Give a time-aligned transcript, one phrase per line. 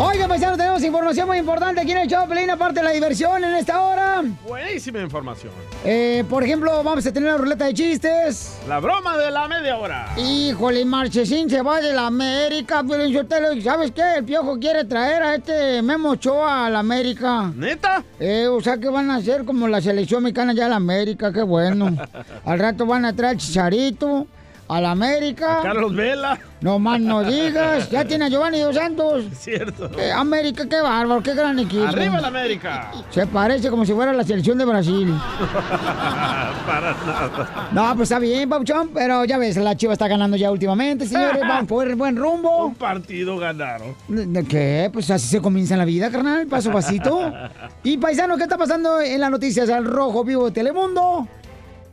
[0.00, 3.42] Oiga, paisano, tenemos información muy importante aquí en el show, Pelín, aparte de la diversión
[3.42, 4.22] en esta hora.
[4.46, 5.52] Buenísima información.
[5.84, 8.60] Eh, por ejemplo, vamos a tener la ruleta de chistes.
[8.68, 10.14] La broma de la media hora.
[10.16, 13.12] Híjole, Marchesín se va de la América, Piolín.
[13.60, 14.18] ¿Sabes qué?
[14.18, 17.52] El piojo quiere traer a este Memo Ochoa a la América.
[17.56, 18.04] ¿Neta?
[18.20, 21.32] Eh, o sea que van a hacer como la selección mexicana ya a la América,
[21.32, 21.92] qué bueno.
[22.44, 24.28] Al rato van a traer Chicharito
[24.68, 25.60] a la América.
[25.60, 26.38] A Carlos Vela.
[26.60, 27.88] No más no digas.
[27.90, 29.24] Ya tiene a Giovanni Dos Santos.
[29.32, 29.90] Es cierto.
[29.98, 31.86] Eh, América, qué bárbaro, qué gran equipo.
[31.86, 32.90] Arriba la América.
[33.10, 35.08] Se parece como si fuera la selección de Brasil.
[36.66, 37.68] Para nada.
[37.72, 41.40] No, pues está bien, Pauchón, pero ya ves, la Chiva está ganando ya últimamente, señores.
[41.48, 42.66] Van por buen rumbo.
[42.66, 43.94] Un partido ganaron.
[44.08, 44.90] ¿De qué?
[44.92, 47.32] Pues así se comienza en la vida, carnal, paso a pasito.
[47.84, 51.26] Y paisano, ¿qué está pasando en las noticias al rojo vivo de Telemundo?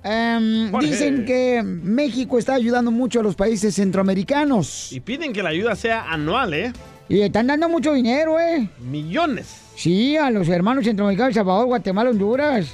[0.08, 4.92] Em, dicen que México está ayudando mucho a los países centroamericanos.
[4.92, 6.74] Y piden que la ayuda sea anual, ¿eh?
[7.10, 8.70] Y están dando mucho dinero, ¿eh?
[8.80, 9.48] Millones.
[9.76, 12.68] Sí, a los hermanos centroamericanos, El Salvador, Guatemala, Honduras.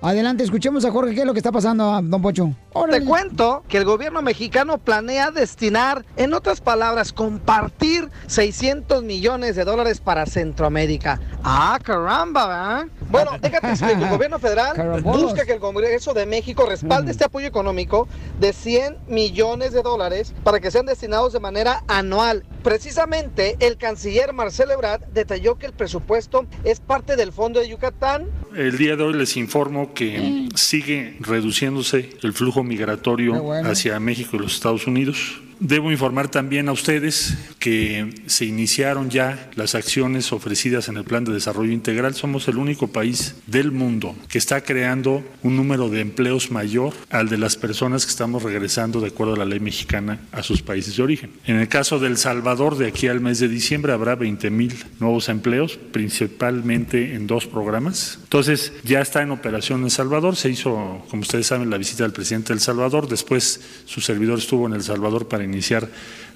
[0.00, 2.52] Adelante, escuchemos a Jorge qué es lo que está pasando, don Pocho.
[2.90, 9.64] Te cuento que el gobierno mexicano planea destinar, en otras palabras, compartir 600 millones de
[9.64, 11.20] dólares para Centroamérica.
[11.44, 12.86] Ah, caramba, ¿verdad?
[13.12, 14.04] Bueno, déjate explico.
[14.04, 18.08] El gobierno federal busca que el Congreso de México respalde este apoyo económico
[18.40, 22.44] de 100 millones de dólares para que sean destinados de manera anual.
[22.62, 28.26] Precisamente, el canciller Marcelo Ebrard detalló que el presupuesto es parte del Fondo de Yucatán,
[28.56, 33.68] El día de hoy les informo que sigue reduciéndose el flujo migratorio bueno.
[33.68, 35.40] hacia México y los Estados Unidos.
[35.64, 41.22] Debo informar también a ustedes que se iniciaron ya las acciones ofrecidas en el Plan
[41.22, 42.16] de Desarrollo Integral.
[42.16, 47.28] Somos el único país del mundo que está creando un número de empleos mayor al
[47.28, 50.96] de las personas que estamos regresando de acuerdo a la ley mexicana a sus países
[50.96, 51.30] de origen.
[51.46, 54.74] En el caso de El Salvador, de aquí al mes de diciembre habrá 20 mil
[54.98, 58.18] nuevos empleos, principalmente en dos programas.
[58.24, 60.34] Entonces, ya está en operación en El Salvador.
[60.34, 63.06] Se hizo, como ustedes saben, la visita del presidente de El Salvador.
[63.06, 65.88] Después, su servidor estuvo en El Salvador para iniciar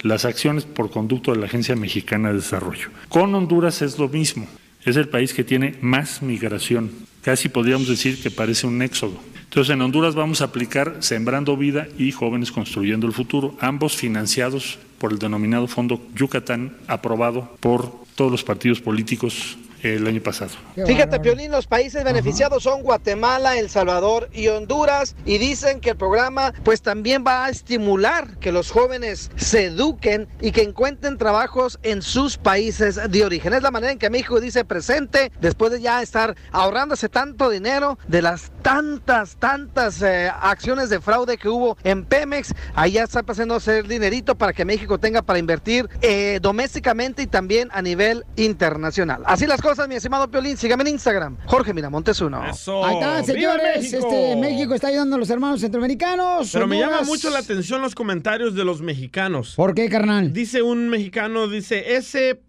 [0.03, 2.91] las acciones por conducto de la Agencia Mexicana de Desarrollo.
[3.09, 4.47] Con Honduras es lo mismo.
[4.85, 6.91] Es el país que tiene más migración.
[7.23, 9.19] Casi podríamos decir que parece un éxodo.
[9.45, 14.79] Entonces, en Honduras vamos a aplicar Sembrando Vida y Jóvenes Construyendo el Futuro, ambos financiados
[14.99, 20.51] por el denominado Fondo Yucatán, aprobado por todos los partidos políticos el año pasado.
[20.87, 25.97] Fíjate, Piolín, los países beneficiados son Guatemala, El Salvador y Honduras y dicen que el
[25.97, 31.79] programa pues también va a estimular que los jóvenes se eduquen y que encuentren trabajos
[31.83, 33.55] en sus países de origen.
[33.55, 37.99] Es la manera en que México dice presente después de ya estar ahorrándose tanto dinero
[38.09, 42.55] de las tantas, tantas eh, acciones de fraude que hubo en Pemex.
[42.75, 47.23] Ahí ya está pasando a hacer dinerito para que México tenga para invertir eh, domésticamente
[47.23, 49.23] y también a nivel internacional.
[49.27, 50.57] Así las cosas, mi estimado Piolín.
[50.57, 52.47] Sígame en Instagram, Jorge Miramontes uno.
[52.47, 52.85] Eso.
[52.85, 53.83] Ahí está, ¡Viva señores.
[53.83, 54.09] México!
[54.13, 56.51] Este, México está ayudando a los hermanos centroamericanos.
[56.53, 57.09] Pero me llama Honduras.
[57.09, 59.55] mucho la atención los comentarios de los mexicanos.
[59.57, 60.33] ¿Por qué, carnal?
[60.33, 62.41] Dice un mexicano, dice S.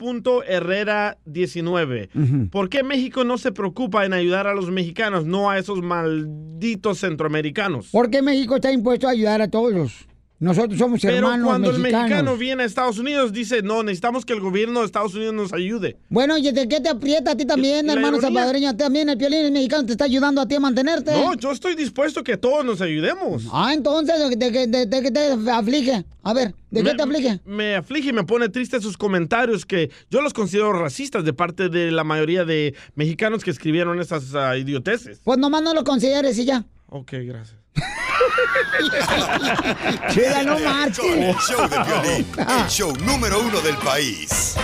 [0.47, 2.09] Herrera 19.
[2.51, 6.99] ¿Por qué México no se preocupa en ayudar a los mexicanos, no a esos malditos
[6.99, 7.89] centroamericanos?
[7.91, 10.07] Porque México está impuesto a ayudar a todos.
[10.39, 14.33] Nosotros somos Pero hermanos cuando el mexicano viene a Estados Unidos, dice, no, necesitamos que
[14.33, 15.97] el gobierno de Estados Unidos nos ayude.
[16.09, 18.27] Bueno, ¿y de qué te aprieta a ti también, ¿Y la hermano ironía?
[18.41, 18.77] salvadoreño?
[18.77, 21.11] También el piolín mexicano te está ayudando a ti a mantenerte.
[21.11, 23.45] No, yo estoy dispuesto que todos nos ayudemos.
[23.51, 26.05] Ah, entonces, ¿de, de- de- de qué te aflige?
[26.21, 27.39] A ver, ¿de qué te aflige?
[27.45, 31.69] Me aflige y me pone triste sus comentarios que yo los considero racistas de parte
[31.69, 35.19] de la mayoría de mexicanos que escribieron esas ah, idioteces.
[35.23, 36.63] Pues nomás no lo consideres y ya.
[36.89, 37.57] Ok, gracias.
[40.13, 41.35] Chela, no El marches.
[41.47, 44.55] show de Piolín, el show número uno del país.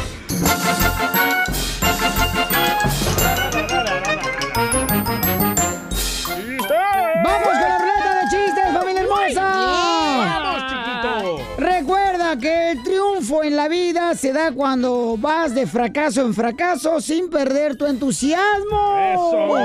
[13.34, 17.86] Triunfo en la vida se da cuando vas de fracaso en fracaso sin perder tu
[17.86, 18.96] entusiasmo.
[18.98, 19.58] ¡Eso!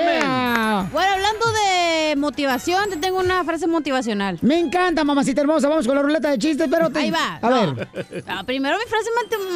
[0.00, 0.88] Yeah.
[0.92, 4.38] Bueno, hablando de motivación, te tengo una frase motivacional.
[4.42, 5.68] Me encanta, mamacita hermosa.
[5.68, 6.90] Vamos con la ruleta de chistes, pero...
[6.90, 7.38] te- Ahí va.
[7.42, 7.74] A no.
[7.74, 7.88] ver.
[8.26, 9.10] No, primero mi frase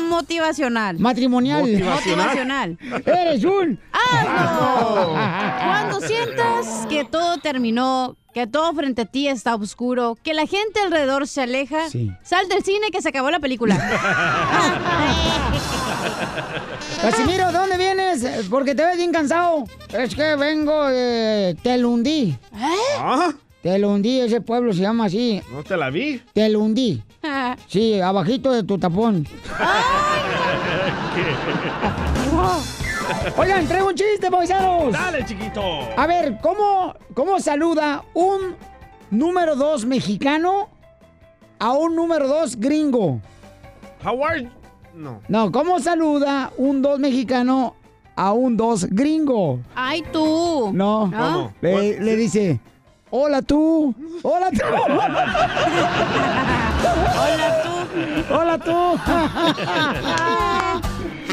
[0.09, 0.99] motivacional.
[0.99, 1.63] Matrimonial.
[1.63, 2.79] Motivacional.
[3.07, 3.79] Eres un...
[3.93, 5.15] ¡Hazlo!
[5.15, 10.81] Cuando sientas que todo terminó, que todo frente a ti está oscuro, que la gente
[10.81, 12.11] alrededor se aleja, Sí.
[12.23, 13.77] sal del cine que se acabó la película.
[17.03, 18.25] Casimiro, ¿de dónde vienes?
[18.49, 19.65] Porque te ves bien cansado.
[19.93, 22.37] Es que vengo de Telundí.
[22.99, 23.33] Ah,
[23.63, 25.41] Telundí, ese pueblo se llama así.
[25.53, 26.23] no te la vi.
[26.33, 27.03] Telundí.
[27.69, 29.27] Sí, abajito de tu tapón.
[33.37, 34.93] Oigan, traigo un chiste, paisanos.
[34.93, 35.63] Dale, chiquito.
[35.97, 38.57] A ver, ¿cómo, ¿cómo saluda un
[39.11, 40.69] número dos mexicano
[41.59, 43.21] a un número dos gringo?
[44.05, 44.49] Howard.
[44.95, 45.21] No.
[45.29, 47.75] No, ¿cómo saluda un dos mexicano
[48.17, 49.61] a un dos gringo?
[49.75, 50.71] ¡Ay, tú!
[50.73, 51.11] No.
[51.17, 51.53] ¿Cómo?
[51.63, 52.61] Le, le dice,
[53.11, 54.59] hola tú, hola tú.
[57.15, 58.35] Hola, tú.
[58.35, 58.99] Hola tú.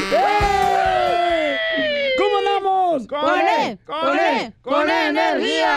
[0.14, 0.59] ¡Eh!
[3.08, 3.28] ¿Cómo andamos?
[3.28, 5.76] Con E, con E, con E energía.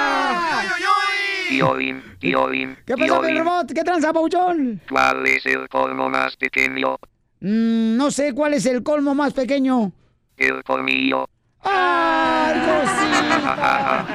[1.50, 3.72] Piolín, Piolín, ¿Qué pasa, robot?
[3.74, 4.82] ¿Qué tranza, Pauchón?
[4.90, 6.96] ¿Cuál es el colmo más pequeño?
[7.42, 9.92] Mm, no sé cuál es el colmo más pequeño.
[10.38, 11.28] El colmillo.
[11.62, 14.06] ¡Ay, cosita!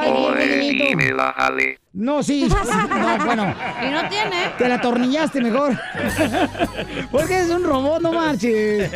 [0.00, 1.80] ¡Ay, sí me la jale.
[1.92, 2.48] No, sí.
[2.48, 4.36] No, bueno, Y no tiene.
[4.56, 5.72] te la atornillaste mejor.
[7.10, 8.90] Porque es un robot, no marches.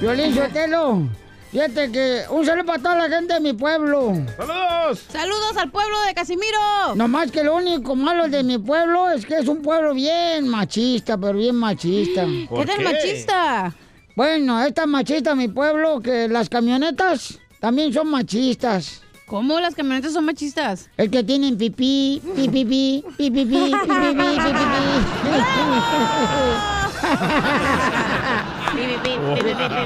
[0.00, 1.08] Violín Sotelo.
[1.52, 4.14] Fíjate que un saludo para toda la gente de mi pueblo.
[4.38, 5.04] ¡Saludos!
[5.12, 6.94] Saludos al pueblo de Casimiro.
[6.94, 10.48] No más que lo único malo de mi pueblo es que es un pueblo bien
[10.48, 12.24] machista, pero bien machista.
[12.24, 13.74] ¿Qué ¿Por tal machista?
[14.16, 19.02] Bueno, es tan machista mi pueblo que las camionetas también son machistas.
[19.26, 20.88] ¿Cómo las camionetas son machistas?
[20.96, 23.72] El que tienen pipí, pipí, pipí, pipí, pipí,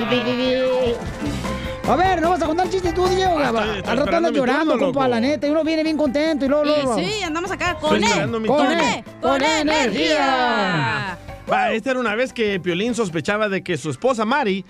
[0.08, 0.66] pipí,
[1.88, 3.38] A ver, no vas a contar chistes tú, Diego.
[3.38, 3.48] Ah,
[3.86, 5.08] Al rato andas llorando, turno, compa, loco.
[5.10, 5.46] la neta.
[5.46, 6.98] Y uno viene bien contento y luego, Y luego.
[6.98, 8.72] sí, andamos acá con Estoy mi Con.
[8.72, 11.16] E, con energía.
[11.50, 14.64] Va, esta era una vez que Piolín sospechaba de que su esposa Mari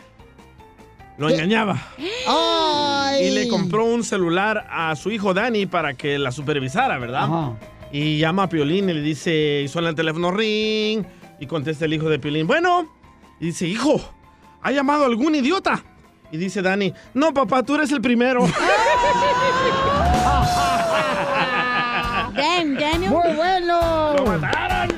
[1.17, 1.83] lo engañaba.
[2.29, 3.25] Ay.
[3.29, 7.25] Y le compró un celular a su hijo Dani para que la supervisara, ¿verdad?
[7.25, 7.53] Ajá.
[7.93, 11.03] Y llama a Piolín y le dice, y suena el teléfono ring,
[11.41, 12.93] y contesta el hijo de Piolín, bueno,
[13.41, 13.99] y dice, hijo,
[14.61, 15.83] ¿ha llamado algún idiota?
[16.31, 18.47] Y dice Dani, no papá, tú eres el primero.
[22.35, 23.11] Dan, Daniel.
[23.11, 24.15] Muy bueno.
[24.17, 24.89] ¡Lo mataron!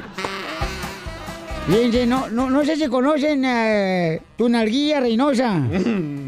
[1.68, 5.54] Fíjense, no, no, no sé si conocen eh, Tunalguilla Reynosa.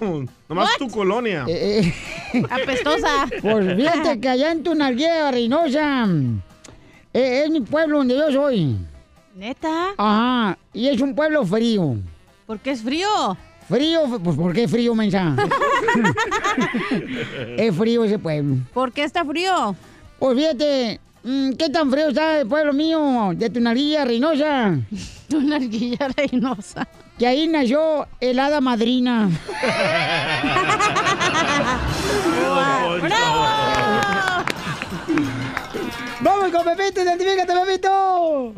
[0.00, 1.44] No, nomás tu colonia.
[1.48, 1.80] Eh,
[2.32, 3.26] eh, Apestosa.
[3.42, 6.06] pues fíjate que allá en Tunalguilla Reynosa
[7.12, 8.76] eh, es mi pueblo donde yo soy.
[9.34, 9.88] ¿Neta?
[9.96, 11.96] Ajá, y es un pueblo frío.
[12.46, 13.08] ¿Por qué es frío?
[13.70, 15.36] Frío, pues ¿por qué frío, mensa?
[17.56, 18.56] es frío ese pueblo.
[18.74, 19.76] ¿Por qué está frío?
[20.18, 24.76] Pues fíjate, mm, ¿qué tan frío está el pueblo mío de Tunalguilla Reynosa?
[25.32, 26.88] Una arguilla reinosa.
[27.16, 29.30] Que ahí nació el hada madrina.
[36.22, 37.00] ¡Vamos con Pepito!
[37.00, 38.52] ¡Identifícate, Pepito!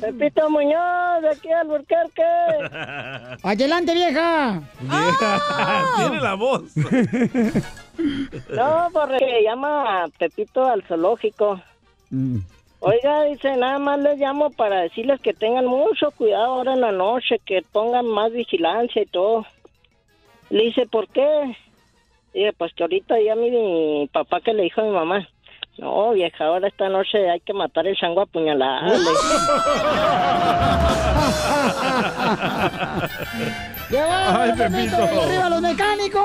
[0.00, 2.22] Pepito Muñoz, de aquí al Burquerque.
[3.42, 4.62] ¡Adelante, vieja!
[5.96, 6.76] Tiene la voz.
[6.76, 11.60] No, porque llama Pepito al zoológico.
[12.10, 12.38] Mm.
[12.78, 16.92] Oiga, dice, nada más les llamo para decirles que tengan mucho cuidado ahora en la
[16.92, 19.46] noche, que pongan más vigilancia y todo.
[20.50, 21.56] Le dice, ¿por qué?
[22.34, 25.28] Dice, pues que ahorita ya mi papá que le dijo a mi mamá,
[25.78, 28.92] no, vieja, ahora esta noche hay que matar el chango a puñaladas.
[28.92, 29.12] le dice.
[33.90, 34.96] ¡Qué bárbaro, Ay, Pepito!
[34.96, 35.14] Pepito.
[35.14, 36.22] ¡Y ¡Arriba los mecánicos!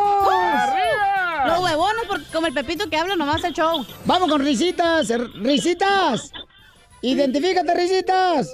[1.48, 3.86] Los huevones, porque como el Pepito que habla nomás el show.
[4.06, 5.10] ¡Vamos con risitas!
[5.10, 6.32] r- ¡Risitas!
[7.02, 8.54] ¡Identifícate, risitas!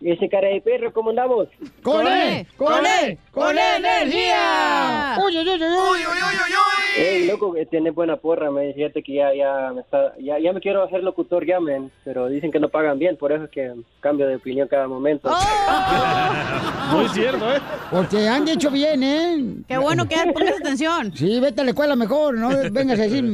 [0.00, 1.48] Dice, cara de perro, ¿cómo andamos?
[1.82, 2.46] ¡Con Con E!
[2.56, 3.04] ¡Con E!
[3.10, 5.14] E, ¡Con E energía!
[5.14, 5.16] energía!
[5.18, 7.02] ¡Uy, uy, uy, uy!
[7.02, 10.52] Ey, loco, que tiene buena porra, me fíjate que ya, ya, me está, ya, ya
[10.52, 13.50] me quiero hacer locutor ya, men, pero dicen que no pagan bien, por eso es
[13.50, 15.30] que cambio de opinión cada momento.
[16.92, 17.60] Muy cierto, ¿eh?
[17.90, 19.44] Porque han dicho bien, ¿eh?
[19.66, 21.12] Qué bueno que pongas atención.
[21.14, 23.24] Sí, vete a la escuela mejor, no vengas a decir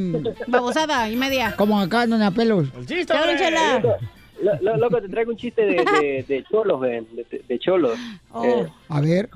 [0.46, 1.54] Babosada y media.
[1.56, 2.68] como acá, doña Pelos.
[2.76, 3.14] El chiste.
[4.44, 7.98] Lo- lo- loco, te traigo un chiste de, de, de cholos, ven, de, de cholos.
[8.30, 8.44] Oh.
[8.44, 9.28] Eh, A ver.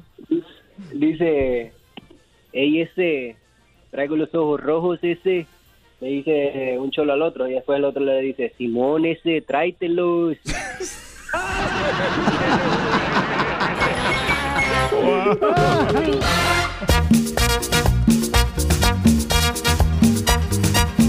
[0.93, 1.73] dice,
[2.53, 3.37] ey, ese,
[3.91, 5.47] traigo los ojos rojos ese.
[6.01, 10.37] Le dice un cholo al otro y después el otro le dice, Simón ese, tráetelos.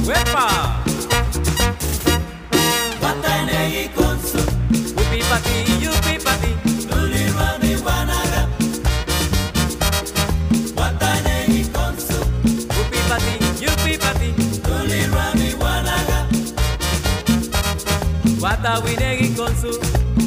[0.06, 0.78] ¡Huepa!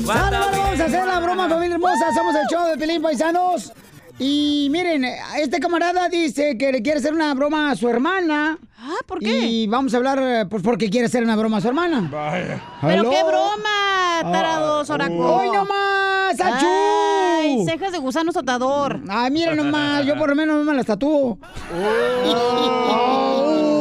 [0.05, 2.09] Vamos a hacer la broma, familia hermosa.
[2.09, 3.73] Hacemos el show de Pelín Paisanos.
[4.25, 5.05] Y miren,
[5.41, 8.57] este camarada dice que le quiere hacer una broma a su hermana.
[8.79, 9.47] Ah, ¿por qué?
[9.47, 12.09] Y vamos a hablar, eh, pues, porque quiere hacer una broma a su hermana.
[12.81, 13.11] Pero ¿Aló?
[13.11, 15.15] qué broma, tarado soraco.
[15.15, 16.67] ¡Hoy nomás, achú!
[16.69, 19.01] Ay, cejas de gusano sotador.
[19.09, 21.39] Ay, mira nomás, yo por lo menos no me las tatúo.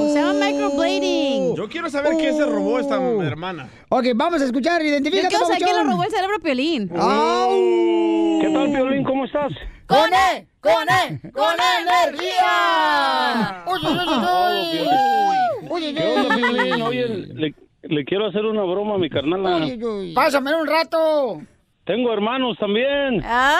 [0.08, 1.56] Se llama microblading.
[1.56, 3.70] Yo quiero saber qué se robó esta hermana.
[3.90, 6.88] Ok, vamos a escuchar, Yo identifícate, quiero saber quién le robó el cerebro a Piolín.
[6.90, 9.04] ¿Qué tal, Piolín?
[9.04, 9.52] ¿Cómo estás?
[9.92, 10.48] ¡Con E!
[10.62, 11.32] ¡Con E!
[11.32, 13.64] ¡Con energía!
[13.68, 15.70] ¡Uy, uy, uy, uy!
[15.70, 16.42] ¡Uy, uy, ¿Qué onda, uy!
[16.42, 16.82] Piolín?
[16.82, 19.58] Oye, le, le quiero hacer una broma a mi carnala.
[19.58, 20.14] Uy, uy.
[20.14, 21.42] Pásame un rato.
[21.86, 23.22] Tengo hermanos también.
[23.26, 23.60] Ah.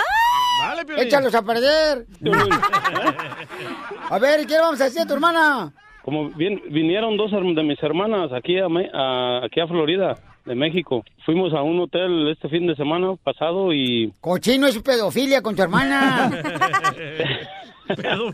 [0.62, 1.06] Dale, Piolín.
[1.06, 2.06] Échalos a perder.
[4.10, 5.74] A ver, ¿qué le vamos a decir a tu hermana?
[6.04, 10.56] Como vin- vinieron dos de mis hermanas aquí a, Me- a- aquí a Florida, de
[10.56, 11.04] México.
[11.26, 15.62] Fuimos a un hotel este fin de semana pasado y, Cochino es pedofilia con tu
[15.62, 16.32] hermana.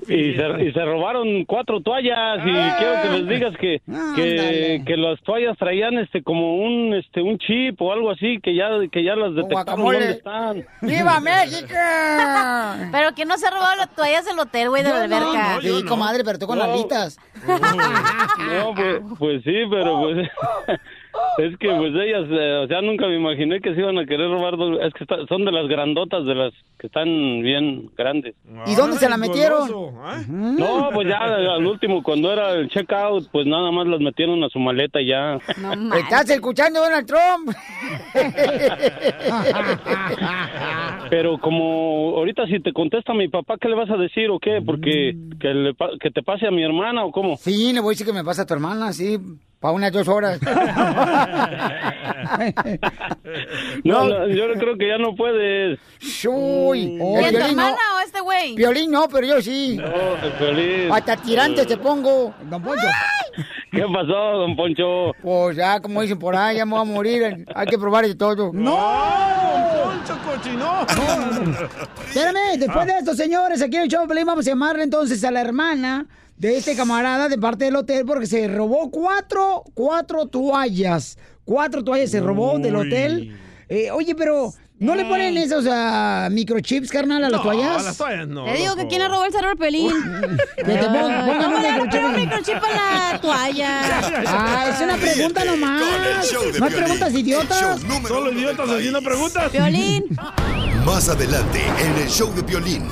[0.08, 4.84] y, se, y se robaron cuatro toallas y quiero que les digas que, que, Ándale.
[4.86, 8.68] que las toallas traían este como un este un chip o algo así que ya
[8.92, 10.66] que ya las detectaron dónde están.
[10.82, 11.74] ¡Viva México!
[12.92, 15.16] Pero que no se ha robado las toallas del hotel, güey, de la Yo no,
[15.32, 15.60] alberca.
[15.62, 16.66] Sí, comadre, pero tú con No.
[16.66, 17.18] alitas.
[17.48, 20.28] No, pues, pues sí, pero pues
[21.40, 24.30] es que pues ellas, eh, o sea, nunca me imaginé que se iban a querer
[24.30, 27.08] robar, dos- es que está- son de las grandotas, de las que están
[27.42, 28.36] bien grandes.
[28.68, 29.68] ¿Y dónde se la metieron?
[30.30, 34.50] No, pues ya al último, cuando era el checkout, pues nada más las metieron a
[34.50, 35.40] su maleta y ya.
[35.98, 37.50] Estás escuchando Donald Trump.
[41.10, 44.62] Pero como ahorita si te contesta mi papá, ¿qué le vas a decir o qué?
[44.66, 47.38] Porque que, le pa- que te pase a mi hermana o cómo?
[47.38, 49.18] Sí, le voy a decir que me pasa a tu hermana, sí,
[49.60, 50.40] para unas dos horas.
[53.84, 55.80] No, no, yo creo que ya no puedes.
[56.28, 57.46] Uy, ¿Y tu violín no.
[57.46, 58.56] hermana o este güey?
[58.56, 59.78] Violín no, pero yo sí.
[59.78, 60.92] No, el Piolín.
[60.92, 62.88] Hasta tirante te pongo, don Poncho.
[63.72, 65.14] ¿Qué pasó, don Poncho?
[65.22, 67.46] Pues ya, como dicen por ahí, ya me voy a morir.
[67.54, 68.52] Hay que probar de todo.
[68.54, 68.78] ¡No!
[69.84, 70.86] Poncho cochino.
[72.08, 75.42] Espérame, después de esto, señores, aquí en el show vamos a llamarle entonces a la
[75.42, 76.06] hermana
[76.38, 81.18] de este camarada de parte del hotel porque se robó cuatro, cuatro toallas.
[81.46, 83.38] Cuatro toallas se robó del hotel.
[83.70, 87.82] Eh, oye, pero ¿no le ponen esos ah, microchips, carnal, a las No, toallas?
[87.82, 88.46] a las toallas no.
[88.46, 89.92] Te digo que quién le robó el cerebro a Piolín.
[90.58, 91.90] Que te pongan ¿Cómo un microchip.
[91.92, 93.80] poner un microchip a la toalla?
[94.28, 96.30] Ah, es una pregunta nomás.
[96.32, 97.82] show de No hay preguntas idiotas.
[98.08, 99.50] Solo idiotas haciendo preguntas.
[99.50, 100.06] Piolín.
[100.86, 102.88] Más adelante en el show de Piolín.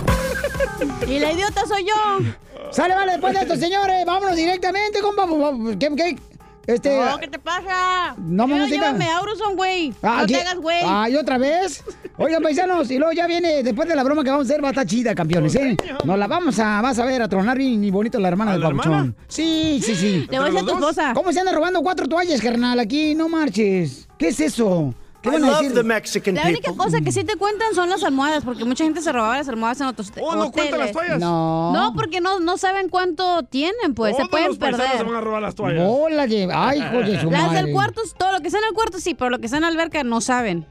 [1.07, 2.25] Y la idiota soy yo.
[2.75, 5.25] Sale, vale, después de esto, señores, vámonos directamente, compa.
[5.79, 6.17] ¿Qué, qué?
[6.67, 6.99] Este...
[6.99, 8.15] No, ¿qué te pasa?
[8.17, 8.87] No, Quiero música.
[8.87, 9.93] llévame a Auroson, güey.
[10.01, 10.81] Ah, no te hagas, güey.
[10.85, 11.85] Ay, otra vez.
[12.17, 14.67] Oigan, paisanos, y luego ya viene, después de la broma que vamos a hacer, va
[14.67, 15.77] a estar chida, campeones, ¿eh?
[16.03, 18.53] Nos la vamos a, vas a ver, a tronar bien y bonito la hermana ¿A
[18.55, 19.15] del papuchón.
[19.29, 20.27] Sí, sí, sí.
[20.29, 21.13] Te voy a decir a tu esposa.
[21.13, 22.77] ¿Cómo se anda robando cuatro toallas, carnal?
[22.77, 24.09] Aquí, no marches.
[24.17, 24.93] ¿Qué es eso?
[25.25, 26.33] ¿Qué van a decir?
[26.33, 29.37] La única cosa que sí te cuentan son las almohadas, porque mucha gente se robaba
[29.37, 31.19] las almohadas en otros Oh, no cuentan las toallas.
[31.19, 31.73] No.
[31.73, 34.11] No, porque no, no saben cuánto tienen, pues.
[34.15, 34.87] se Todos pueden los perder.
[34.97, 35.85] se van a robar las toallas.
[35.87, 36.47] Bola de...
[36.53, 37.63] Ay, hijo de su Las madre.
[37.63, 39.61] del cuarto, todo lo que está en el cuarto sí, pero lo que está en
[39.63, 40.65] la alberca no saben.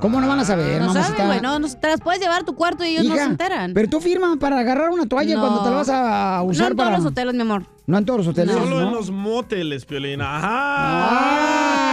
[0.00, 1.16] ¿Cómo no van a saber, No mamacita?
[1.16, 1.40] saben, güey.
[1.40, 3.74] No, no, te las puedes llevar a tu cuarto y ellos no se enteran.
[3.74, 5.40] Pero tú firmas para agarrar una toalla No.
[5.40, 6.90] cuando te la vas a no usar en para...
[6.90, 7.64] todos los hoteles, mi amor.
[7.86, 8.88] No en todos los hoteles, Solo ¿no?
[8.88, 10.20] en los moteles, Piolín.
[10.20, 11.85] Ajá.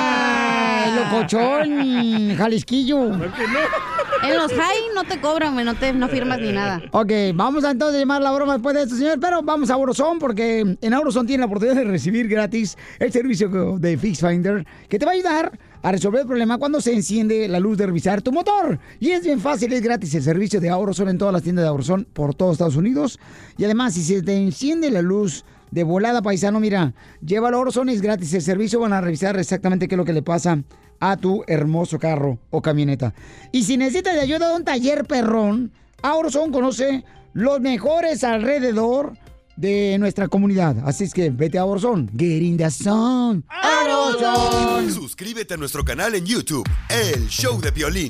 [1.03, 3.13] ¡Ay, locochón, Jalisquillo!
[4.23, 5.53] En los high no te cobran.
[5.65, 6.81] No, te, no firmas ni nada.
[6.91, 10.17] Ok, vamos a entonces llamar la broma después de esto, señor, pero vamos a Auroson
[10.17, 14.97] porque en Auroson tiene la oportunidad de recibir gratis el servicio de Fix Finder que
[14.97, 18.21] te va a ayudar a resolver el problema cuando se enciende la luz de revisar
[18.21, 18.79] tu motor.
[19.01, 21.69] Y es bien fácil, es gratis el servicio de Auroson en todas las tiendas de
[21.69, 23.19] Auroson por todo Estados Unidos.
[23.57, 26.93] Y además, si se te enciende la luz de volada, paisano, mira,
[27.25, 30.13] llévalo a Auroson, es gratis el servicio, van a revisar exactamente qué es lo que
[30.13, 30.59] le pasa
[31.03, 33.13] a tu hermoso carro o camioneta.
[33.51, 39.17] Y si necesitas de ayuda de un taller perrón, Auroson conoce los mejores alrededor
[39.57, 40.77] de nuestra comunidad.
[40.85, 42.09] Así es que vete a Orozón.
[42.17, 43.43] Get in the zone.
[44.93, 48.09] Suscríbete a nuestro canal en YouTube, El Show de Violín.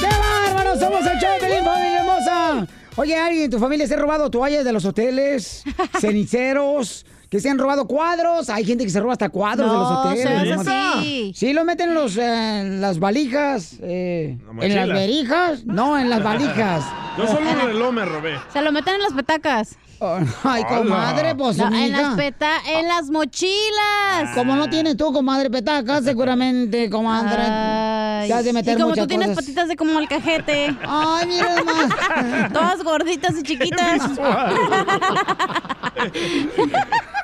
[0.00, 0.78] ¡Qué bárbaro!
[0.78, 2.68] Somos el show de Pelín, familia hermosa.
[2.94, 5.64] Oye, ¿alguien en tu familia se ha robado toallas de los hoteles?
[6.00, 7.04] ¿Ceniceros?
[7.30, 8.48] ¿Que se han robado cuadros?
[8.48, 10.56] Hay gente que se roba hasta cuadros de los No, hoteles.
[10.56, 10.68] nomás.
[10.96, 11.32] así.
[11.36, 13.74] Sí, lo meten en, los, eh, en las valijas.
[13.82, 15.64] eh, ¿En las verijas?
[15.66, 16.84] No, en las valijas.
[17.18, 18.38] Yo solo un reloj me robé.
[18.50, 19.76] Se lo meten en las petacas.
[20.44, 24.30] Ay, comadre, pues, No, en las peta en las mochilas.
[24.34, 27.42] Como no tienes tú, comadre petaca, seguramente, comadre.
[27.42, 30.74] Ay, te has de meter y como muchas tú tienes patitas de como el cajete.
[30.86, 32.52] Ay, mira nomás.
[32.52, 34.02] Todas gorditas y chiquitas.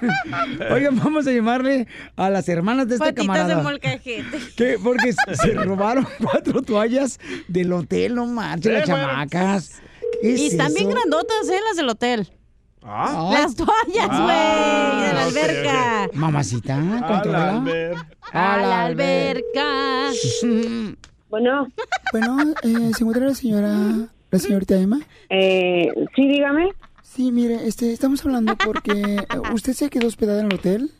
[0.72, 1.86] Oigan, vamos a llamarle
[2.16, 3.62] a las hermanas de este Patitas de camarada.
[3.62, 4.38] molcajete.
[4.56, 4.78] ¿Qué?
[4.82, 9.82] Porque se- robaron cuatro toallas del hotel, no manches, las chamacas.
[10.22, 11.58] ¿Qué Y es están bien grandotas, ¿eh?
[11.68, 12.28] Las del hotel.
[12.86, 13.30] ¿Ah?
[13.32, 16.08] Las toallas, güey, Ah, de la alberca.
[16.12, 16.76] Mamacita,
[17.08, 17.64] controla.
[18.32, 20.10] A la alberca.
[21.30, 21.66] Bueno.
[22.12, 23.78] Bueno, eh, ¿se encuentra la señora,
[24.30, 25.00] la señorita Emma?
[25.30, 26.68] Eh, sí, dígame.
[27.14, 30.90] Sí, mire, este, estamos hablando porque eh, usted se quedó hospedada en el hotel.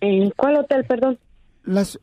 [0.00, 1.18] ¿En cuál hotel, perdón?
[1.64, 1.98] Las,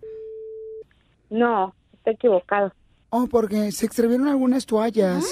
[1.29, 2.71] No, está equivocado.
[3.09, 5.25] oh, porque se extraviaron algunas toallas.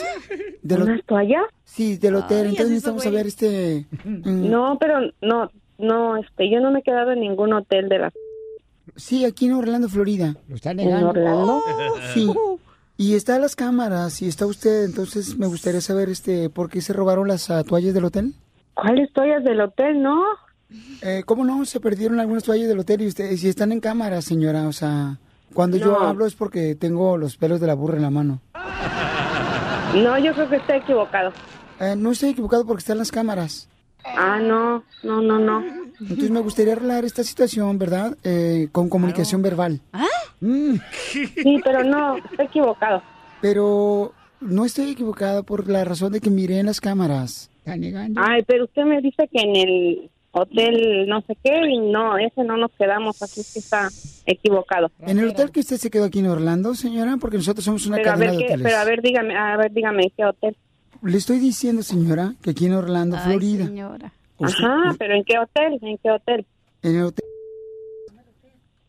[0.63, 1.43] del ¿Unas toallas?
[1.63, 2.39] Sí, del hotel.
[2.39, 3.85] Ay, Entonces necesitamos saber este.
[4.03, 7.99] mm, No, pero no, no, este, yo no me he quedado en ningún hotel de
[7.99, 8.13] la...
[8.95, 10.35] Sí, aquí en Orlando, Florida.
[10.47, 11.61] Lo está ¿En Orlando?
[12.15, 12.27] Sí.
[12.99, 16.93] Y está las cámaras y está usted, entonces me gustaría saber este por qué se
[16.93, 18.33] robaron las ah, toallas del hotel.
[18.73, 20.01] ¿Cuáles toallas del hotel?
[20.01, 20.23] No.
[21.03, 21.63] Eh, ¿Cómo no?
[21.65, 25.19] Se perdieron algunas toallas del hotel y ustedes si están en cámara, señora, o sea,
[25.53, 28.41] cuando yo hablo es porque tengo los pelos de la burra en la mano.
[29.93, 31.31] No, yo creo que está equivocado.
[31.79, 33.69] Eh, no estoy equivocado porque están las cámaras.
[34.15, 35.63] Ah, no, no, no, no.
[35.99, 38.15] Entonces me gustaría arreglar esta situación, ¿verdad?
[38.23, 39.81] Eh, con comunicación verbal.
[40.39, 40.75] Mm.
[41.11, 43.01] Sí, pero no, está equivocado.
[43.41, 47.49] Pero no estoy equivocado por la razón de que miré en las cámaras.
[47.65, 52.43] Ay, pero usted me dice que en el hotel no sé qué y no, ese
[52.43, 53.89] no nos quedamos, así es que está
[54.25, 54.91] equivocado.
[55.01, 57.97] En el hotel que usted se quedó aquí en Orlando, señora, porque nosotros somos una
[57.97, 58.63] Pero a cadena ver de qué, hoteles.
[58.67, 60.55] pero a ver, dígame, a ver, dígame, ¿en ¿qué hotel?
[61.03, 63.65] Le estoy diciendo, señora, que aquí en Orlando, Florida.
[63.65, 64.13] señora.
[64.37, 65.79] Usted- Ajá, pero ¿en qué hotel?
[65.81, 66.45] ¿En qué hotel?
[66.83, 67.25] En el hotel.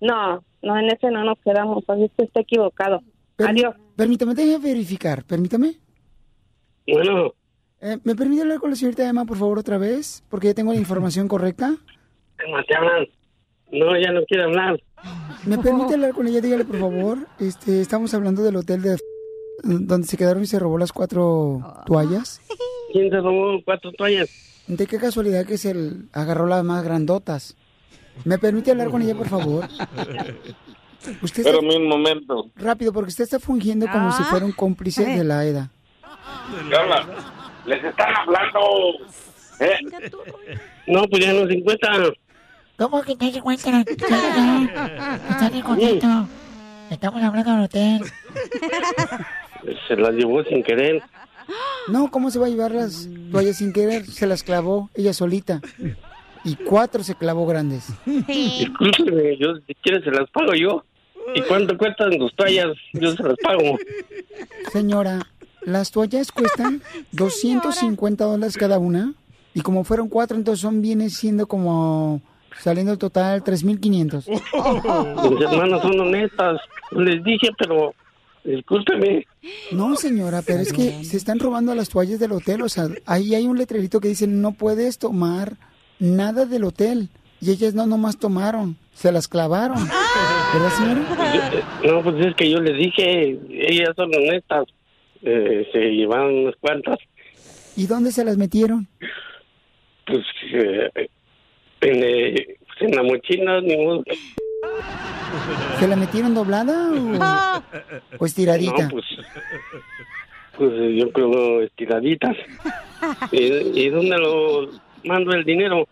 [0.01, 3.01] No, no, en ese no nos quedamos, así es que está equivocado.
[3.38, 3.75] Adiós.
[3.97, 5.75] Permítame, déjeme verificar, permítame.
[6.87, 7.33] Bueno,
[7.81, 10.25] Eh, ¿Me permite hablar con la señorita Emma, por favor, otra vez?
[10.29, 11.77] Porque ya tengo la información correcta.
[12.44, 13.07] Emma, te hablan.
[13.71, 14.81] No, ya no quiere hablar.
[15.47, 16.40] ¿Me permite hablar con ella?
[16.40, 17.18] Dígale, por favor.
[17.38, 18.97] Este, estamos hablando del hotel de
[19.62, 22.40] donde se quedaron y se robó las cuatro toallas.
[22.92, 24.29] ¿Quién se robó cuatro toallas?
[24.66, 25.75] De qué casualidad que se
[26.12, 27.57] agarró las más grandotas.
[28.25, 29.64] ¿Me permite hablar con ella, por favor?
[31.23, 32.51] Usted está- Espérame un momento.
[32.57, 35.71] Rápido, porque usted está fungiendo como si fuera un cómplice de la EDA.
[36.71, 37.07] Carla,
[37.66, 38.59] les están hablando.
[39.61, 39.79] ¿Eh?
[40.88, 42.03] No, pues ya no se encuentran.
[42.77, 43.85] ¿Cómo que no se encuentran?
[43.88, 46.29] Están en contacto.
[46.90, 48.01] Estamos hablando del hotel.
[49.87, 51.03] Se las llevó sin querer.
[51.88, 54.05] No, ¿cómo se va a llevar las toallas sin querer?
[54.07, 55.61] Se las clavó ella solita.
[56.44, 57.88] Y cuatro se clavó grandes.
[58.07, 60.85] Discúlpeme, yo si quieres se las pago yo.
[61.35, 62.77] ¿Y cuánto cuestan tus toallas?
[62.94, 63.79] Yo se las pago.
[64.73, 65.27] Señora,
[65.62, 69.12] las toallas cuestan 250 dólares cada una.
[69.55, 72.23] Y como fueron cuatro, entonces son viene siendo como
[72.61, 75.31] saliendo el total 3.500.
[75.31, 76.61] Mis hermanas son honestas.
[76.92, 77.94] Les dije, pero
[78.44, 79.27] discúlpeme.
[79.72, 82.62] No, señora, pero es que se están robando las toallas del hotel.
[82.62, 85.57] O sea, ahí hay un letrerito que dice no puedes tomar
[85.98, 87.09] nada del hotel.
[87.40, 89.79] Y ellas no nomás tomaron, se las clavaron.
[89.79, 91.33] ¿Verdad, señora?
[91.85, 94.64] Yo- no, pues es que yo les dije, ellas son honestas.
[95.22, 96.98] Eh, se llevaron unas cuantas.
[97.77, 98.88] ¿Y dónde se las metieron?
[100.07, 100.90] Pues eh,
[101.81, 104.03] en, eh, pues, en la mochila, ni modo.
[105.79, 108.85] ¿Se la metieron doblada o, o estiradita?
[108.85, 109.05] No, pues,
[110.57, 112.37] pues yo creo estiraditas.
[113.33, 114.71] ¿Y, ¿Y dónde lo
[115.05, 115.87] mando el dinero?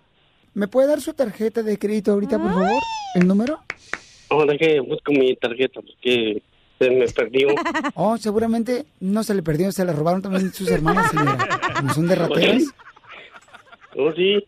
[0.55, 2.83] ¿Me puede dar su tarjeta de crédito ahorita, por favor?
[3.15, 3.61] ¿El número?
[4.31, 6.43] Ahora que busco mi tarjeta porque
[6.79, 7.49] se me perdió.
[7.95, 11.49] Oh, seguramente no se le perdió, se la robaron también sus hermanas, señora.
[11.77, 12.63] Como son de rateras.
[13.97, 14.45] Oh, sí.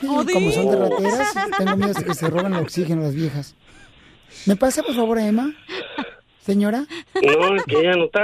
[0.00, 3.54] Sí, como son de rateras, tengo miedo de que se roben el oxígeno las viejas.
[4.46, 5.52] ¿Me pasa, por favor, a Emma?
[6.40, 6.86] Señora.
[7.14, 8.22] No, es que ella no está.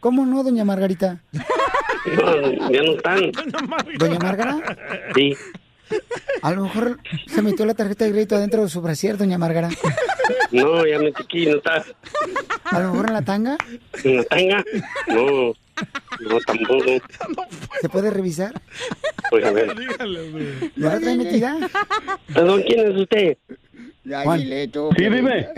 [0.00, 1.22] ¿Cómo no, doña Margarita?
[2.16, 3.30] No, ya no están.
[3.98, 4.76] ¿Doña Márgara?
[5.14, 5.36] Sí.
[6.42, 9.68] A lo mejor se metió la tarjeta de crédito adentro de su brasier, doña Márgara.
[10.50, 11.84] No, ya me aquí, no está.
[12.64, 13.56] A lo mejor en la tanga.
[14.02, 14.64] ¿En la tanga?
[15.08, 15.52] No.
[16.20, 16.84] No, tampoco.
[17.80, 18.60] ¿Se puede revisar?
[19.30, 19.74] Pues a ver.
[20.76, 21.56] ¿Ya la trae metida?
[22.32, 23.38] Perdón, ¿quién es usted?
[24.06, 24.40] Juan.
[24.40, 25.48] Sí, dime.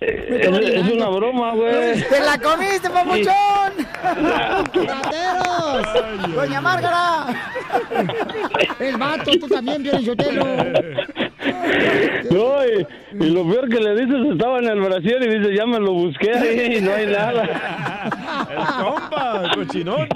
[0.00, 2.02] Es, es una broma, güey.
[2.02, 3.72] ¡Te la comiste, papuchón!
[4.86, 6.34] ¡Rateros!
[6.34, 7.26] ¡Doña Márgara!
[8.78, 10.44] El vato, tú también, Pielichotelo.
[12.30, 15.64] No, y, y lo peor que le dices estaba en el brasier y dice, ya
[15.64, 17.44] me lo busqué ahí y no hay nada.
[18.50, 20.08] El compa, cochinón.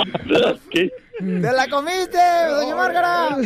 [0.70, 0.92] ¿Qué?
[1.18, 3.36] ¡Te la comiste, doña Márgara!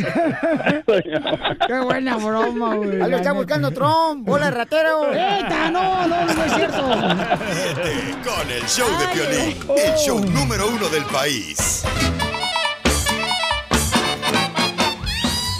[1.67, 3.01] ¡Qué buena broma, güey!
[3.01, 5.11] Ahí lo está buscando Trump, bola de ratero.
[5.13, 6.83] ¡Eta, no, no, no es cierto!
[6.83, 11.83] Con el show de Piolín, el show número uno del país.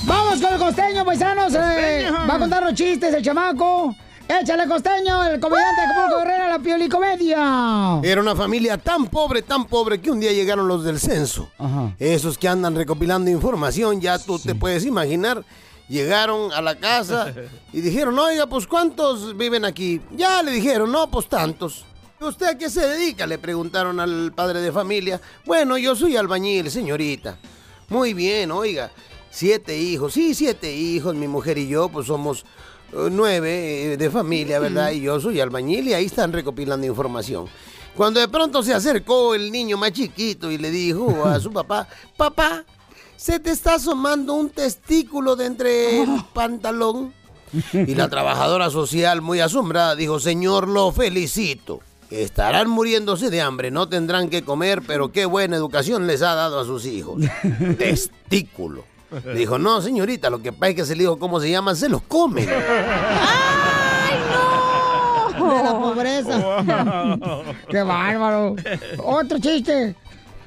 [0.05, 1.55] Vamos con el costeño, paisanos.
[1.55, 3.95] eh, va a contar los chistes el chamaco.
[4.29, 8.01] Échale costeño, el comediante Acapulco Guerrero, la piolicomedia.
[8.03, 11.51] Era una familia tan pobre, tan pobre que un día llegaron los del censo.
[11.99, 15.45] Esos que andan recopilando información, ya tú te puedes imaginar.
[15.89, 17.35] Llegaron a la casa
[17.73, 20.01] y dijeron, oiga, pues ¿cuántos viven aquí?
[20.13, 21.85] Ya le dijeron, no, pues tantos.
[22.21, 23.27] ¿Y ¿Usted a qué se dedica?
[23.27, 25.21] Le preguntaron al padre de familia.
[25.45, 27.37] Bueno, yo soy albañil, señorita.
[27.89, 28.91] Muy bien, oiga.
[29.31, 32.45] Siete hijos, sí, siete hijos, mi mujer y yo, pues somos
[32.93, 34.91] nueve eh, de familia, ¿verdad?
[34.91, 37.47] Y yo soy albañil y ahí están recopilando información.
[37.97, 41.89] Cuando de pronto se acercó el niño más chiquito y le dijo a su papá,
[42.17, 42.65] papá,
[43.17, 47.13] se te está asomando un testículo de entre el pantalón.
[47.75, 51.81] Y la trabajadora social, muy asombrada, dijo, señor, lo felicito.
[52.09, 56.61] Estarán muriéndose de hambre, no tendrán que comer, pero qué buena educación les ha dado
[56.61, 57.23] a sus hijos.
[57.79, 58.85] Testículo.
[59.25, 61.77] Le dijo, no, señorita, lo que pasa es que se le dijo cómo se llaman,
[61.77, 62.47] se los comen.
[62.47, 62.53] De
[65.63, 67.19] la pobreza.
[67.69, 68.57] ¡Qué bárbaro!
[69.05, 69.97] Otro chiste.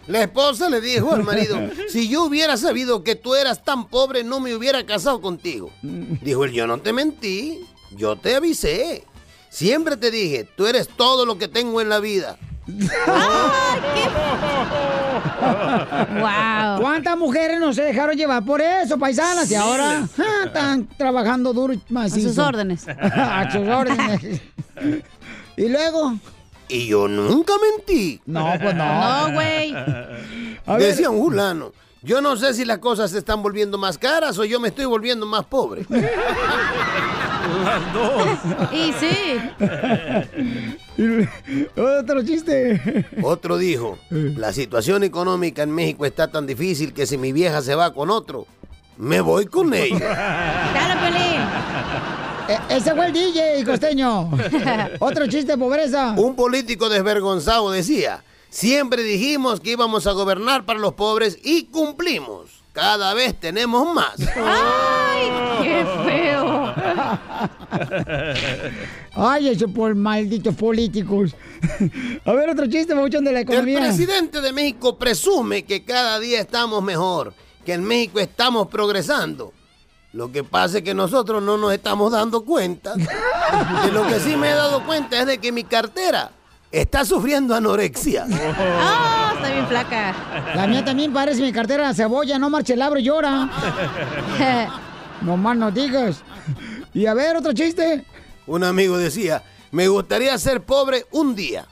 [0.07, 1.57] La esposa le dijo al marido,
[1.89, 5.71] si yo hubiera sabido que tú eras tan pobre, no me hubiera casado contigo.
[5.81, 7.59] Dijo él, yo no te mentí,
[7.91, 9.03] yo te avisé.
[9.49, 12.37] Siempre te dije, tú eres todo lo que tengo en la vida.
[16.19, 16.79] ¡Wow!
[16.79, 19.49] ¿Cuántas mujeres no se dejaron llevar por eso, paisanas?
[19.51, 22.29] Y ahora ah, están trabajando duro y macizo.
[22.29, 22.87] A sus órdenes.
[22.87, 24.41] a sus órdenes.
[25.57, 26.15] y luego...
[26.67, 28.19] Y yo nunca mentí.
[28.25, 29.27] No, pues no.
[29.27, 29.75] No, güey.
[30.79, 34.45] Decía un fulano, yo no sé si las cosas se están volviendo más caras o
[34.45, 35.85] yo me estoy volviendo más pobre.
[37.63, 38.27] Las dos.
[38.73, 39.39] Y sí.
[41.79, 43.05] Otro chiste.
[43.21, 47.75] Otro dijo, la situación económica en México está tan difícil que si mi vieja se
[47.75, 48.47] va con otro,
[48.97, 49.99] me voy con ella.
[50.73, 51.41] Dale, Pelín.
[52.47, 54.29] E- ese fue el DJ, costeño.
[54.99, 56.13] Otro chiste de pobreza.
[56.15, 62.63] Un político desvergonzado decía, siempre dijimos que íbamos a gobernar para los pobres y cumplimos.
[62.71, 64.15] Cada vez tenemos más.
[64.35, 65.31] ¡Ay,
[65.63, 66.34] qué feo!
[69.15, 71.35] Ay, eso por malditos políticos.
[72.25, 73.79] A ver, otro chiste, muchachón, de la El economía.
[73.79, 77.33] presidente de México presume que cada día estamos mejor,
[77.65, 79.53] que en México estamos progresando.
[80.13, 82.93] Lo que pasa es que nosotros no nos estamos dando cuenta.
[82.95, 86.31] De lo que sí me he dado cuenta es de que mi cartera
[86.71, 88.25] está sufriendo anorexia.
[88.79, 89.33] ¡Ah!
[89.35, 90.15] está bien flaca.
[90.55, 93.49] La mía también parece mi cartera de cebolla, no marche el abro y llora.
[95.21, 96.23] no más no digas.
[96.95, 98.05] Y a ver, otro chiste.
[98.47, 101.67] Un amigo decía, me gustaría ser pobre un día.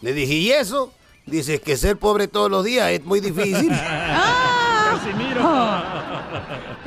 [0.00, 0.94] Le dije, ¿y eso?
[1.26, 3.70] Dices que ser pobre todos los días es muy difícil.
[5.04, 6.01] Eh,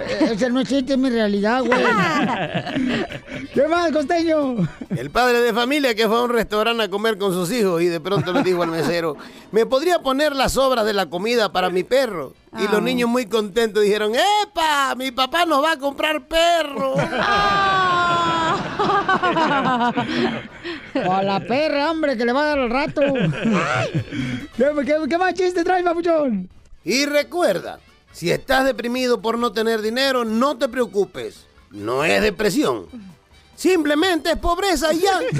[0.07, 1.79] Ese no es chiste, es mi realidad, güey.
[3.53, 4.67] ¿Qué más, costeño?
[4.89, 7.87] El padre de familia que fue a un restaurante a comer con sus hijos y
[7.87, 9.17] de pronto le dijo al mesero,
[9.51, 12.33] ¿me podría poner las sobras de la comida para mi perro?
[12.57, 14.95] Y los niños muy contentos dijeron, ¡Epa!
[14.95, 16.95] Mi papá nos va a comprar perro.
[20.95, 23.01] A la perra, hombre, que le va a dar al rato.
[24.57, 26.49] ¿Qué, qué, qué más chiste traes, papuchón?
[26.83, 27.79] Y recuerda,
[28.15, 31.45] si estás deprimido por no tener dinero, no te preocupes.
[31.69, 32.85] No es depresión.
[33.57, 35.19] Simplemente es pobreza y ya.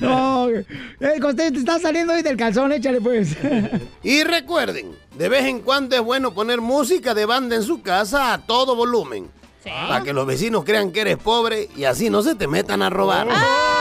[0.00, 3.36] No, el costeño te está saliendo hoy del calzón, échale pues.
[4.02, 8.32] Y recuerden, de vez en cuando es bueno poner música de banda en su casa
[8.32, 9.30] a todo volumen.
[9.62, 12.90] Para que los vecinos crean que eres pobre y así no se te metan a
[12.90, 13.28] robar.
[13.30, 13.71] ¡Oh,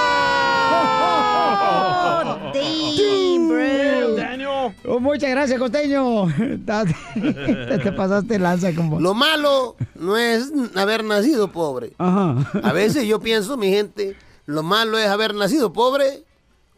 [4.86, 6.28] Oh, muchas gracias, costeño.
[6.36, 9.00] te, te pasaste lanza como.
[9.00, 11.94] Lo malo no es haber nacido pobre.
[11.98, 14.16] A veces yo pienso, mi gente,
[14.46, 16.24] lo malo es haber nacido pobre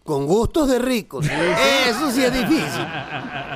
[0.04, 1.26] con gustos de ricos.
[1.26, 2.86] Eso sí es difícil.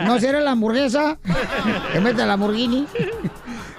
[0.01, 1.17] ¿No, ¿no será la hamburguesa?
[1.91, 2.85] ¿Que mete la Lamborghini?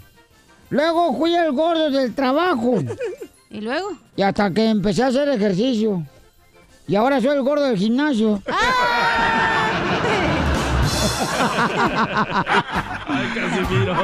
[0.71, 2.77] Luego fui el gordo del trabajo.
[3.51, 3.91] ¿Y luego?
[4.17, 6.05] Y hasta que empecé a hacer ejercicio.
[6.89, 8.43] Y ahora soy el gordo del gimnasio.
[13.07, 13.95] Ay, Casimiro.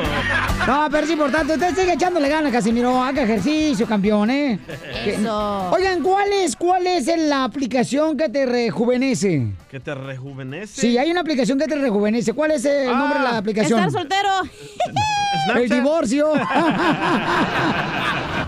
[0.66, 1.54] No, pero es importante.
[1.54, 3.02] Usted sigue echándole ganas, Casimiro.
[3.02, 4.58] Haga ejercicio, campeón, ¿eh?
[5.06, 5.70] Eso.
[5.70, 9.48] Oigan, ¿cuál es, ¿cuál es la aplicación que te rejuvenece?
[9.70, 10.80] ¿Que te rejuvenece?
[10.80, 12.32] Sí, hay una aplicación que te rejuvenece.
[12.32, 13.78] ¿Cuál es el nombre de la aplicación?
[13.78, 14.28] Estar soltero.
[15.56, 16.32] El divorcio.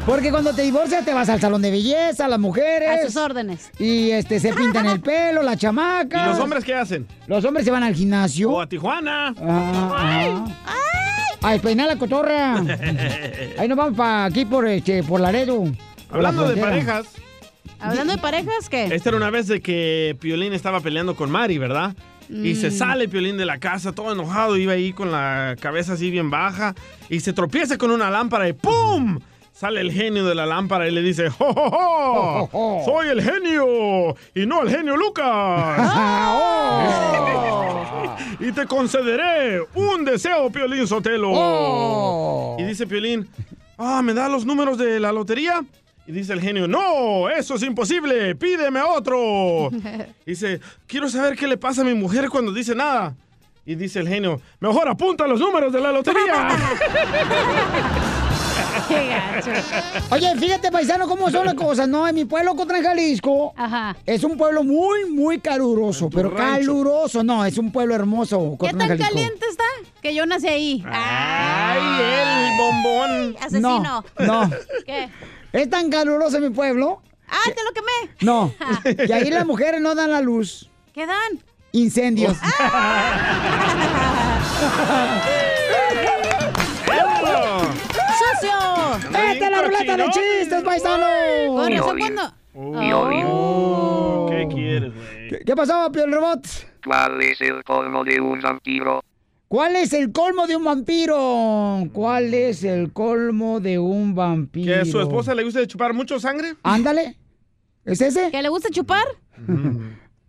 [0.06, 2.90] Porque cuando te divorcias te vas al salón de belleza, las mujeres.
[2.90, 3.70] A sus órdenes.
[3.78, 6.26] Y este se pintan el pelo, la ¿Y chamaca.
[6.26, 7.06] los hombres qué hacen?
[7.28, 8.50] Los hombres se van al gimnasio.
[8.50, 9.34] O a Tijuana.
[9.40, 10.78] Ah, ah.
[11.42, 12.56] A despeinar la cotorra.
[13.58, 15.64] Ahí nos vamos para aquí por este, por Laredo.
[16.08, 17.06] por la Hablando de parejas.
[17.78, 18.84] Hablando de parejas, ¿qué?
[18.94, 21.94] Esta era una vez de que Piolín estaba peleando con Mari, ¿verdad?
[22.32, 22.72] Y se Mm.
[22.72, 26.74] sale Piolín de la casa todo enojado, iba ahí con la cabeza así bien baja
[27.10, 29.18] y se tropieza con una lámpara y ¡pum!
[29.52, 32.82] Sale el genio de la lámpara y le dice, ¡Jo, jo, jo!
[32.86, 34.16] ¡Soy el genio!
[34.34, 35.92] ¡Y no el genio Lucas!
[38.40, 41.30] y te concederé un deseo, Piolín Sotelo.
[41.32, 42.56] Oh.
[42.58, 43.28] Y dice Piolín,
[43.78, 45.62] ah, ¿me da los números de la lotería?
[46.06, 49.70] Y dice el genio, no, eso es imposible, pídeme otro.
[50.26, 53.14] Dice, quiero saber qué le pasa a mi mujer cuando dice nada.
[53.64, 56.48] Y dice el genio, mejor apunta los números de la lotería.
[60.10, 62.06] Oye, fíjate, paisano, cómo son las cosas, ¿no?
[62.08, 63.54] En mi pueblo, Cotlán, Jalisco,
[64.04, 66.58] es un pueblo muy, muy caluroso, pero rancho.
[66.66, 67.22] caluroso.
[67.22, 69.08] No, es un pueblo hermoso, ¿Qué tan Jalisco.
[69.08, 69.64] caliente está?
[70.02, 70.84] Que yo nací ahí.
[70.86, 73.36] ¡Ay, el bombón!
[73.40, 74.04] Asesino.
[74.18, 74.50] No, no.
[74.84, 75.08] ¿Qué?
[75.52, 77.02] Es tan caluroso mi pueblo.
[77.28, 78.14] Ah, te lo quemé.
[78.20, 78.52] No.
[79.08, 80.70] Y ahí las mujeres no dan la luz.
[80.92, 81.38] ¿Qué dan?
[81.72, 82.36] Incendios.
[88.18, 89.10] ¡Sucio!
[89.10, 91.06] ¡Vete a la ruleta de chistes, paisano!
[91.48, 92.34] Con razón cuando...
[92.54, 94.26] Oh.
[94.28, 95.28] ¿Qué quieres, güey?
[95.28, 96.46] ¿Qué, qué pasó, Piel Robot?
[96.84, 99.02] ¿Cuál es el colmo de un vampiro?
[99.52, 101.86] ¿Cuál es el colmo de un vampiro?
[101.92, 104.72] ¿Cuál es el colmo de un vampiro?
[104.72, 106.54] ¿Que a su esposa le gusta chupar mucho sangre?
[106.62, 107.18] Ándale.
[107.84, 108.30] ¿Es ese?
[108.30, 109.04] ¿Que le gusta chupar?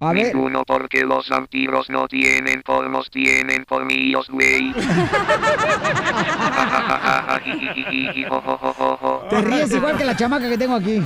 [0.03, 0.33] A ver.
[0.35, 4.73] Ninguno porque los vampiros no tienen colmos, tienen colmillos, güey.
[9.29, 11.01] Te ríes igual que la chamaca que tengo aquí.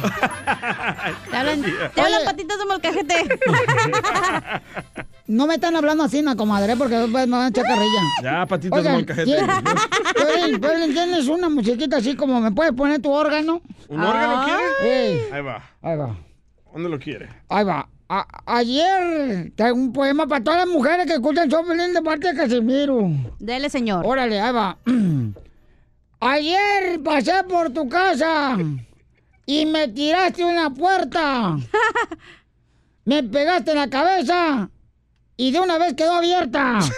[1.29, 1.61] Te hablan,
[1.93, 3.27] te hablan patitas de molcajete.
[5.29, 8.01] No me están hablando así, no, comadre, porque después me van a echar carrilla.
[8.23, 9.25] Ya, patitas de molcajete.
[9.35, 13.61] ¿tienes- Piolín, ¿tienes una musiquita así como me puedes poner tu órgano?
[13.89, 15.09] ¿Un órgano quiere?
[15.11, 15.61] Ey, Ahí va.
[15.81, 16.15] ahí va,
[16.71, 17.27] ¿Dónde lo quiere?
[17.49, 17.89] ahí va.
[18.09, 22.35] A- ayer traigo un poema para todas las mujeres que escuchan Piolín de parte de
[22.37, 23.09] Casimiro.
[23.39, 24.05] Dele, señor.
[24.05, 24.77] Órale, ahí va.
[26.19, 28.57] Ayer pasé por tu casa
[29.45, 31.57] y me tiraste una puerta.
[33.05, 34.69] Me pegaste en la cabeza
[35.37, 36.79] y de una vez quedó abierta.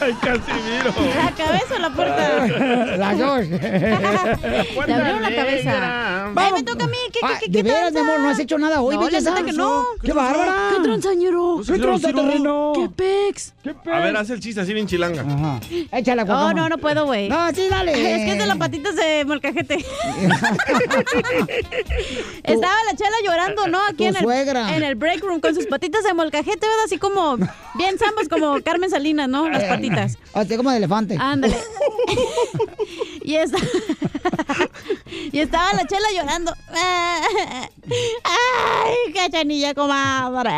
[0.00, 0.94] ¡Ay, Casimiro!
[1.16, 2.46] ¿La cabeza o la puerta?
[2.96, 3.40] Las dos.
[3.48, 6.26] Te abrieron la cabeza.
[6.36, 6.96] Ay, me toca a mí.
[7.12, 8.12] ¿Qué, Ah, qué, qué, de qué veras, mi tranza?
[8.12, 9.84] amor, no has hecho nada hoy, No, la neta que no.
[10.02, 10.70] ¡Qué bárbara!
[10.76, 11.60] ¿Qué tranzañero?
[11.66, 12.72] ¿Qué tranza, terreno?
[12.74, 13.54] ¿Qué pex?
[13.92, 15.22] A ver, haz el chiste así bien chilanga.
[15.22, 15.60] Ajá.
[15.92, 16.54] Échala, Oh, Guacama.
[16.54, 17.28] no, no puedo, güey.
[17.28, 17.92] No, sí, dale.
[18.20, 19.84] Es que es de las patitas de molcajete.
[22.42, 23.78] Estaba la chela llorando, ¿no?
[23.88, 24.74] Aquí en el, suegra.
[24.76, 26.84] en el break room con sus patitas de molcajete, ¿verdad?
[26.84, 27.36] Así como
[27.74, 29.48] bien zambas, como Carmen Salinas, ¿no?
[29.48, 30.18] Las patitas.
[30.34, 31.16] Así como de elefante.
[31.18, 31.56] Ándale.
[33.22, 33.58] y, esta-
[35.32, 36.52] y estaba la chela llorando.
[38.24, 40.50] Ay, cachanilla, comadre.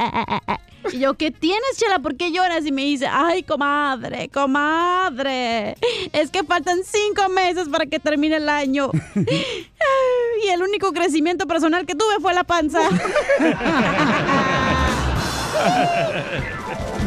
[0.93, 2.01] Y yo, ¿qué tienes, chela?
[2.01, 2.67] ¿Por qué lloras?
[2.67, 5.77] Y me dice, ay, comadre, comadre.
[6.13, 8.91] Es que faltan cinco meses para que termine el año.
[10.45, 12.81] Y el único crecimiento personal que tuve fue la panza.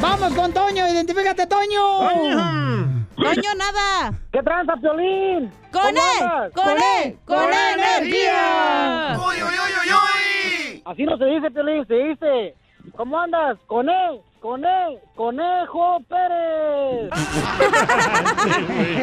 [0.01, 1.99] Vamos con Toño, identifícate, Toño.
[3.15, 4.13] Toño, nada.
[4.31, 5.49] ¿Qué tranza, Piolín?
[5.71, 6.51] ¡Con ¿Cómo él!
[6.53, 7.17] ¡Con él!
[7.25, 9.13] ¡Con energía!
[10.85, 12.55] Así no se dice, Piolín, se dice.
[12.95, 13.57] ¿Cómo andas?
[13.65, 17.09] Con él, con él, Conejo Pérez.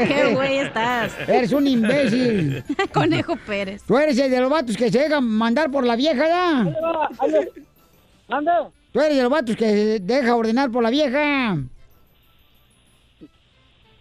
[0.09, 1.12] ¡Qué güey estás!
[1.26, 2.62] Eres un imbécil.
[2.94, 3.83] Conejo Pérez.
[3.83, 6.61] Tú eres el de los vatos que se dejan mandar por la vieja, ¿ya?
[8.28, 8.52] ¿Ande?
[8.92, 11.57] Tú eres de los vatos que deja ordenar por la vieja.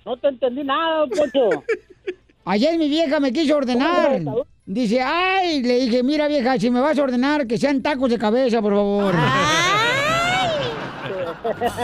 [0.05, 1.63] No te entendí nada, Poncho.
[2.45, 4.21] Ayer mi vieja me quiso ordenar.
[4.65, 8.17] Dice, ay, le dije, mira vieja, si me vas a ordenar, que sean tacos de
[8.17, 9.15] cabeza, por favor.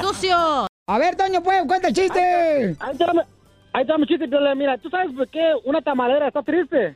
[0.02, 0.68] ¡Sucio!
[0.88, 2.76] A ver, Toño, pues, cuenta el chiste.
[2.80, 3.22] Ahí te va mi-
[3.74, 4.58] ahí chiste, Piolín.
[4.58, 6.96] Mira, ¿tú sabes por qué una tamalera está triste?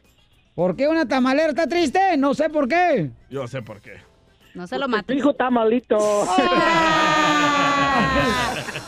[0.55, 2.17] ¿Por qué una tamalera está triste?
[2.17, 3.11] No sé por qué.
[3.29, 4.10] Yo sé por qué.
[4.53, 5.17] No se lo Tu mates.
[5.17, 5.97] hijo está malito.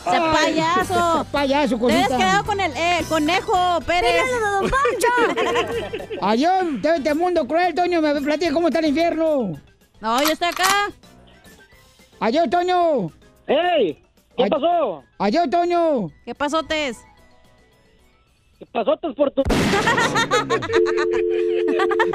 [0.06, 1.26] ¡Ese payaso!
[1.32, 2.16] Payaso, Te hubieras cosita.
[2.18, 4.22] quedado con el eh, conejo Pérez.
[6.20, 9.52] Adiós, te este mundo cruel, Toño, me platica cómo está el infierno.
[10.00, 10.90] No, yo estoy acá.
[12.20, 13.10] Adiós, Toño.
[13.46, 14.02] ¡Ey!
[14.36, 15.02] ¿Qué Ay- pasó?
[15.18, 16.08] Adiós, Toño.
[16.24, 16.98] ¿Qué pasó, Tess?
[18.64, 19.42] ¿Qué pasó tus por tu...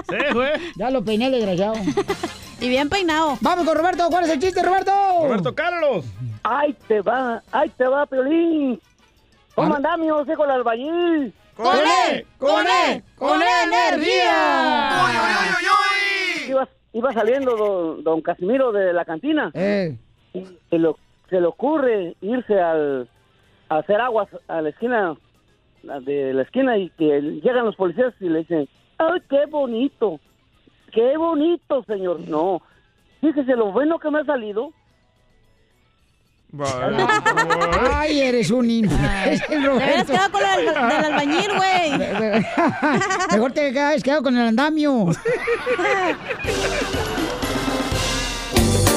[0.09, 0.51] Sí, güey.
[0.75, 1.75] Ya lo peiné, desgraciado.
[2.59, 3.37] Y bien peinado.
[3.41, 4.07] Vamos con Roberto.
[4.09, 4.91] ¿Cuál es el chiste, Roberto?
[5.23, 6.05] Roberto Carlos.
[6.43, 7.43] ¡Ay, te va!
[7.51, 8.79] ¡Ay, te va, Piolín!
[9.55, 11.33] ¿Cómo andás, mi José, con el albañil?
[11.55, 12.25] ¡Con él!
[12.37, 13.03] ¡Con él!
[13.15, 14.89] ¡Con energía!
[16.47, 19.51] Iba, iba saliendo don, don Casimiro de la cantina.
[19.53, 19.97] Eh,
[20.33, 20.97] y se, lo,
[21.29, 23.09] se le ocurre irse al,
[23.69, 25.15] a hacer aguas a la esquina
[25.83, 30.19] de la esquina y que llegan los policías y le dicen, ¡ay, qué bonito!
[30.91, 32.19] ¡Qué bonito, señor!
[32.27, 32.61] No,
[33.21, 34.71] fíjese lo bueno que me ha salido.
[37.91, 41.91] Ay, eres un imbécil, Te hubieras quedado con el del albañil, güey.
[43.31, 45.09] Mejor te quedas quedado con el andamio.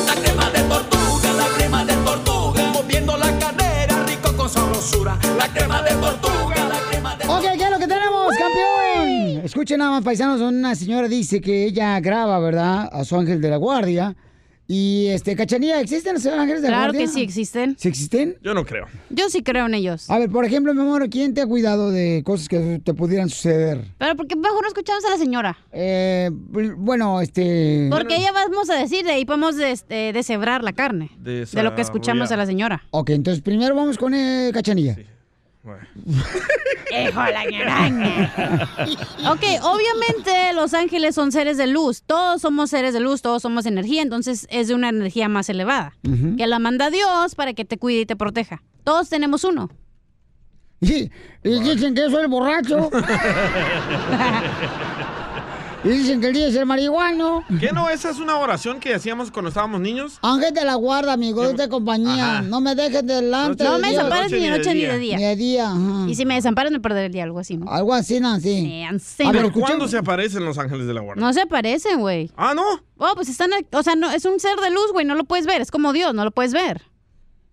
[0.07, 5.19] La crema de tortuga, la crema de tortuga, moviendo la cadera, rico con sabrosura.
[5.37, 6.62] La crema de tortuga,
[7.29, 9.45] Ok, ¿qué es lo que tenemos, campeón?
[9.45, 10.41] Escuchen nada más, paisanos.
[10.41, 12.89] Una señora dice que ella graba, ¿verdad?
[12.93, 14.17] A su ángel de la guardia.
[14.69, 17.01] Y, este, Cachanía, ¿existen los ángeles de la Claro guardia?
[17.07, 17.77] que sí existen.
[17.79, 18.37] ¿Sí existen?
[18.43, 18.87] Yo no creo.
[19.11, 20.09] Yo sí creo en ellos.
[20.09, 23.29] A ver, por ejemplo, mi amor, ¿quién te ha cuidado de cosas que te pudieran
[23.29, 23.85] suceder?
[23.99, 25.59] Pero ¿por qué mejor no escuchamos a la señora?
[25.73, 27.89] Eh, bueno, este...
[27.91, 31.11] Porque ella vamos a decir, de ahí podemos este, deshebrar la carne.
[31.19, 32.83] De lo que escuchamos a la señora.
[32.93, 34.97] Ok, entonces primero vamos con eh, Cachanilla.
[35.65, 38.69] ¡Hijo la ñaraña!
[39.31, 42.03] Ok, obviamente los ángeles son seres de luz.
[42.05, 45.95] Todos somos seres de luz, todos somos energía, entonces es de una energía más elevada.
[46.37, 48.63] Que la manda Dios para que te cuide y te proteja.
[48.85, 49.71] Todos tenemos uno.
[50.81, 51.13] Y,
[51.45, 52.91] y dicen que yo soy el borracho.
[55.85, 57.45] Y dicen que el día es el marihuano.
[57.59, 57.89] ¿Qué no?
[57.91, 60.19] Esa es una oración que hacíamos cuando estábamos niños.
[60.23, 62.39] Ángel de la guarda, amigo, de compañía.
[62.39, 62.43] Ajá.
[62.43, 63.65] No me dejes delante.
[63.65, 65.17] No de me desampares ni de noche ni de día.
[65.17, 66.07] Ni de día, ajá.
[66.09, 67.69] Y si me desamparas me perderé el día, algo así, ¿no?
[67.69, 68.61] Algo así, Nancy.
[68.61, 69.25] Sí, así.
[69.25, 71.21] A ver, ¿cuándo se aparecen los ángeles de la guarda?
[71.21, 72.31] No se parecen, güey.
[72.37, 72.63] Ah, ¿no?
[72.99, 75.47] Oh, pues están, o sea, no, es un ser de luz, güey, no lo puedes
[75.47, 76.83] ver, es como Dios, no lo puedes ver.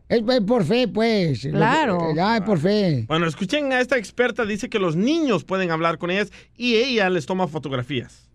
[0.09, 1.41] Es, por fe, pues.
[1.41, 2.13] Claro.
[2.15, 3.05] Ya, es por fe.
[3.07, 7.09] Bueno, escuchen a esta experta, dice que los niños pueden hablar con ellas y ella
[7.11, 8.27] les toma fotografías.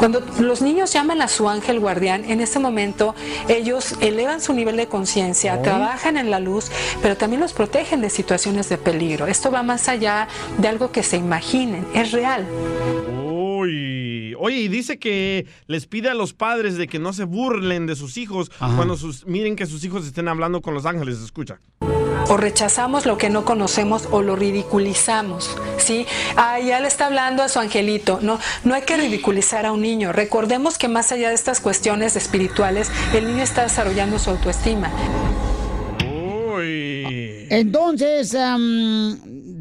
[0.00, 3.14] Cuando los niños llaman a su ángel guardián, en ese momento
[3.48, 5.62] ellos elevan su nivel de conciencia, Oh.
[5.62, 6.70] trabajan en la luz,
[7.02, 9.26] pero también los protegen de situaciones de peligro.
[9.26, 10.26] Esto va más allá
[10.58, 12.44] de algo que se imaginen, es real.
[13.60, 14.34] Uy.
[14.38, 17.96] Oye, y dice que les pide a los padres de que no se burlen de
[17.96, 21.18] sus hijos cuando sus, miren que sus hijos estén hablando con los ángeles.
[21.20, 21.60] Escucha.
[22.28, 26.06] O rechazamos lo que no conocemos o lo ridiculizamos, ¿sí?
[26.36, 28.20] Ah, ya le está hablando a su angelito.
[28.22, 30.12] No, no hay que ridiculizar a un niño.
[30.12, 34.90] Recordemos que más allá de estas cuestiones espirituales, el niño está desarrollando su autoestima.
[36.04, 37.46] Uy.
[37.50, 38.30] Entonces,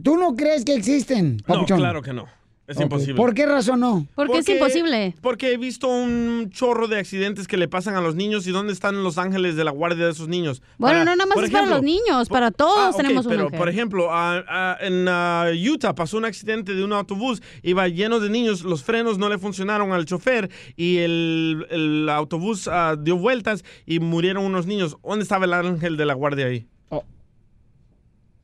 [0.03, 1.41] ¿tú no crees que existen?
[1.47, 2.38] No, claro que no.
[2.69, 3.15] Es imposible.
[3.15, 4.05] ¿Por qué razón no?
[4.15, 8.73] Porque he visto un chorro de accidentes que le pasan a los niños y dónde
[8.73, 10.61] están los ángeles de la guardia de esos niños.
[10.77, 13.43] Bueno, Para- no nada más es para los niños, para todos Ah, tenemos un pero
[13.45, 13.57] ángel.
[13.57, 18.19] por ejemplo, ah, ah, en ah, Utah pasó un accidente de un autobús, iba lleno
[18.19, 23.17] de niños, los frenos no le funcionaron al chofer y el, el autobús ah, dio
[23.17, 24.95] vueltas y murieron unos niños.
[25.03, 26.67] ¿Dónde estaba el ángel de la guardia ahí?
[26.89, 27.03] Oh.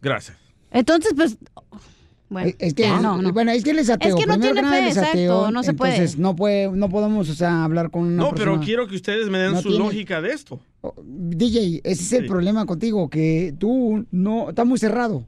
[0.01, 0.36] Gracias.
[0.71, 1.38] Entonces, pues,
[2.36, 3.31] bueno, Es que, ya, no, no.
[3.31, 4.09] bueno, es que él es ateo.
[4.09, 5.93] Es que no Primero tiene fe, exacto, ateo, no se puede.
[5.95, 9.29] Entonces, no puede, no podemos, o sea, hablar con una No, pero quiero que ustedes
[9.29, 10.59] me den No su tiene- lógica de esto.
[11.05, 12.27] DJ, ese es el Sí.
[12.27, 15.23] problema contigo, que tú no, está muy cerrado.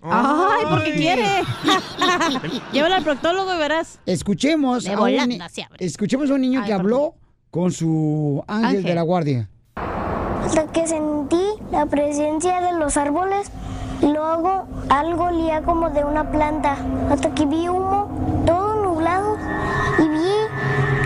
[0.00, 1.24] Ay, porque quiere.
[2.72, 3.98] Llévala al proctólogo y verás.
[4.06, 5.38] Escuchemos De a un,
[5.78, 7.14] escuchemos a un niño Ay, que habló
[7.50, 8.82] con su ángel, Ángel.
[8.84, 9.50] de la guardia.
[9.76, 11.42] Hasta que sentí
[11.72, 13.50] la presencia de los árboles
[14.02, 16.76] luego algo olía como de una planta.
[17.10, 18.08] Hasta que vi humo,
[18.46, 19.36] todo nublado
[19.98, 20.32] y vi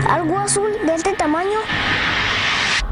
[0.09, 1.59] algo azul de este tamaño.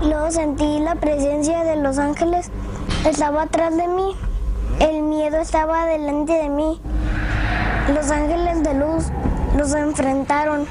[0.02, 2.50] Luego sentí la presencia de los ángeles.
[3.06, 4.16] Estaba atrás de mí.
[4.80, 6.80] El miedo estaba delante de mí.
[7.94, 9.06] Los ángeles de luz
[9.58, 10.66] los enfrentaron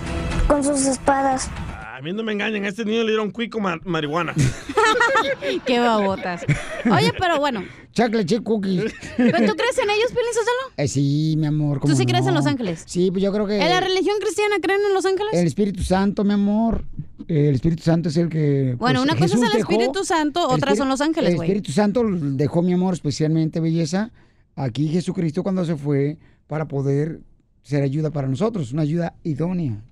[0.46, 1.50] con sus espadas.
[1.98, 4.32] A mí no me engañan, a este niño le dieron cuico ma- marihuana.
[5.66, 6.44] Qué babotas.
[6.84, 7.64] Oye, pero bueno.
[7.92, 8.94] Chocolate chip cookies.
[9.16, 10.74] ¿Pero tú crees en ellos, Piolín Sotelo?
[10.76, 11.80] Eh, sí, mi amor.
[11.80, 12.84] ¿cómo sí crees en los ángeles?
[12.86, 13.60] Sí, pues yo creo que...
[13.60, 15.32] ¿En la religión cristiana creen en los ángeles?
[15.34, 16.84] El Espíritu Santo, mi amor.
[17.26, 18.76] El Espíritu Santo es el que.
[18.78, 21.30] Bueno, pues, una cosa es el dejó- Espíritu Santo, el otras Espíritu- son los ángeles,
[21.30, 21.48] El güey.
[21.48, 24.12] Espíritu Santo dejó, mi amor, especialmente belleza.
[24.54, 27.20] Aquí Jesucristo cuando se fue para poder
[27.62, 29.82] ser ayuda para nosotros, una ayuda idónea.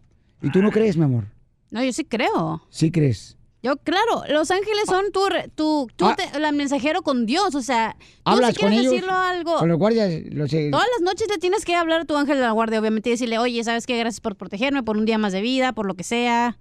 [0.40, 1.24] ¿Y tú no crees, mi amor?
[1.71, 2.62] No, yo sí creo.
[2.71, 3.37] Sí crees.
[3.62, 6.14] Yo, claro, los ángeles son tu, re- tu, tú Ah.
[6.14, 8.93] te- la mensajero con Dios, o sea, tú Hablas si con quieres ellos.
[8.93, 12.05] decirlo algo, Con los guardias, los, eh, todas las noches le tienes que hablar a
[12.05, 13.99] tu ángel de la guardia, obviamente, y decirle, oye, ¿sabes qué?
[13.99, 16.59] Gracias por protegerme, por un día más de vida, por lo que sea.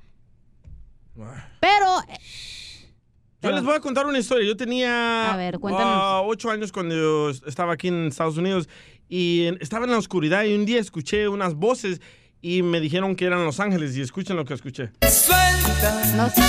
[1.60, 2.18] Pero, eh,
[3.42, 4.48] Yo les voy a contar una historia.
[4.48, 5.94] Yo tenía A ver, cuéntanos.
[5.96, 8.68] ah, ocho años cuando yo estaba aquí en Estados Unidos
[9.08, 12.02] y en- estaba en la oscuridad y un día escuché unas voces
[12.48, 14.92] y me dijeron que eran los ángeles y escuchen lo que escuché.
[15.02, 16.42] no se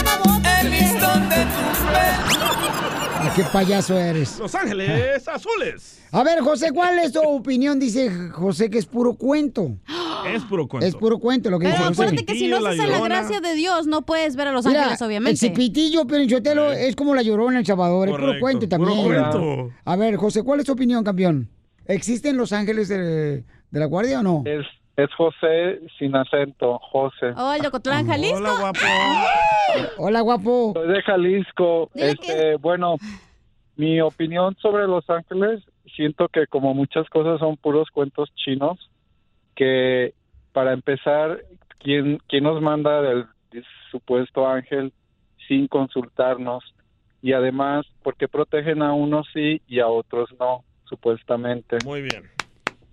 [0.61, 4.39] el listón de tus ¿Qué payaso eres?
[4.39, 6.03] Los ángeles azules.
[6.13, 7.81] A ver, José, ¿cuál es tu opinión?
[7.81, 9.79] Dice José que es puro cuento.
[10.27, 10.87] Es puro cuento.
[10.87, 12.03] Es puro cuento lo que pero dice José.
[12.03, 14.81] acuérdate que si no en la gracia de Dios, no puedes ver a los Mira,
[14.81, 15.31] ángeles, obviamente.
[15.47, 18.09] El cipitillo, Perinchotelo, es como la llorona en El Salvador.
[18.09, 19.05] Es puro cuento puro también.
[19.05, 19.71] cuento.
[19.85, 21.49] A ver, José, ¿cuál es tu opinión, campeón?
[21.87, 24.43] ¿Existen los ángeles de, de la guardia o no?
[24.47, 24.67] Es,
[24.97, 27.33] es José sin acento, José.
[27.37, 27.63] Oh, el
[28.07, 28.37] Jalisco.
[28.39, 28.81] Hola, guapo.
[29.99, 30.73] Hola, guapo.
[30.75, 31.91] Soy de Jalisco.
[31.95, 32.97] Este, Bueno,
[33.77, 35.63] mi opinión sobre Los Ángeles,
[35.95, 38.91] siento que como muchas cosas son puros cuentos chinos,
[39.55, 40.15] que
[40.53, 41.41] para empezar,
[41.79, 43.27] ¿quién, quién nos manda del
[43.91, 44.93] supuesto ángel
[45.47, 46.65] sin consultarnos?
[47.21, 51.79] Y además, ¿por qué protegen a unos sí y a otros no, supuestamente?
[51.85, 52.36] Muy bien.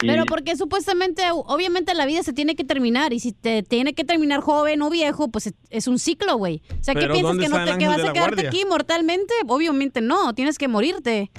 [0.08, 4.04] Pero porque supuestamente, obviamente la vida se tiene que terminar y si te tiene que
[4.04, 6.62] terminar joven o viejo, pues es- un ciclo, güey.
[6.80, 8.50] O sea, ¿qué piensas ¿dónde que no te vas a quedarte guardia?
[8.50, 9.34] aquí mortalmente?
[9.48, 11.32] Obviamente no, tienes que morirte.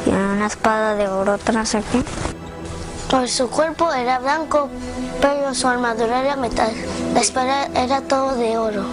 [0.07, 2.03] y una espada de oro atrás aquí.
[3.11, 4.71] Pues su cuerpo era blanco,
[5.21, 6.73] pero su armadura era metal.
[7.13, 8.87] La espada era todo de oro.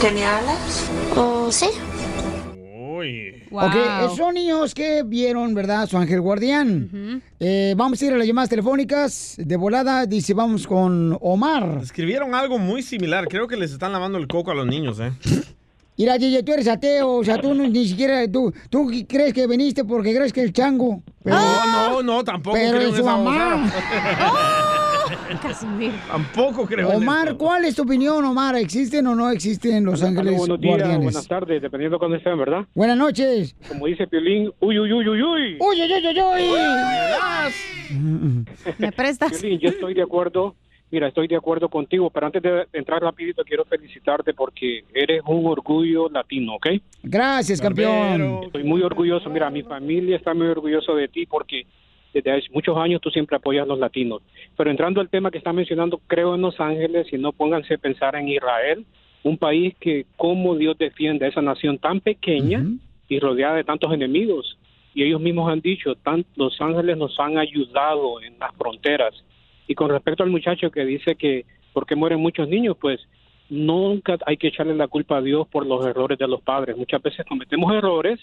[0.00, 0.86] ¿Tenía alas?
[1.14, 1.68] Mm, sí.
[3.50, 5.86] Ok, esos son niños que vieron, ¿verdad?
[5.88, 7.22] Su ángel guardián.
[7.40, 9.34] Eh, vamos a ir a las llamadas telefónicas.
[9.38, 11.78] De volada, dice, vamos con Omar.
[11.82, 13.28] Escribieron algo muy similar.
[13.28, 15.12] Creo que les están lavando el coco a los niños, ¿eh?
[15.98, 19.48] Mira, Yeye, tú eres ateo, o sea, tú no- ni siquiera, tú, tú crees que
[19.48, 21.02] viniste porque crees que el chango.
[21.24, 23.72] Pero, No, no, no, tampoco pero creo en esa mamá.
[26.08, 27.36] Tampoco creo Omar.
[27.36, 28.56] ¿cuál es tu opinión, Omar?
[28.56, 31.04] ¿Existen o no existen los ángeles buenos días, guardianes?
[31.04, 32.66] buenas tardes, dependiendo cuándo estén, ¿verdad?
[32.74, 33.54] Buenas noches.
[33.68, 35.58] Como dice Piolín, uy, uy, uy, uy, uy.
[35.60, 36.42] Uy, uy, uy, uy,
[37.90, 38.44] uy.
[38.78, 39.32] ¿Me prestas?
[39.32, 40.54] Piolín, yo estoy de acuerdo,
[40.90, 45.46] mira, estoy de acuerdo contigo, pero antes de entrar rapidito quiero felicitarte porque eres un
[45.46, 46.68] orgullo latino, ¿ok?
[47.02, 48.44] Gracias, campeón.
[48.44, 51.66] Estoy muy orgulloso, mira, mi familia está muy orgulloso de ti porque
[52.12, 54.22] desde hace muchos años tú siempre apoyas a los latinos.
[54.56, 57.78] Pero entrando al tema que está mencionando, creo en Los Ángeles y no pónganse a
[57.78, 58.84] pensar en Israel,
[59.22, 62.64] un país que cómo Dios defiende a esa nación tan pequeña
[63.08, 64.58] y rodeada de tantos enemigos.
[64.94, 69.14] Y ellos mismos han dicho, tan, Los Ángeles nos han ayudado en las fronteras.
[69.66, 73.00] Y con respecto al muchacho que dice que por qué mueren muchos niños, pues
[73.50, 76.76] nunca hay que echarle la culpa a Dios por los errores de los padres.
[76.76, 78.18] Muchas veces cometemos errores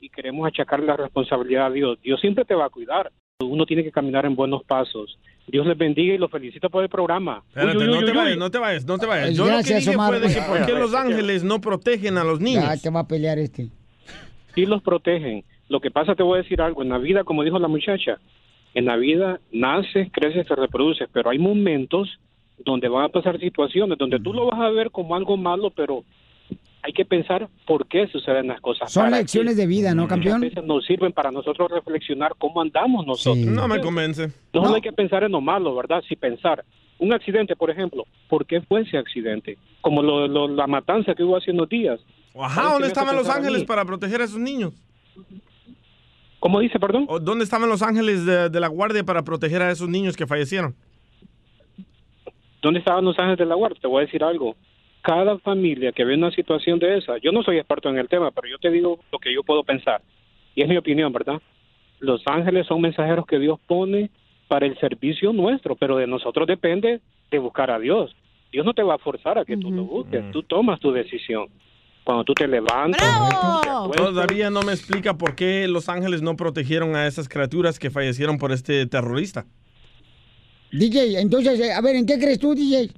[0.00, 1.98] y queremos achacar la responsabilidad a Dios.
[2.02, 3.10] Dios siempre te va a cuidar.
[3.40, 5.18] Uno tiene que caminar en buenos pasos.
[5.46, 7.42] Dios les bendiga y los felicito por el programa.
[7.48, 8.38] Espérate, Uy, uy, no uy, te uy, vayas, uy.
[8.38, 9.28] no te vayas, no te vayas.
[9.28, 10.08] Ay, Yo lo que dije Omar.
[10.08, 12.64] fue de que por qué los ángeles no protegen a los niños.
[12.64, 13.68] Ya te va a pelear este.
[14.54, 15.44] Sí los protegen.
[15.68, 16.82] Lo que pasa, te voy a decir algo.
[16.82, 18.18] En la vida, como dijo la muchacha,
[18.74, 22.18] en la vida naces, creces, te reproduces, pero hay momentos
[22.58, 26.04] donde van a pasar situaciones donde tú lo vas a ver como algo malo, pero
[26.82, 28.90] hay que pensar por qué suceden las cosas.
[28.92, 30.40] Son ¿Para lecciones de vida, ¿no, campeón?
[30.40, 33.44] veces nos sirven para nosotros reflexionar cómo andamos nosotros.
[33.46, 34.32] No me convence.
[34.52, 36.02] No, hay que pensar en lo malo, ¿verdad?
[36.08, 36.64] Si pensar.
[36.98, 39.56] Un accidente, por ejemplo, ¿por qué fue ese accidente?
[39.80, 41.98] Como lo, lo- la matanza que hubo hace unos días.
[42.34, 44.72] Ajá, ¿Sabes qué ¿dónde estaban los ángeles para proteger a esos niños?
[46.38, 47.06] ¿Cómo dice, perdón?
[47.22, 50.74] ¿Dónde estaban los ángeles de, de la guardia para proteger a esos niños que fallecieron?
[52.62, 53.78] ¿Dónde estaban los ángeles de la guardia?
[53.80, 54.54] Te voy a decir algo.
[55.02, 58.30] Cada familia que ve una situación de esa, yo no soy experto en el tema,
[58.30, 60.02] pero yo te digo lo que yo puedo pensar.
[60.54, 61.40] Y es mi opinión, ¿verdad?
[62.00, 64.10] Los ángeles son mensajeros que Dios pone
[64.48, 68.14] para el servicio nuestro, pero de nosotros depende de buscar a Dios.
[68.50, 71.46] Dios no te va a forzar a que tú lo busques, tú tomas tu decisión.
[72.02, 73.00] cuando tú te levantas.
[73.94, 78.38] Todavía no me explica por qué Los Ángeles no protegieron a esas criaturas que fallecieron
[78.38, 79.46] por este terrorista.
[80.72, 82.90] DJ, entonces, eh, a ver, ¿en qué crees tú, DJ?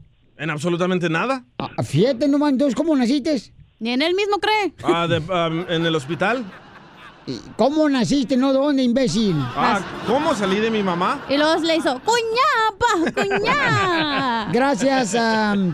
[0.43, 1.45] En absolutamente nada.
[1.57, 3.41] Ah, fíjate nomás, entonces, ¿cómo naciste?
[3.79, 4.75] Ni en él mismo cree.
[4.83, 5.23] Ah, de-
[5.73, 6.45] en el hospital.
[7.57, 9.37] ¿Cómo naciste, no dónde, imbécil?
[9.39, 11.25] Ah, ¿cómo salí de mi mamá?
[11.29, 14.49] Y luego le hizo, cuñá, pa, cuñá.
[14.53, 15.17] Gracias,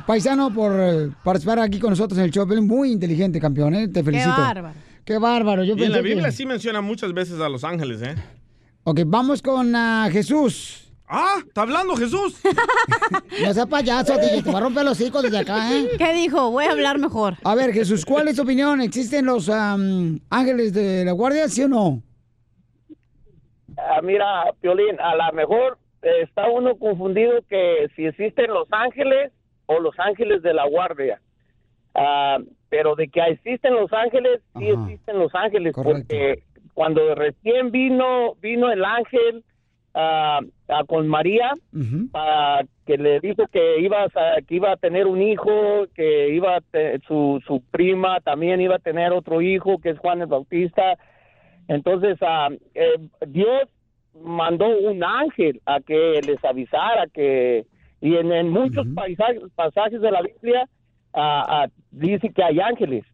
[0.07, 2.47] paisano, por eh, participar aquí con nosotros en el show.
[2.47, 3.89] Muy inteligente, campeón, ¿eh?
[3.89, 4.37] Te felicito.
[4.37, 4.75] bárbaro.
[5.03, 5.65] Qué bárbaro.
[5.65, 8.15] Yo y en la pensé que- Biblia sí menciona muchas veces a Los Ángeles, ¿eh?
[8.85, 10.88] Ok, vamos con ah, Jesús.
[11.09, 12.41] Ah, ¿está hablando Jesús?
[13.43, 15.89] No seas payaso, DJ, te va a romper los hocico desde acá, ¿eh?
[15.97, 16.51] ¿Qué dijo?
[16.51, 17.35] Voy a hablar mejor.
[17.45, 18.81] A ver, Jesús, ¿cuál es tu opinión?
[18.81, 22.03] ¿Existen los am, ángeles de la guardia, sí o no?
[23.77, 29.33] Ah, mira, Piolín, a lo mejor eh, está uno confundido que si existen los ángeles
[29.67, 31.21] o los ángeles de la guardia.
[31.95, 32.39] Ah,
[32.69, 36.43] pero de que existen los ángeles, sí existen los ángeles, porque
[36.75, 39.45] cuando recién vino vino el ángel
[39.99, 41.53] ah, con María,
[42.15, 46.57] ah, que le dijo que iba a, que iba a tener un hijo, que iba
[46.57, 50.27] a te- su su prima también iba a tener otro hijo, que es Juan el
[50.27, 50.97] Bautista.
[51.69, 52.97] Entonces, ah, eh,
[53.27, 53.69] Dios
[54.15, 57.67] mandó un ángel a que les avisara que,
[58.01, 60.67] y en, en muchos paisajes- pasajes de la Biblia
[61.13, 63.05] ah, ah, dice que hay ángeles.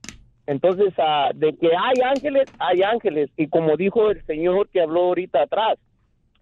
[0.47, 0.93] Entonces,
[1.37, 3.30] de que hay ángeles, hay ángeles.
[3.37, 5.78] Y como dijo el Señor que habló ahorita atrás,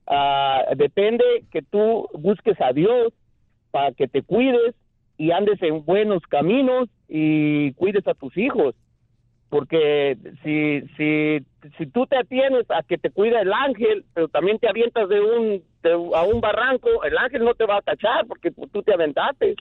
[0.07, 3.12] ah, depende que tú busques a Dios
[3.70, 4.74] para que te cuides
[5.18, 8.74] y andes en buenos caminos y cuides a tus hijos
[9.53, 11.44] porque si si
[11.76, 15.20] si tú te atienes a que te cuida el ángel, pero también te avientas de
[15.20, 18.94] un de- a un barranco, el ángel no te va a tachar porque tú te
[18.94, 19.57] aventaste.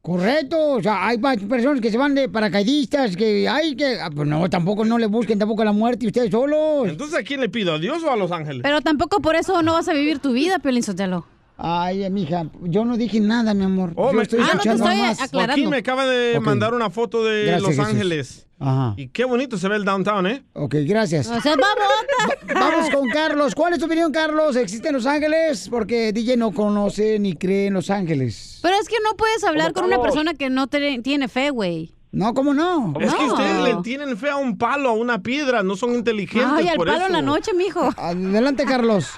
[0.00, 3.98] Correcto, o sea, hay personas que se van de paracaidistas, que hay que...
[4.00, 6.88] ah, Pues no, tampoco no le busquen tampoco la muerte ustedes solos.
[6.88, 7.74] Entonces, ¿a quién le pido?
[7.74, 8.62] ¿A Dios o a Los Ángeles?
[8.62, 11.26] Pero tampoco por eso no vas a vivir tu vida, Piolín Sotelo.
[11.60, 13.92] Ay, mija, yo no dije nada, mi amor.
[13.96, 15.20] Oh, yo me- estoy ah, no escuchando estoy nomás.
[15.20, 15.52] aclarando.
[15.54, 17.84] Joaquín me acaba de mandar una foto de Gracias, Los Jesús.
[17.86, 18.46] Ángeles.
[18.60, 18.94] Ajá.
[18.96, 20.44] Y qué bonito se ve el downtown, ¿eh?
[20.52, 21.26] Ok, gracias.
[21.28, 22.54] O sea, vamos.
[22.54, 23.54] Vamos con Carlos.
[23.56, 24.54] ¿Cuál es tu opinión, Carlos?
[24.56, 25.68] ¿Existen Los Ángeles?
[25.68, 28.60] Porque DJ no conoce ni cree en Los Ángeles.
[28.62, 31.92] Pero es que no puedes hablar con una persona que no te- tiene fe, güey.
[32.12, 32.94] No, ¿cómo no?
[33.00, 36.50] Es que ustedes le tienen fe a un palo, a una piedra, no son inteligentes
[36.52, 37.06] Ay, al por palo eso.
[37.08, 37.90] en la noche, mijo.
[37.96, 39.08] Adelante, Carlos.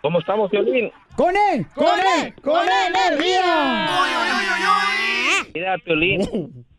[0.00, 0.90] ¿Cómo estamos, Violín?
[1.16, 1.66] ¡Con él!
[1.74, 2.34] ¡Con él!
[2.42, 3.88] ¡Con energía!
[5.54, 6.22] Mira, Piolín,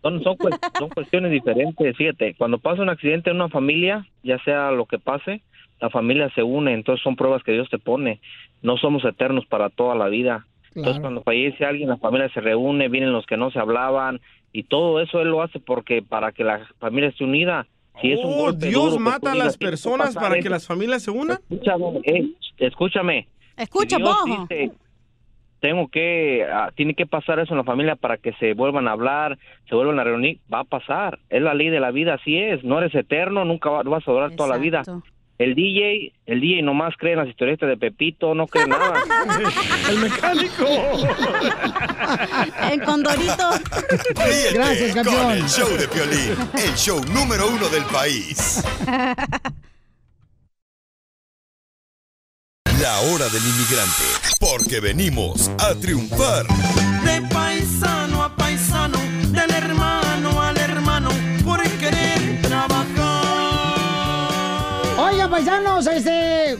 [0.02, 0.38] son, son,
[0.78, 1.98] son cuestiones diferentes.
[1.98, 5.42] Fíjate, cuando pasa un accidente en una familia, ya sea lo que pase,
[5.82, 8.22] la familia se une, entonces son pruebas que Dios te pone.
[8.62, 10.46] No somos eternos para toda la vida.
[10.76, 14.22] Entonces, cuando fallece alguien, la familia se reúne, vienen los que no se hablaban,
[14.54, 17.68] y todo eso Él lo hace porque para que la familia esté unida.
[18.02, 20.40] Si es un Oh, golpe Dios duro mata a las "Tiene que personas para que
[20.40, 20.50] esto".
[20.52, 21.40] las familias se unan.
[21.50, 22.30] Escúchame, eh,
[22.60, 23.28] escúchame.
[23.58, 24.72] Escucha, Si Dios dice,
[25.60, 28.92] tengo que, ah, tiene que pasar eso en la familia para que se vuelvan a
[28.94, 29.38] hablar,
[29.68, 31.20] se vuelvan a reunir, va a pasar.
[31.30, 32.64] Es la ley de la vida, así es.
[32.64, 34.84] No eres eterno, nunca va- vas a durar toda la vida.
[35.40, 39.02] El DJ, el DJ nomás cree en las historietas de Pepito, no cree nada.
[39.90, 40.66] el mecánico.
[42.70, 43.50] El condorito.
[44.16, 45.32] Ríete Gracias, con campeón.
[45.32, 48.62] el show de Piolín, el show número uno del país.
[52.82, 54.04] La hora del inmigrante,
[54.42, 56.46] porque venimos a triunfar.
[57.06, 58.09] De paisano,
[65.80, 66.58] Oigan, paisanos, este...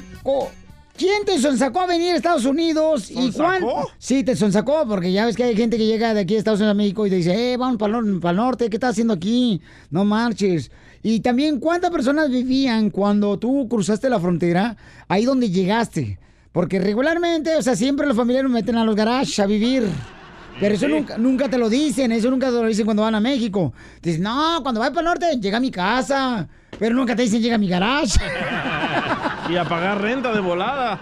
[1.00, 3.10] ¿Quién te sonsacó a venir a Estados Unidos?
[3.10, 3.64] ¿Y cuán...
[3.98, 6.60] Sí, te sonsacó, porque ya ves que hay gente que llega de aquí a Estados
[6.60, 9.62] Unidos a México y te dice, eh, vamos para el, norte, ¿qué estás haciendo aquí?
[9.92, 10.72] No marches.
[11.02, 14.76] Y también, ¿cuántas personas vivían cuando tú cruzaste la frontera
[15.08, 16.20] ahí donde llegaste?
[16.52, 19.88] Porque regularmente, o sea, siempre los familiares meten a los garages a vivir.
[20.60, 23.22] Pero eso nunca, nunca te lo dicen, eso nunca te lo dicen cuando van a
[23.22, 23.72] México.
[24.02, 26.50] Dicen, no, cuando vas para el norte, llega a mi casa.
[26.80, 28.20] Pero nunca te dicen, llega a mi garage.
[29.50, 31.02] Y a pagar renta de volada.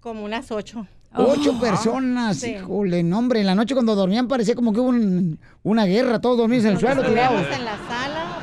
[0.02, 0.88] Como unas ocho.
[1.18, 1.60] Ocho Oh.
[1.60, 2.52] personas, Sí.
[2.52, 6.20] híjole, no, hombre, en la noche cuando dormían parecía como que hubo un- una guerra,
[6.20, 7.42] todos dormían en el suelo tirados.
[7.56, 8.37] en la sala,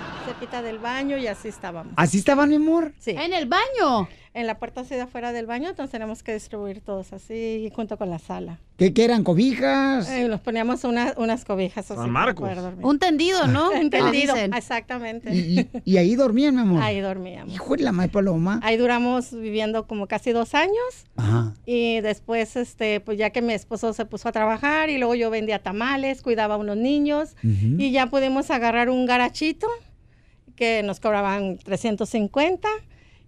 [0.45, 1.93] cerquita del baño y así estábamos.
[1.97, 2.93] ¿Así estaban, mi amor?
[2.99, 3.11] Sí.
[3.13, 4.09] En el baño.
[4.35, 7.97] En la puerta así de afuera del baño, entonces tenemos que distribuir todos así junto
[7.97, 8.59] con la sala.
[8.77, 10.11] ¿Qué, qué eran, cobijas?
[10.11, 11.95] Eh, nos poníamos una- unas cobijas así.
[12.01, 12.51] San para Marcos.
[12.83, 13.71] Un tendido, ¿no?
[13.81, 14.53] Un Que tendido, dicen.
[14.53, 15.33] exactamente.
[15.33, 16.83] Y, y- y ahí dormían, mi amor.
[16.83, 17.55] Ahí dormíamos.
[17.55, 18.59] Hijo de la madre paloma.
[18.65, 21.07] Ahí duramos viviendo como casi dos años.
[21.15, 21.55] Ajá.
[21.65, 25.31] Y después, este, pues ya que mi esposo se puso a trabajar y luego yo
[25.31, 27.77] vendía tamales, cuidaba a unos niños Ujú.
[27.79, 29.69] y ya pudimos agarrar un garachito
[30.57, 32.69] que nos cobraban 350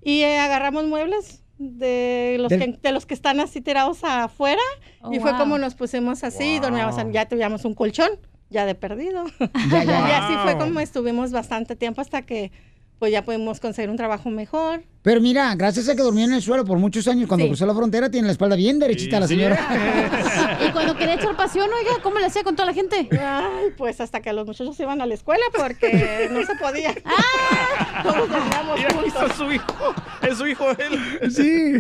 [0.03, 4.61] y eh, agarramos muebles de los, Del- que, de los que están así tirados afuera
[5.01, 5.41] Oh, y fue wow.
[5.41, 8.11] como nos pusimos así, dormíamos, en- ya tuvimos un colchón,
[8.51, 9.25] ya de perdido.
[9.71, 10.09] Ya, ya.
[10.09, 10.65] y así fue Wow.
[10.65, 12.53] como estuvimos bastante tiempo hasta que
[12.99, 14.83] pues ya pudimos conseguir un trabajo mejor.
[15.07, 17.51] Pero mira, gracias a que dormía en el suelo por muchos años, cuando Sí.
[17.51, 19.57] cruzó la frontera tiene la espalda bien derechita la señora.
[20.67, 23.09] Y cuando quería echar pasión, oiga, ¿cómo le hacía con toda la gente?
[23.13, 26.93] Ay, pues hasta que los muchachos iban a la escuela porque no se podía.
[28.03, 29.37] Todos dormíamos Mira, aquí está juntos.
[29.37, 29.95] su hijo.
[30.23, 31.31] Es su hijo él.
[31.31, 31.75] Sí,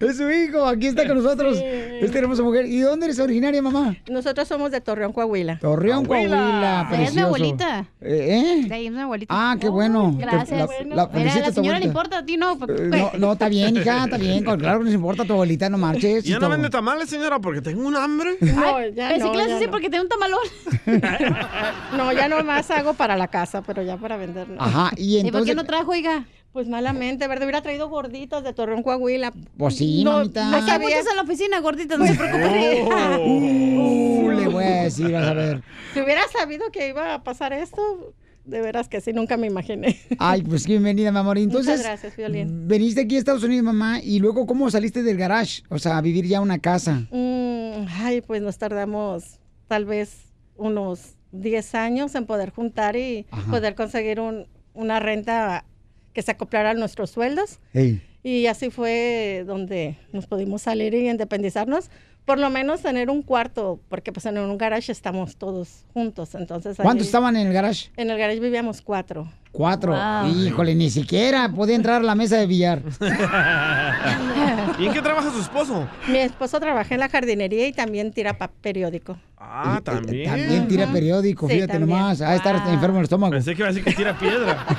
[0.00, 1.58] es su hijo, aquí está con nosotros.
[1.58, 1.64] Sí.
[1.64, 2.64] Esta hermosa mujer.
[2.66, 3.96] ¿Y de dónde eres originaria, mamá?
[4.08, 5.58] Nosotros somos de Torreón, Coahuila.
[5.58, 7.84] Torreón, Coahuila, Ella es mi abuelita.
[8.00, 8.64] ¿Eh?
[8.66, 9.34] De ahí es mi abuelita.
[9.36, 10.14] Ah, qué bueno.
[10.18, 10.50] Gracias.
[10.88, 12.58] La- la- Mira, felicito a la señora le importa, a ti no.
[12.68, 14.44] Eh, No, no, está bien, hija, está bien.
[14.44, 16.24] Claro que nos importa tu abuelita, no marches.
[16.26, 17.38] ¿Y ya no vende tamales, señora?
[17.40, 18.36] Porque tengo un hambre.
[18.40, 20.40] No, ya Pensé no, que porque tenía un tamalón.
[21.96, 24.60] No, ya nomás hago para la casa, pero ya para vender no.
[24.62, 25.50] Ajá, y ¿Y por entonces.
[25.50, 26.24] qué no trajo, oiga?
[26.52, 27.44] Pues malamente, ¿verdad?
[27.44, 29.32] Hubiera traído gorditos de Torreón, Coahuila.
[29.56, 30.44] Pues sí, no, mamita.
[30.50, 30.88] No Aquí hay sabía.
[30.88, 32.88] muchas en la oficina, gorditas, no se preocupe.
[33.24, 35.62] Uh, le voy a decir, vas a ver.
[35.94, 38.12] Si hubiera sabido que iba a pasar esto,
[38.44, 39.98] de veras que sí, nunca me imaginé.
[40.18, 41.38] Ay, pues bienvenida, mi amor.
[41.38, 42.66] Entonces, Muchas gracias, Violín.
[42.66, 45.62] veniste aquí a Estados Unidos, mamá, y luego, ¿cómo saliste del garage?
[45.68, 47.06] O sea, a vivir ya una casa.
[47.10, 49.38] Mm, ay, pues nos tardamos
[49.68, 53.50] tal vez unos 10 años en poder juntar y Ajá.
[53.50, 55.64] poder conseguir un- una renta
[56.12, 57.58] que se acoplara a nuestros sueldos.
[57.72, 58.02] Ey.
[58.24, 61.90] Y así fue donde nos pudimos salir y independizarnos.
[62.24, 66.34] Por lo menos tener un cuarto, porque pues en un garage estamos todos juntos.
[66.36, 67.90] Entonces, ¿Cuántos ahí- estaban en el garage?
[67.96, 69.28] En el garage vivíamos cuatro.
[69.50, 69.92] Cuatro.
[69.92, 70.28] Wow.
[70.30, 72.80] Híjole, ni siquiera podía entrar a la mesa de billar.
[74.78, 75.88] ¿Y en qué trabaja su esposo?
[76.08, 79.18] Mi esposo trabaja en la jardinería y también tira periódico.
[79.44, 80.30] Ah, también.
[80.30, 81.98] También tira periódico, Sí, fíjate también.
[81.98, 82.20] nomás.
[82.20, 83.32] A estar enfermo el estómago.
[83.32, 84.64] Pensé que iba a decir que tira piedra.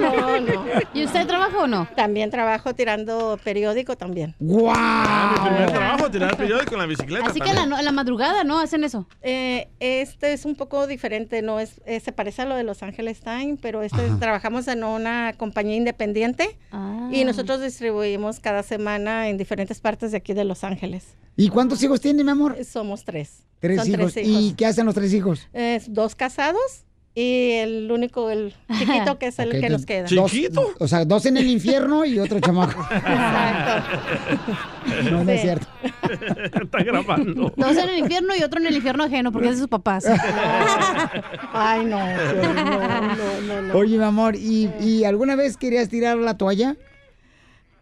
[0.00, 0.64] No, no.
[0.94, 1.86] ¿Y usted trabaja o no?
[1.94, 4.34] También trabajo tirando periódico también.
[4.40, 4.74] ¡Guau!
[4.76, 7.26] Ah, mi primer trabajo, tirar periódico en la bicicleta.
[7.26, 7.70] Así que en la, también.
[7.70, 8.58] no- en la madrugada, ¿no?
[8.58, 9.06] Hacen eso.
[9.22, 12.82] Eh, este es un poco diferente, no es, eh, se parece a lo de Los
[12.82, 14.18] Ángeles Time, pero este Ajá.
[14.18, 17.08] trabajamos en una compañía independiente Ah.
[17.12, 21.04] y nosotros distribuimos cada semana en diferentes partes de aquí de Los Ángeles.
[21.36, 22.56] ¿Y cuántos hijos tiene, mi amor?
[22.64, 23.44] Somos tres.
[23.60, 24.12] Tres Son hijos.
[24.14, 24.42] tres hijos.
[24.42, 25.48] ¿Y qué hacen los tres hijos?
[25.52, 30.06] Es dos casados y el único, el chiquito que es el que nos queda.
[30.08, 30.32] dos-
[30.78, 32.80] o sea, dos en el infierno y otro chamaco.
[35.10, 35.66] No, no es cierto.
[36.62, 37.52] Está grabando.
[37.56, 40.04] Dos en el infierno y otro en el infierno ajeno, porque es de sus papás.
[41.52, 43.74] Ay, no, no, no, no, no.
[43.74, 46.76] Oye, mi amor, ¿y, y alguna vez querías tirar la toalla?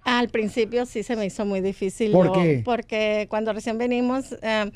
[0.09, 2.13] Al principio sí se me hizo muy difícil.
[2.13, 2.63] ¿Por qué?
[2.65, 4.71] Porque cuando recién venimos, eh,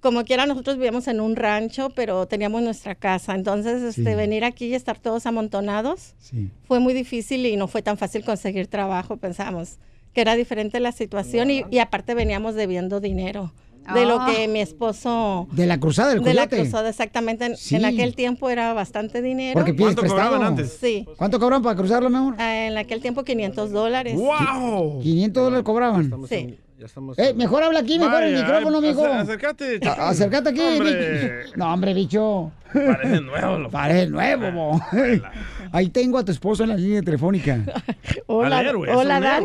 [0.00, 3.34] como quiera, nosotros vivíamos en un rancho, pero teníamos nuestra casa.
[3.34, 4.14] Entonces, este, Sí.
[4.16, 6.50] venir aquí y estar todos amontonados Sí.
[6.68, 9.16] fue muy difícil y no fue tan fácil conseguir trabajo.
[9.16, 9.78] Pensamos
[10.12, 13.52] que era diferente la situación y, y aparte veníamos debiendo dinero.
[13.92, 14.26] De lo Ah.
[14.30, 15.46] que mi esposo...
[15.52, 16.62] De la cruzada del De la coyote.
[16.62, 17.44] cruzada, exactamente.
[17.44, 17.76] En, Sí.
[17.76, 19.54] en aquel tiempo era bastante dinero.
[19.58, 20.56] Porque pides prestado.
[20.66, 21.06] Sí.
[21.16, 22.34] ¿Cuánto cobraban para cruzarlo, mi amor?
[22.38, 24.16] Ah, En aquel tiempo 500 dólares.
[24.16, 25.00] ¡Wow!
[25.02, 26.10] 500 dólares cobraban.
[26.28, 26.58] Sí.
[27.16, 29.06] Eh, mejor habla aquí, mejor el micrófono, amigo.
[29.06, 29.80] acércate.
[29.86, 30.60] Acércate aquí.
[30.60, 31.44] Hombre.
[31.56, 32.50] No, hombre, bicho.
[32.72, 33.58] Parece nuevo.
[33.58, 34.80] lo- Parece nuevo, bo.
[35.72, 37.60] Ahí tengo a tu esposo en la línea telefónica.
[38.26, 39.44] Hola, héroe, hola, Dan.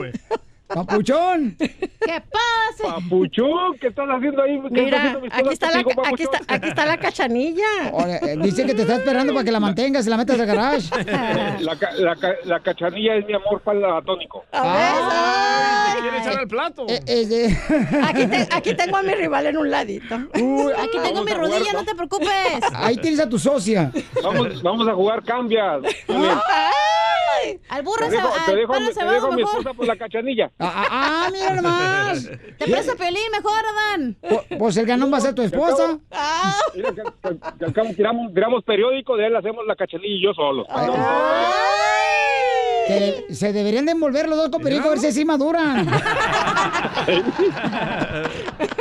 [0.74, 1.56] Papuchón.
[1.58, 2.96] ¿Qué pasa?
[2.96, 4.62] Papuchón, ¿qué estás haciendo ahí?
[4.62, 7.66] ¿Qué está Mira, haciendo aquí está, la, contigo, aquí, está, aquí está la cachanilla.
[7.92, 10.46] Ahora, eh, dice que te está esperando para que la mantengas y la metas al
[10.46, 10.90] garage.
[11.60, 14.46] La, ca- la, ca- la cachanilla es mi amor platónico.
[14.54, 16.86] A ¿Te quiere echar al plato?
[16.88, 17.58] Eh, eh, eh.
[17.70, 20.16] ver, aquí, te- aquí tengo a mi rival en un ladito.
[20.40, 22.30] Uy, Aquí tengo mi rodilla, no te preocupes.
[22.74, 23.92] ahí tienes a tu socia.
[24.24, 25.82] Vamos, vamos a jugar cambias.
[27.50, 29.36] Ay, Al burro Te se dejo, al te dejo, te se va dejo a mi
[29.38, 29.58] mejor.
[29.60, 30.52] esposa por la cachanilla.
[30.60, 32.24] Ah, ah, ah, mira nomás.
[32.58, 34.18] Te presto Piolín mejor, Adán.
[34.58, 35.98] Pues el ganón va a ser tu esposa.
[36.76, 37.02] Mira, que,
[37.66, 40.66] que- que tiramos, tiramos periódico, de él hacemos la cachanilla y yo solo.
[42.90, 45.86] Que se deberían de envolver los dos con perico a ver si así maduran.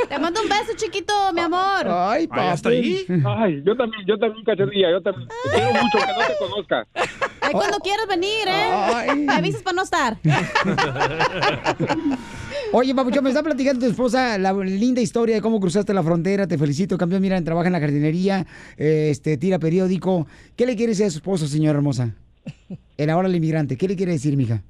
[0.09, 1.85] Te mando un beso, chiquito, mi amor.
[1.87, 3.05] Ay, papi.
[3.23, 5.27] Ay, yo también, yo también, cachanilla, yo también.
[5.27, 6.87] Te quiero mucho que no te conozca.
[7.41, 8.71] Ay, cuando quieras venir, ¿eh?
[8.71, 9.15] Ay.
[9.19, 10.17] Me avisas para no estar.
[12.71, 16.47] Oye, Papuchón, me está platicando tu esposa la linda historia de cómo cruzaste la frontera.
[16.47, 17.21] Te felicito, campeón.
[17.21, 20.25] Mira, trabaja en la jardinería, eh, este, tira periódico.
[20.55, 22.15] ¿Qué le quiere decir a su esposo, señora hermosa?
[22.97, 23.77] El ahora el inmigrante.
[23.77, 24.61] ¿Qué le quiere decir, mija?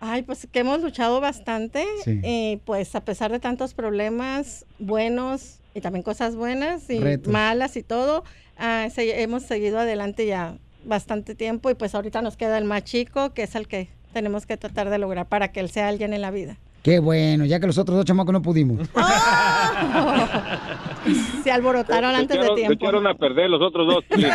[0.00, 1.84] Ay, pues que hemos luchado bastante.
[2.04, 2.20] Sí.
[2.22, 7.32] Y pues a pesar de tantos problemas buenos y también cosas buenas y Retos.
[7.32, 8.24] malas y todo,
[8.58, 12.84] ah, se- hemos seguido adelante ya bastante tiempo y pues ahorita nos queda el más
[12.84, 16.12] chico, que es el que tenemos que tratar de lograr para que él sea alguien
[16.14, 16.58] en la vida.
[16.86, 18.88] Qué bueno, ya que los otros dos chamacos no pudimos.
[21.42, 22.72] Se alborotaron Se antes de echaron- Se tiempo.
[22.84, 24.04] echaron a perder los otros dos.
[24.14, 24.22] sí.
[24.22, 24.28] se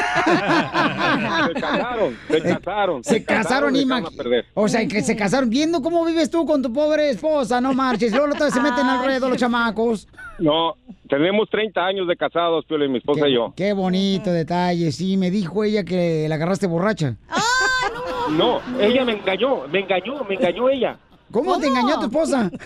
[1.62, 3.04] casaron, se casaron.
[3.06, 4.00] Se casaron, y Ima.
[4.00, 4.46] echaron a perder.
[4.54, 8.12] O sea, que se casaron viendo cómo vives tú con tu pobre esposa, no marches.
[8.12, 10.10] Luego otra vez se meten al ruedo los chamacos.
[10.40, 10.76] No,
[11.08, 13.54] tenemos 30 años de casados, Pio, mi esposa y yo.
[13.56, 14.92] Qué bonito detalle.
[14.92, 17.16] Sí, me dijo ella que la agarraste borracha.
[18.32, 20.98] No, ella me engañó, me engañó, me engañó ella.
[21.32, 22.52] ¿Cómo, te engañó tu esposa?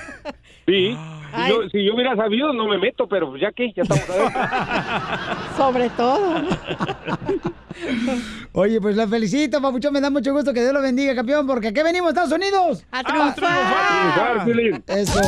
[0.68, 3.84] Sí, si yo, si yo hubiera sabido no me meto, pero pues ya que, ya
[3.84, 4.42] estamos adentro.
[5.58, 6.42] Sobre todo.
[8.54, 9.94] Oye, pues la felicito, papuchón.
[9.94, 12.84] Me da mucho gusto que Dios lo bendiga, campeón, porque aquí venimos, Estados Unidos.
[12.92, 14.84] ¡A triunfar, Piolín.
[14.88, 15.20] Eso.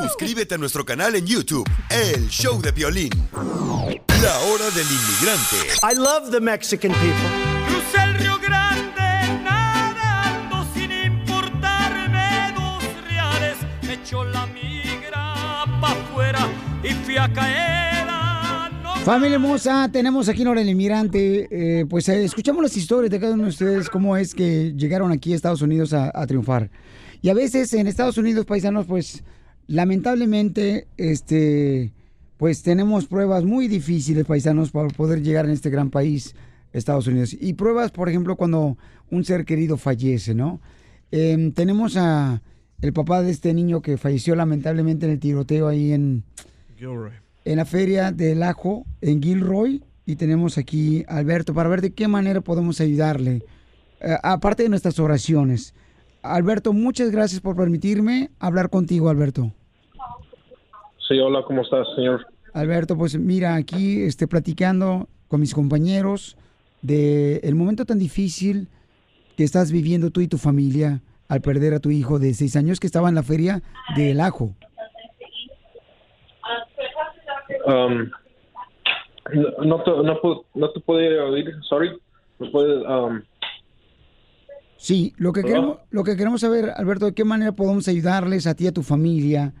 [0.00, 3.10] Suscríbete a nuestro canal en YouTube, El Show de Violín.
[3.32, 5.56] La hora del inmigrante.
[5.82, 7.83] I love the Mexican people.
[17.14, 23.10] No Familia hermosa, tenemos aquí en Hora del Inmigrante, eh, pues eh, escuchamos las historias
[23.10, 26.26] de cada uno de ustedes, cómo es que llegaron aquí a Estados Unidos a, a
[26.26, 26.70] triunfar.
[27.20, 29.22] Y a veces en Estados Unidos, paisanos, pues
[29.66, 31.92] lamentablemente, este,
[32.36, 36.34] pues tenemos pruebas muy difíciles, paisanos, para poder llegar en este gran país,
[36.72, 37.36] Estados Unidos.
[37.38, 38.76] Y pruebas, por ejemplo, cuando
[39.10, 40.60] un ser querido fallece, ¿no?
[41.10, 42.42] Em, tenemos a
[42.80, 46.24] el papá de este niño que falleció lamentablemente en el tiroteo ahí en,
[46.76, 47.12] Gilroy.
[47.44, 51.92] en la feria del ajo en Gilroy y tenemos aquí a Alberto para ver de
[51.92, 53.42] qué manera podemos ayudarle,
[54.00, 55.74] eh, aparte de nuestras oraciones.
[56.22, 59.52] Alberto, muchas gracias por permitirme hablar contigo, Alberto.
[61.06, 62.26] Sí, hola, ¿cómo estás, señor?
[62.54, 66.36] Alberto, pues mira, aquí este, platicando con mis compañeros
[66.80, 68.68] de el momento tan difícil
[69.36, 72.80] que estás viviendo tú y tu familia al perder a tu hijo de seis años
[72.80, 73.62] que estaba en la feria
[73.96, 74.54] del ajo.
[77.66, 78.10] Um,
[79.32, 81.96] no, no te, no, no te puede oír, sorry.
[82.38, 83.22] ¿Me puedes, um,
[84.76, 85.48] Sí, lo que Hola.
[85.48, 88.72] queremos, lo que queremos saber, Alberto, de qué manera podemos ayudarles a ti y a
[88.72, 89.54] tu familia,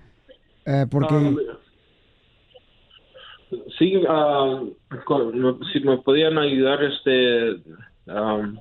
[0.66, 1.38] eh, porque um,
[3.78, 4.02] sí,
[5.06, 7.52] con- no- si me podían ayudar, este,
[8.06, 8.58] um,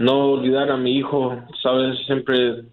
[0.00, 2.64] no olvidar a mi hijo, sabes, siempre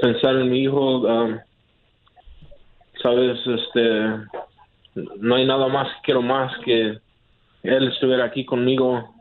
[0.00, 1.38] pensar en mi hijo, um,
[3.02, 4.26] sabes, este,
[5.18, 6.98] no hay nada más que quiero más que
[7.62, 9.14] él estuviera aquí conmigo,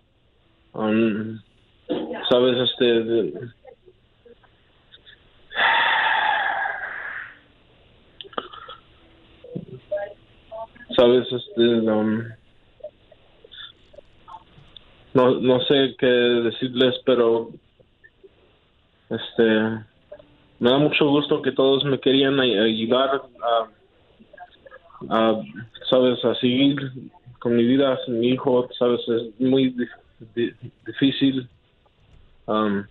[0.74, 1.40] um,
[2.30, 3.34] sabes, este,
[10.96, 12.24] sabes, este, um,
[15.14, 17.50] no, no sé qué decirles, pero
[19.10, 19.91] este,
[20.62, 23.20] me da mucho gusto que todos me querían ay- ayudar
[25.10, 25.42] a,
[25.90, 26.78] sabes, a seguir
[27.40, 29.88] con mi vida sin mi hijo, sabes, es muy di-
[30.36, 30.54] di-
[30.86, 31.50] difícil.
[32.46, 32.86] Um,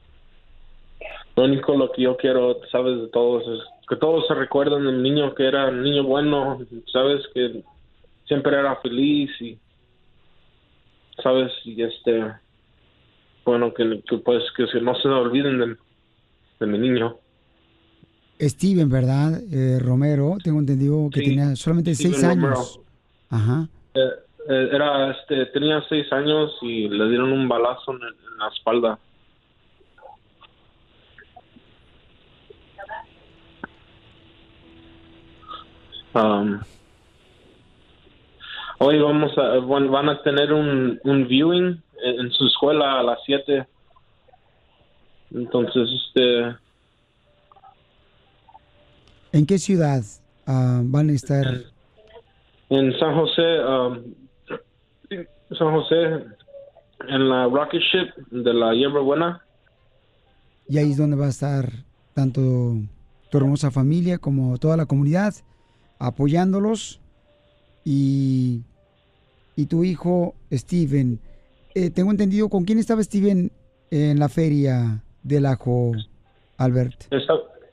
[1.36, 5.00] lo único lo que yo quiero, sabes, de todos es que todos se recuerden del
[5.00, 6.58] niño que era un niño bueno,
[6.92, 7.62] sabes, que
[8.24, 9.56] siempre era feliz y,
[11.22, 12.34] sabes, y este,
[13.44, 15.76] bueno, que, pues que no se olviden de,
[16.58, 17.19] de mi niño.
[18.48, 19.40] Steven, ¿verdad?
[19.52, 22.42] Eh, Romero, tengo entendido que Sí, tenía solamente Steven seis años.
[22.42, 22.84] Romero.
[23.30, 23.68] Ajá.
[23.94, 24.00] Eh,
[24.48, 28.98] eh, era, este, tenía seis años y le dieron un balazo en, en la espalda.
[36.12, 36.60] Um,
[38.78, 43.02] hoy vamos a, van, van a tener un, un viewing en, en su escuela a
[43.02, 43.66] las 7.
[45.32, 46.56] Entonces, este,
[49.32, 50.02] ¿En qué ciudad
[50.46, 51.46] ah, van a estar?
[52.70, 54.14] en San José, um,
[55.58, 56.24] San José,
[57.08, 59.44] en la rocket ship de la hierba buena.
[60.68, 61.68] Y ahí es donde va a estar
[62.14, 62.76] tanto
[63.28, 65.34] tu hermosa familia como toda la comunidad
[65.98, 67.00] apoyándolos.
[67.84, 68.62] Y,
[69.56, 71.18] y tu hijo, Steven,
[71.74, 73.50] eh, tengo entendido, ¿con quién estaba Steven
[73.90, 75.92] en la feria del ajo,
[76.56, 77.12] Albert?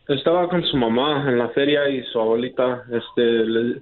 [0.08, 2.84] Estaba con su mamá en la feria y su abuelita.
[2.92, 3.82] Este, le-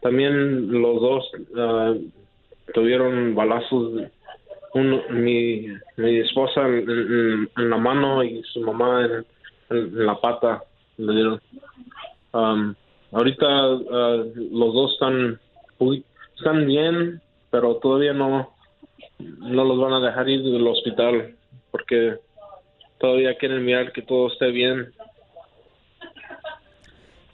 [0.00, 1.94] también los dos ah,
[2.74, 4.02] tuvieron balazos.
[4.74, 5.66] Mi,
[5.96, 9.04] mi esposa en, la mano y su mamá
[9.70, 10.62] en, la pata
[10.96, 11.40] le dieron.
[12.32, 12.74] Um,
[13.12, 15.40] ahorita ah, los dos están
[16.36, 18.54] están bien, pero todavía no
[19.18, 21.34] no los van a dejar ir del hospital
[21.70, 22.16] porque
[22.98, 24.92] todavía quieren mirar que todo esté bien.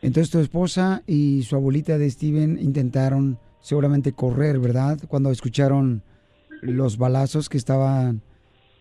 [0.02, 4.98] Entonces tu esposa y su abuelita de Steven intentaron seguramente correr, ¿verdad?
[5.08, 6.02] Cuando escucharon
[6.62, 8.22] los balazos que estaban...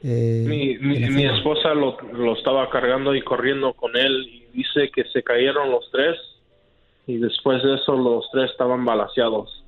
[0.03, 5.03] eh, Mi, mi, esposa lo, lo estaba cargando y corriendo con él y dice que
[5.11, 6.15] se cayeron los tres
[7.07, 9.63] y después de eso los tres estaban balaseados.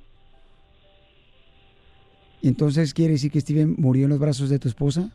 [2.42, 5.10] Entonces, ¿quiere decir que Steven murió en los brazos de tu esposa?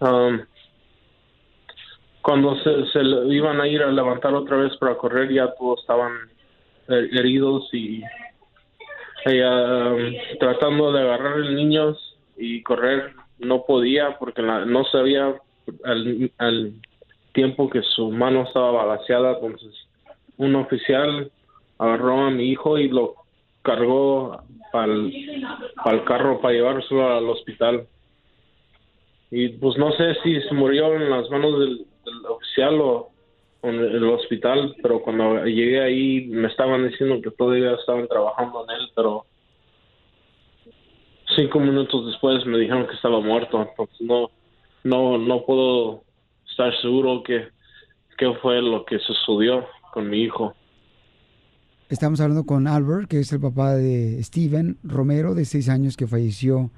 [0.00, 0.40] Um,
[2.28, 3.00] cuando se, se
[3.30, 6.12] iban a ir a levantar otra vez para correr ya todos estaban
[6.86, 8.02] eh, heridos y
[9.24, 11.96] ella um, tratando de agarrar el niño
[12.36, 13.14] y correr.
[13.38, 15.36] No podía porque no sabía
[15.84, 16.74] al, al
[17.32, 19.38] tiempo que su mano estaba balaseada.
[19.40, 19.72] Entonces
[20.36, 21.30] un oficial
[21.78, 23.14] agarró a mi hijo y lo
[23.62, 27.86] cargó para el carro para llevárselo al hospital.
[29.30, 31.87] Y pues no sé si se murió en las manos del
[32.28, 33.10] oficial o,
[33.62, 38.80] en el hospital, pero cuando llegué ahí me estaban diciendo que todavía estaban trabajando en
[38.80, 39.26] él, pero
[41.36, 44.30] cinco minutos después me dijeron que estaba muerto, entonces no,
[44.84, 46.04] no, no puedo
[46.48, 47.48] estar seguro que
[48.16, 50.54] qué fue lo que sucedió con mi hijo.
[51.88, 56.06] Estamos hablando con Albert, que es el papá de Steven Romero, de seis años, que
[56.06, 56.70] falleció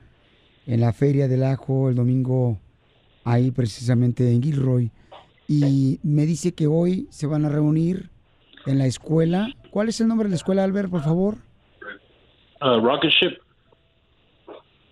[0.67, 2.59] en la Feria del Ajo el domingo,
[3.25, 4.93] ahí precisamente en Gilroy.
[5.53, 8.09] Y me dice que hoy se van a reunir
[8.67, 9.49] en la escuela.
[9.73, 11.39] ¿Cuál es el nombre de la escuela, Albert, por favor?
[12.63, 13.37] Uh, rocket Ship,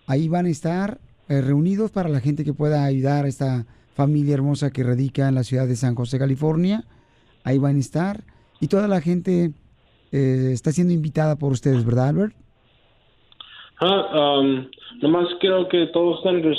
[0.05, 0.97] Ahí van a estar
[1.29, 5.35] eh, reunidos para la gente que pueda ayudar a esta familia hermosa que radica en
[5.35, 6.83] la ciudad de San José, California.
[7.45, 8.19] Ahí van a estar.
[8.59, 9.53] Y toda la gente
[10.11, 12.35] eh, está siendo invitada por ustedes, ¿verdad, Albert?
[13.79, 14.67] Ah, um,
[15.01, 16.53] nomás quiero que todos tengan,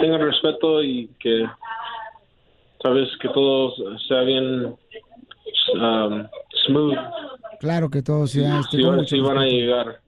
[0.00, 1.44] tengan respeto y que,
[2.84, 3.72] sabes, que todo
[4.06, 6.26] sea bien um,
[6.66, 6.94] smooth.
[7.60, 8.82] Claro que todo sea este, Si,
[9.20, 10.00] con van- a llegar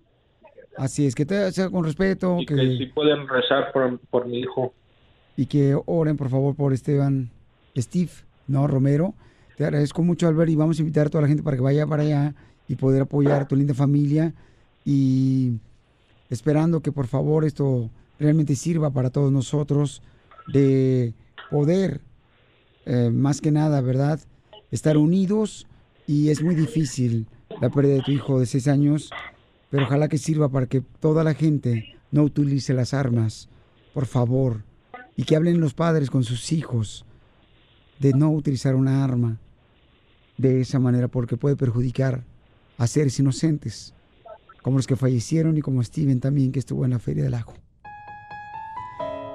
[0.77, 4.27] Así es, que todo sea con respeto, y que, que si pueden rezar por, por
[4.27, 4.75] mi hijo.
[5.37, 7.31] y que oren por favor por Esteban,
[7.77, 8.11] Steve,
[8.47, 8.67] ¿no?
[8.67, 9.15] Romero.
[9.57, 11.87] Te agradezco mucho, Albert, y vamos a invitar a toda la gente para que vaya
[11.87, 12.35] para allá
[12.69, 14.35] y poder apoyar a tu linda familia
[14.85, 15.53] y
[16.29, 17.89] esperando que por favor esto
[18.21, 20.03] realmente sirva para todos nosotros
[20.53, 21.15] de
[21.51, 22.01] poder,
[22.87, 24.21] eh, más que nada, ¿verdad?
[24.71, 25.67] Estar unidos
[26.07, 27.27] y es muy difícil
[27.61, 29.11] la pérdida de tu hijo de seis años,
[29.71, 33.49] pero ojalá que sirva para que toda la gente no utilice las armas,
[33.93, 34.63] por favor,
[35.17, 37.05] y que hablen los padres con sus hijos
[37.99, 39.39] de no utilizar una arma
[40.37, 42.25] de esa manera porque puede perjudicar
[42.79, 43.95] a seres inocentes,
[44.63, 47.55] como los que fallecieron y como Steven también que estuvo en la Feria del Ajo.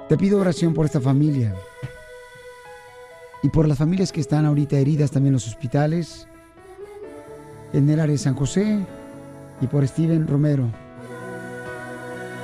[0.08, 1.54] Te pido oración por esta familia
[3.42, 6.28] y por las familias que están ahorita heridas también en los hospitales,
[7.72, 8.86] en el área de San José
[9.60, 10.68] y por Steven Romero.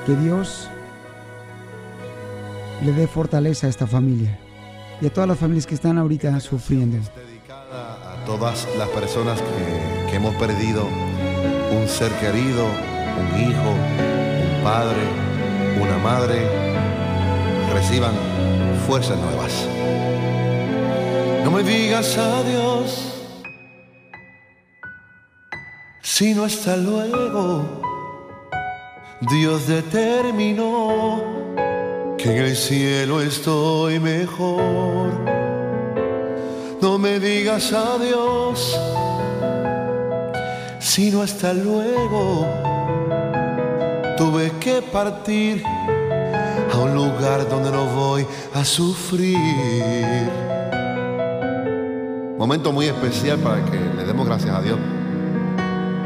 [0.06, 0.68] Que Dios
[2.84, 4.38] le dé fortaleza a esta familia
[5.00, 6.98] y a todas las familias que están ahorita sufriendo.
[7.70, 15.02] a todas las personas que, que hemos perdido un ser querido, un hijo, un padre,
[15.80, 16.46] una madre,
[17.72, 18.12] reciban
[18.86, 19.68] fuerzas nuevas.
[21.48, 23.10] No me digas adiós,
[26.02, 27.64] sino hasta luego.
[29.22, 31.22] Dios determinó
[32.18, 35.10] que en el cielo estoy mejor.
[36.82, 38.78] No me digas adiós,
[40.78, 42.46] sino hasta luego.
[44.18, 50.57] Tuve que partir a un lugar donde no voy a sufrir.
[52.38, 54.78] Momento muy especial para que le demos gracias a Dios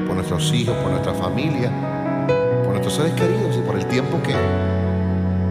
[0.07, 1.71] por nuestros hijos, por nuestra familia,
[2.65, 4.35] por nuestros seres queridos y por el tiempo que,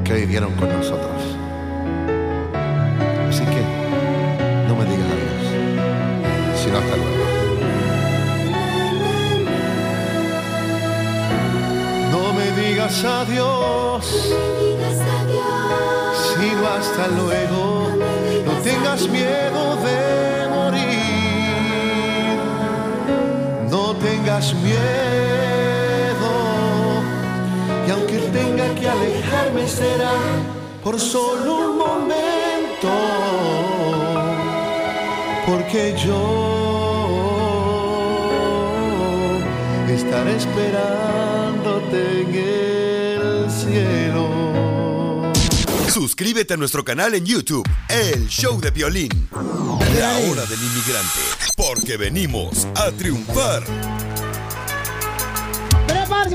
[0.04, 1.38] que vivieron con nosotros.
[3.30, 3.64] Así que
[4.68, 5.46] no me digas adiós,
[6.64, 7.22] sino hasta luego.
[12.12, 14.34] No me digas adiós,
[16.40, 17.88] sino hasta luego.
[18.48, 19.70] No tengas miedo
[24.32, 24.80] tengas miedo.
[27.88, 30.14] Y aunque tenga que alejarme será
[30.84, 32.90] por solo un momento,
[35.46, 36.22] porque yo
[39.90, 44.30] estaré esperándote en el cielo.
[45.90, 49.30] Suscríbete a nuestro canal en YouTube, El Show de Violín.
[50.00, 51.20] La hora del inmigrante,
[51.58, 53.64] porque venimos a triunfar.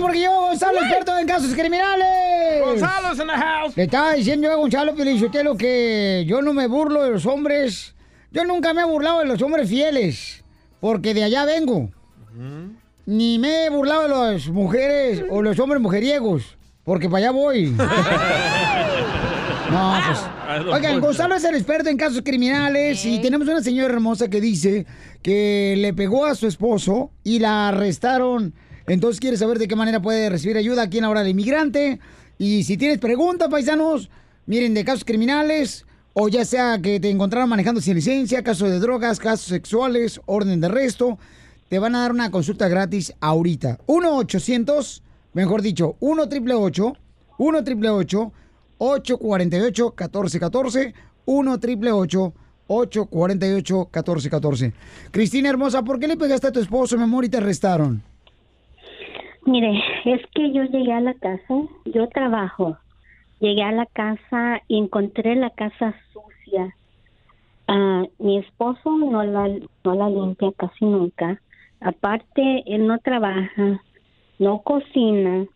[0.00, 2.60] Porque yo, Gonzalo, experto en casos criminales.
[2.64, 3.76] Gonzalo's in the house.
[3.76, 7.94] Le estaba diciendo yo a Gonzalo Pielichotelo que yo no me burlo de los hombres.
[8.32, 10.44] Yo nunca me he burlado de los hombres fieles,
[10.80, 11.90] porque de allá vengo.
[13.06, 17.74] Ni me he burlado de las mujeres o los hombres mujeriegos, porque para allá voy.
[19.70, 20.20] No, pues.
[20.72, 24.86] Oigan, Gonzalo es el experto en casos criminales y tenemos una señora hermosa que dice
[25.22, 28.54] que le pegó a su esposo y la arrestaron.
[28.86, 32.00] Entonces quiere saber de qué manera puede recibir ayuda aquí en la hora inmigrante.
[32.38, 34.10] Y si tienes preguntas, paisanos,
[34.46, 38.78] miren, de casos criminales, o ya sea que te encontraron manejando sin licencia, casos de
[38.78, 41.18] drogas, casos sexuales, orden de arresto,
[41.68, 43.78] te van a dar una consulta gratis ahorita.
[43.86, 46.92] 1-800, mejor dicho, 1 888
[47.38, 48.32] 1 888
[48.78, 52.34] 848-1414, 1 888
[52.68, 54.72] 848-1414.
[55.12, 58.02] Cristina hermosa, ¿por qué le pegaste a tu esposo, mi amor, y te arrestaron?
[59.46, 62.76] Mire, es que yo llegué a la casa, yo trabajo,
[63.38, 66.74] llegué a la casa y encontré la casa sucia.
[67.68, 69.48] Ah, mi esposo no la,
[69.84, 71.40] no la limpia casi nunca.
[71.80, 73.80] Aparte, él no trabaja,
[74.40, 75.46] no cocina.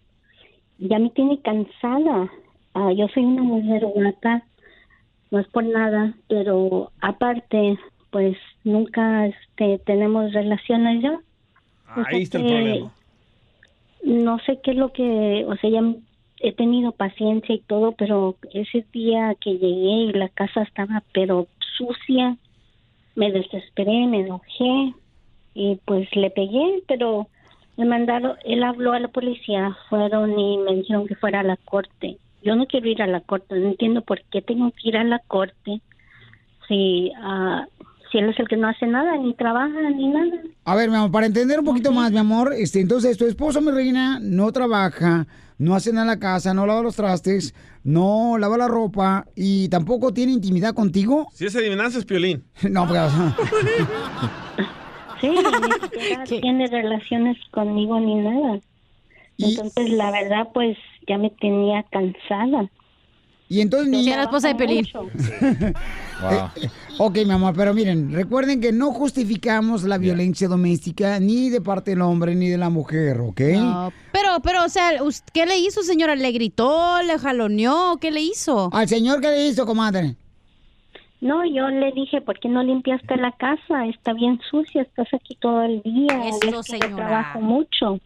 [0.78, 2.30] Ya me tiene cansada.
[2.74, 4.45] Ah, yo soy una mujer guapa,
[5.32, 7.76] no es por nada, pero aparte,
[8.11, 11.14] pues nunca este, tenemos relaciones ya.
[11.97, 12.93] O Ahí está el problema.
[14.03, 15.82] No sé qué es lo que, o sea, ya
[16.40, 21.46] he tenido paciencia y todo, pero ese día que llegué y la casa estaba pero
[21.76, 22.36] sucia,
[23.14, 24.94] me desesperé, me enojé
[25.55, 27.28] y pues le pegué, pero
[27.76, 31.57] me mandaron, él habló a la policía, fueron y me dijeron que fuera a la
[31.57, 32.18] corte.
[32.42, 35.05] Yo no quiero ir a la corte, no entiendo por qué tengo que ir a
[35.05, 35.80] la corte
[36.68, 37.66] si, ah,
[38.11, 40.42] si él es el que no hace nada, ni trabaja, ni nada.
[40.64, 43.61] A ver, mi amor, para entender un poquito más, mi amor, este, entonces tu esposo,
[43.61, 45.26] mi reina, no trabaja,
[45.58, 47.54] no hace nada en la casa, no lava los trastes,
[47.84, 51.28] no lava la ropa y tampoco tiene intimidad contigo.
[51.32, 52.44] Si es adivinanza es piolín.
[52.70, 53.00] No, porque...
[55.20, 58.61] Sí, ni siquiera tiene relaciones conmigo ni nada.
[59.38, 62.70] Entonces, la verdad, pues ya me tenía cansada.
[63.51, 64.05] Y entonces ni...
[64.05, 64.86] Sí, la esposa de Pelín.
[66.22, 71.62] Eh, ok, mi amor, pero miren, recuerden que no justificamos la violencia doméstica ni de
[71.62, 73.40] parte del hombre ni de la mujer, ¿ok?
[73.57, 74.90] No, pero, pero, o sea,
[75.32, 76.14] ¿qué le hizo, señora?
[76.14, 77.96] ¿Le gritó, le jaloneó?
[77.98, 78.68] ¿Qué le hizo?
[78.74, 80.14] Al señor, ¿qué le hizo, comadre?
[81.22, 83.86] No, yo le dije, ¿por qué no limpiaste la casa?
[83.86, 86.28] Está bien sucia, estás aquí todo el día.
[86.28, 86.96] Eso, Es que yo señora.
[86.96, 87.98] trabajo mucho.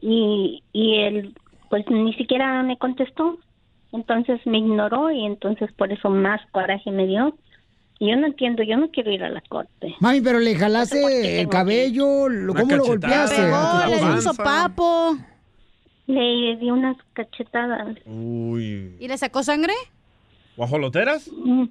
[0.00, 1.34] Y, y él,
[1.68, 3.36] pues ni siquiera me contestó.
[3.92, 7.36] Entonces me ignoró y entonces por eso más coraje me dio.
[7.98, 9.94] Y yo no entiendo, yo no quiero ir a la corte.
[10.00, 13.42] Mami, pero le jalaste el cabello, lo- ¿cómo lo golpeaste?
[13.42, 15.16] le dio un sopapo.
[16.06, 17.96] Le di unas cachetadas.
[18.06, 18.96] Uy.
[18.98, 19.72] ¿Y le sacó sangre?
[20.56, 21.30] ¿Guajoloteras?
[21.32, 21.64] Mm,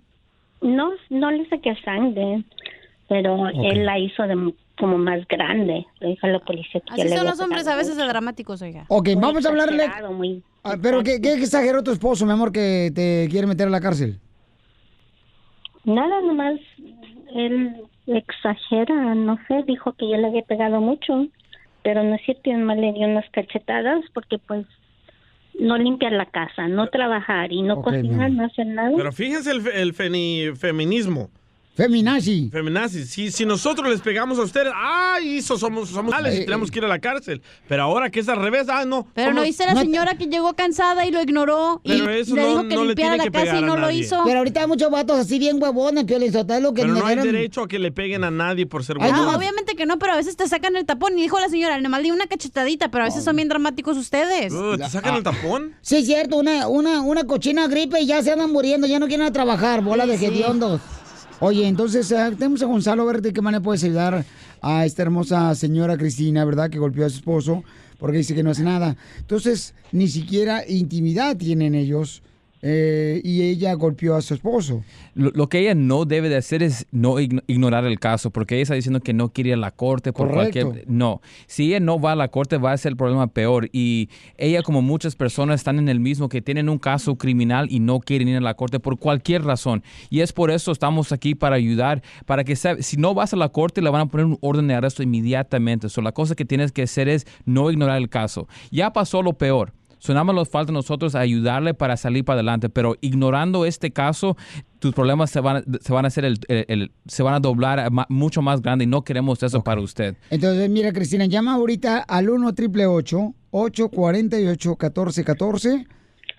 [0.61, 2.43] No, no le saqué sangre,
[3.09, 5.85] pero él la hizo de como más grande.
[6.01, 8.83] Le dijo a la policía que Así son los hombres a veces de dramáticos, oiga.
[8.89, 9.87] Ok, Muy vamos a hablarle...
[10.11, 13.71] muy- Ah, pero ¿qué, ¿qué exageró tu esposo, mi amor, que te quiere meter a
[13.71, 14.19] la cárcel?
[15.85, 16.59] Nada, nomás
[17.33, 17.75] él
[18.07, 21.27] exagera, no sé, dijo que yo le había pegado mucho,
[21.83, 24.65] pero no es cierto, nomás le dio unas cachetadas porque pues
[25.59, 28.91] no limpiar la casa, no trabajar y no cocinar, no hacer nada.
[28.95, 31.29] Pero fíjense el, fe- el feni- feminismo.
[31.75, 32.49] Feminazi.
[32.51, 33.05] Feminazi.
[33.05, 35.37] Si, si nosotros les pegamos a ustedes, ¡ay!
[35.37, 37.41] Eso somos, somos males y Eh, tenemos que ir a la cárcel.
[37.67, 39.07] Pero ahora que es al revés, ¡ah, no!
[39.13, 42.41] Pero no somos- dice la señora que llegó cansada y lo ignoró y eso le
[42.41, 44.21] no- dijo que no limpiara la que casa y no lo hizo.
[44.25, 47.61] Pero ahorita hay muchos vatos así bien huevones, Piolín Sotelo, que Pero no hay derecho
[47.63, 49.35] a que le peguen a nadie por ser Ah, no, huevón.
[49.35, 51.17] obviamente que no, pero a veces te sacan el tapón.
[51.17, 54.51] Y dijo la señora, nomás di una cachetadita, pero a veces son bien dramáticos ustedes.
[54.53, 55.73] Uh, ¿Te sacan el tapón?
[55.81, 59.07] Sí, es cierto, una, una, una cochina gripe y ya se andan muriendo, ya no
[59.07, 60.33] quieren a trabajar, bola de Sí, sí.
[60.33, 60.81] hediondos.
[61.43, 64.23] Oye, entonces eh, tenemos a Gonzalo, a ver de qué manera puedes ayudar
[64.61, 66.69] a esta hermosa señora Cristina, ¿verdad?
[66.69, 67.63] Que golpeó a su esposo
[67.97, 68.95] porque dice que no hace nada.
[69.17, 72.21] Entonces, ni siquiera intimidad tienen ellos
[72.61, 74.83] eh, y ella golpeó a su esposo.
[75.15, 78.55] Lo, lo que ella no debe de hacer es no ign- ignorar el caso, porque
[78.55, 80.61] ella está diciendo que no quiere ir a la corte por Correcto.
[80.67, 80.89] cualquier...
[80.89, 83.69] No, si ella no va a la corte va a ser el problema peor.
[83.71, 87.79] Y ella, como muchas personas, están en el mismo, que tienen un caso criminal y
[87.79, 89.83] no quieren ir a la corte por cualquier razón.
[90.09, 93.37] Y es por eso estamos aquí para ayudar, para que sa- si no vas a
[93.37, 95.89] la corte le van a poner un orden de arresto inmediatamente.
[95.89, 98.47] So, la cosa que tienes que hacer es no ignorar el caso.
[98.71, 99.73] Ya pasó lo peor.
[100.03, 103.91] So, nada más nos falta a nosotros ayudarle para salir para adelante, pero ignorando este
[103.91, 104.35] caso,
[104.79, 107.39] tus problemas se van, a- se van a hacer el, el- el- se van a
[107.39, 110.15] doblar mucho más grande y no queremos eso para usted.
[110.31, 115.85] Entonces, mira, Cristina, llama ahorita al 1 888 848 1414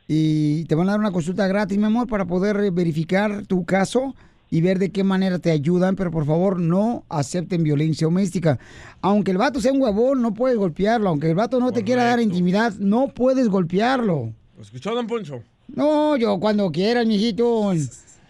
[0.08, 4.14] y te van a dar una consulta gratis, mi amor, para poder verificar tu caso
[4.52, 8.58] y ver de qué manera te ayudan, pero por favor no acepten violencia doméstica.
[9.00, 11.08] Aunque el vato sea un huevón, no puedes golpearlo.
[11.08, 14.34] Aunque el vato no te quiera dar intimidad, no puedes golpearlo.
[14.54, 15.42] ¿Lo escuchó, don Poncho?
[15.68, 17.72] No, yo cuando quieras, mijito.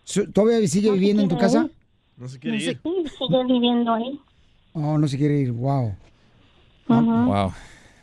[0.04, 1.70] Su- ¿Todavía sigue viviendo en tu casa?
[2.18, 2.82] No se quiere Sí, ir.
[2.84, 4.20] sigue viviendo ahí.
[4.74, 5.94] Oh, no se quiere ir, wow.
[6.88, 7.54] Wow.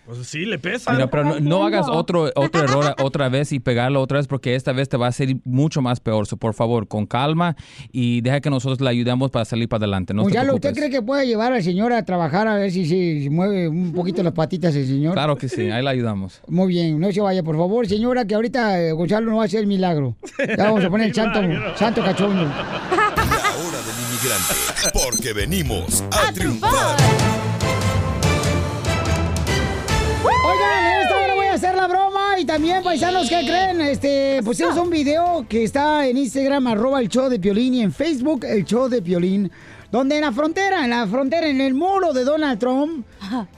[0.07, 0.93] Pues sí, le pesa.
[0.93, 4.55] Mira, pero no, no hagas otro, otro error otra vez y pegarlo otra vez porque
[4.55, 6.27] esta vez te va a ser mucho más peor.
[6.27, 7.57] So, por favor, con calma
[7.91, 10.13] y deja que nosotros le ayudemos para salir para adelante.
[10.13, 10.55] No preocupes.
[10.55, 13.69] ¿usted cree que puede llevar al señor a trabajar a ver si se si mueve
[13.69, 15.15] un poquito las patitas el señor?
[15.15, 16.41] Claro que sí, ahí le ayudamos.
[16.49, 19.47] Muy bien, no se vaya, por favor, señora, que ahorita eh, Gonzalo no va a
[19.47, 20.17] hacer milagro.
[20.39, 21.41] Ya vamos a poner el santo,
[21.77, 22.43] santo cachondo.
[22.45, 24.55] La hora del inmigrante,
[24.93, 27.74] porque venimos a triunfar.
[32.45, 33.81] Y también, paisanos, ¿qué creen?
[33.81, 37.91] Este, pusimos un video que está en Instagram, arroba el show de Piolín, y en
[37.91, 39.51] Facebook, el show de Piolín,
[39.91, 43.07] donde en la frontera, en la frontera, en el muro de Donald Trump,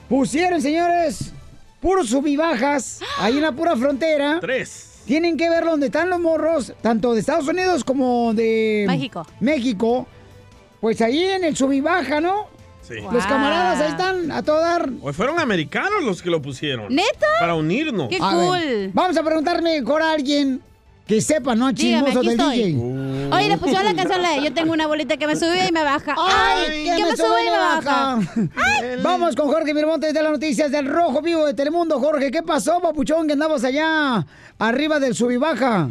[0.07, 1.33] pusieron, señores,
[1.81, 4.37] puros subibajas, ahí en la pura frontera.
[4.39, 5.01] Tres.
[5.05, 9.27] Tienen que ver dónde están los morros, tanto de Estados Unidos como de México.
[9.41, 10.07] México.
[10.79, 12.47] Pues ahí en el subibaja, ¿no?
[12.87, 12.95] Sí.
[13.11, 14.89] Los camaradas ahí están a todo dar.
[15.01, 16.93] O fueron americanos los que lo pusieron.
[16.93, 17.27] ¿Neta?
[17.39, 18.09] Para unirnos.
[18.21, 20.61] A ver, vamos a preguntarle mejor a alguien
[21.07, 21.71] que sepa, ¿no?
[21.71, 22.73] Dígame, Chismoso aquí del estoy.
[22.73, 23.33] DJ.
[23.33, 25.71] Oye, le pusieron la canción la de Yo tengo una bolita que me sube y
[25.71, 26.15] me baja.
[26.17, 26.83] ¡Ay!
[26.83, 28.19] que, me sube y me baja.
[29.03, 31.99] Vamos con Jorge Miramontes de las noticias del Rojo Vivo de Telemundo.
[31.99, 34.25] Jorge, ¿qué pasó, papuchón, que andabas allá
[34.59, 35.87] arriba del sub y baja?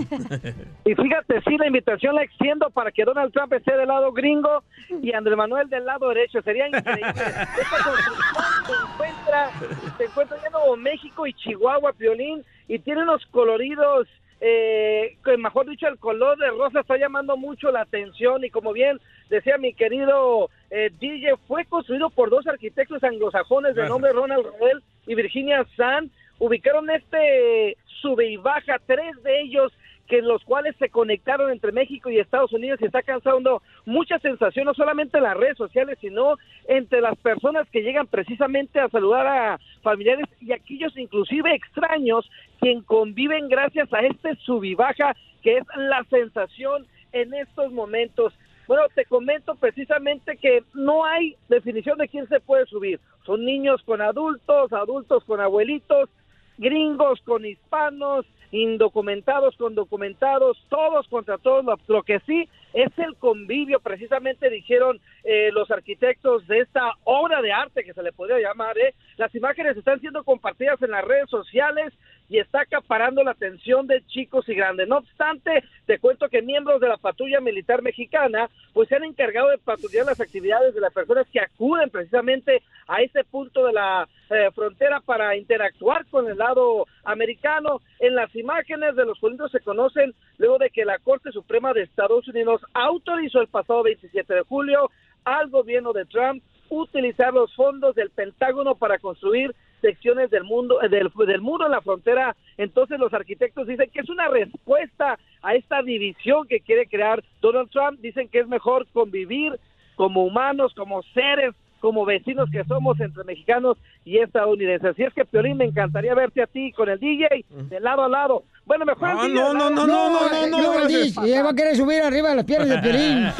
[0.84, 4.62] Y fíjate, sí, la invitación la extiendo para que Donald Trump esté del lado gringo
[5.02, 6.42] y Andrés Manuel del lado derecho.
[6.42, 7.10] Sería increíble.
[7.10, 9.50] Esta construcción se encuentra,
[9.96, 14.08] se encuentra en Nuevo México y Chihuahua, Piolín, y tiene unos coloridos,
[14.40, 18.72] eh, que mejor dicho, el color de rosa está llamando mucho la atención y como
[18.72, 19.00] bien
[19.30, 24.82] decía mi querido eh, DJ, fue construido por dos arquitectos anglosajones de nombre Ronald Roel
[25.06, 26.10] y Virginia San.
[26.38, 29.72] Ubicaron este sube y baja, tres de ellos
[30.06, 34.66] que los cuales se conectaron entre México y Estados Unidos y está causando mucha sensación,
[34.66, 36.36] no solamente en las redes sociales, sino
[36.68, 42.28] entre las personas que llegan precisamente a saludar a familiares y aquellos inclusive extraños
[42.60, 48.32] quien conviven gracias a este sub y baja que es la sensación en estos momentos.
[48.66, 52.98] Bueno, te comento precisamente que no hay definición de quién se puede subir.
[53.24, 56.10] Son niños con adultos, adultos con abuelitos,
[56.58, 61.64] gringos con hispanos, indocumentados con documentados, todos contra todos.
[61.64, 67.40] Lo, lo que sí es el convivio, precisamente dijeron eh, los arquitectos de esta obra
[67.40, 68.76] de arte que se le podría llamar.
[68.78, 68.94] ¿eh?
[69.16, 71.92] Las imágenes están siendo compartidas en las redes sociales
[72.28, 74.88] y está acaparando la atención de chicos y grandes.
[74.88, 79.48] No obstante, te cuento que miembros de la patrulla militar mexicana pues se han encargado
[79.48, 84.08] de patrullar las actividades de las personas que acuden precisamente a ese punto de la
[84.30, 87.80] eh, frontera para interactuar con el lado americano.
[88.00, 91.82] En las imágenes de los judíos se conocen luego de que la Corte Suprema de
[91.82, 94.90] Estados Unidos autorizó el pasado 27 de julio
[95.24, 99.54] al gobierno de Trump utilizar los fondos del Pentágono para construir
[99.86, 104.00] secciones del mundo eh, del, del muro en la frontera entonces los arquitectos dicen que
[104.00, 108.86] es una respuesta a esta división que quiere crear Donald Trump dicen que es mejor
[108.92, 109.58] convivir
[109.94, 114.90] como humanos como seres como vecinos que somos entre mexicanos y estadounidenses.
[114.90, 118.08] Así es que, Piolín, me encantaría verte a ti con el DJ de lado a
[118.08, 118.42] lado.
[118.66, 120.46] Bueno, mejor Ah, no, no, no, no, lado.
[120.48, 122.78] no, no, no, dice, y él va a querer subir arriba de las piernas de
[122.78, 123.32] Piolín.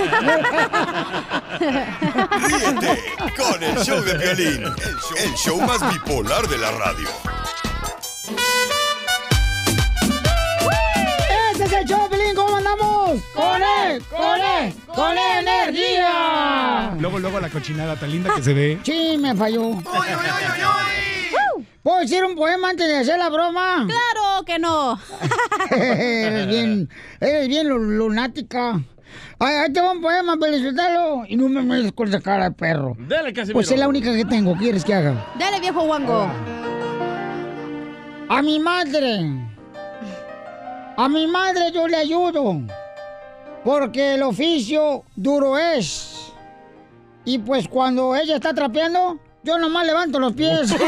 [2.47, 3.03] Ríete
[3.37, 7.09] con el show de violín, el show más bipolar de la radio.
[11.67, 12.09] ¡Este es el show!
[12.37, 13.21] ¿Cómo andamos?
[13.35, 14.01] ¡Con él!
[14.09, 14.73] ¡Con él!
[14.87, 16.95] ¡Con energía!
[17.01, 18.79] Luego, luego la cochinada tan linda que se ve.
[18.85, 19.73] Sí, me falló.
[21.83, 23.85] ¿Puedo decir un poema antes de hacer la broma?
[23.85, 24.97] ¡Claro que no!
[25.73, 26.89] eres bien,
[27.19, 28.81] eres bien lu- lunática.
[29.41, 31.25] Ay, ahí te va un poema, felicítalo.
[31.27, 32.95] Y no me mires con esa cara de perro.
[32.97, 33.55] Dale, Casimiro.
[33.55, 34.53] Pues es la única que tengo.
[34.55, 35.15] ¿Qué quieres que haga?
[35.37, 36.31] Dale, viejo guango.
[38.29, 39.46] A mi madre.
[40.97, 42.61] A mi madre yo le ayudo.
[43.65, 46.33] Porque el oficio duro es.
[47.25, 50.75] Y pues cuando ella está trapeando, yo nomás levanto los pies.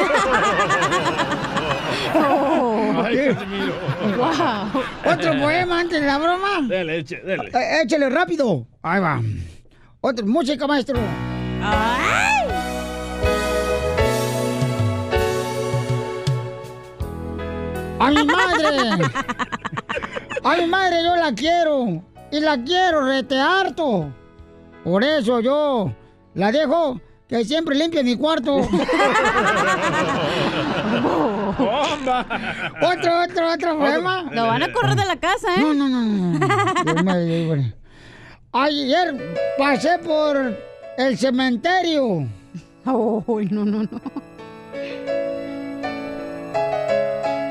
[2.15, 3.75] Ay, Casimiro.
[5.05, 6.61] Otro poema antes de la broma.
[6.69, 7.49] Dale, eche, dale.
[7.49, 8.67] Eh, échale rápido.
[8.83, 9.21] Ahí va.
[10.01, 10.99] Otra música, maestro.
[18.01, 19.05] A mi madre.
[20.45, 22.03] A mi madre yo la quiero.
[22.31, 24.13] Y la quiero rete harto.
[24.85, 25.93] Por eso yo
[26.35, 28.57] la dejo que siempre limpie mi cuarto.
[31.59, 32.27] ¡Bomba!
[32.83, 34.23] Otro, otro, otro poema.
[34.33, 35.61] Lo van a correr de la casa, ¿eh?
[35.61, 37.73] No, no, no, no.
[38.53, 40.57] Ayer pasé por
[40.97, 42.27] el cementerio.
[42.85, 44.01] Ay, no, no, no.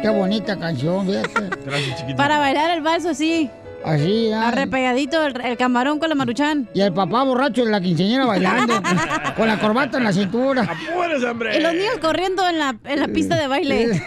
[0.08, 1.50] Qué bonita canción, fíjate.
[1.66, 2.16] Gracias, chiquitito.
[2.16, 3.50] Para bailar el valso, sí.
[3.84, 4.48] Así, ya.
[4.48, 6.70] Arrepegadito el, el camarón con la maruchan.
[6.74, 8.82] Y el papá borracho de la quinceañera bailando,
[9.36, 10.62] con la corbata en la cintura.
[10.62, 11.58] ¡Apúrese, hombre!
[11.58, 14.02] Y los niños corriendo en la, en la pista de baile.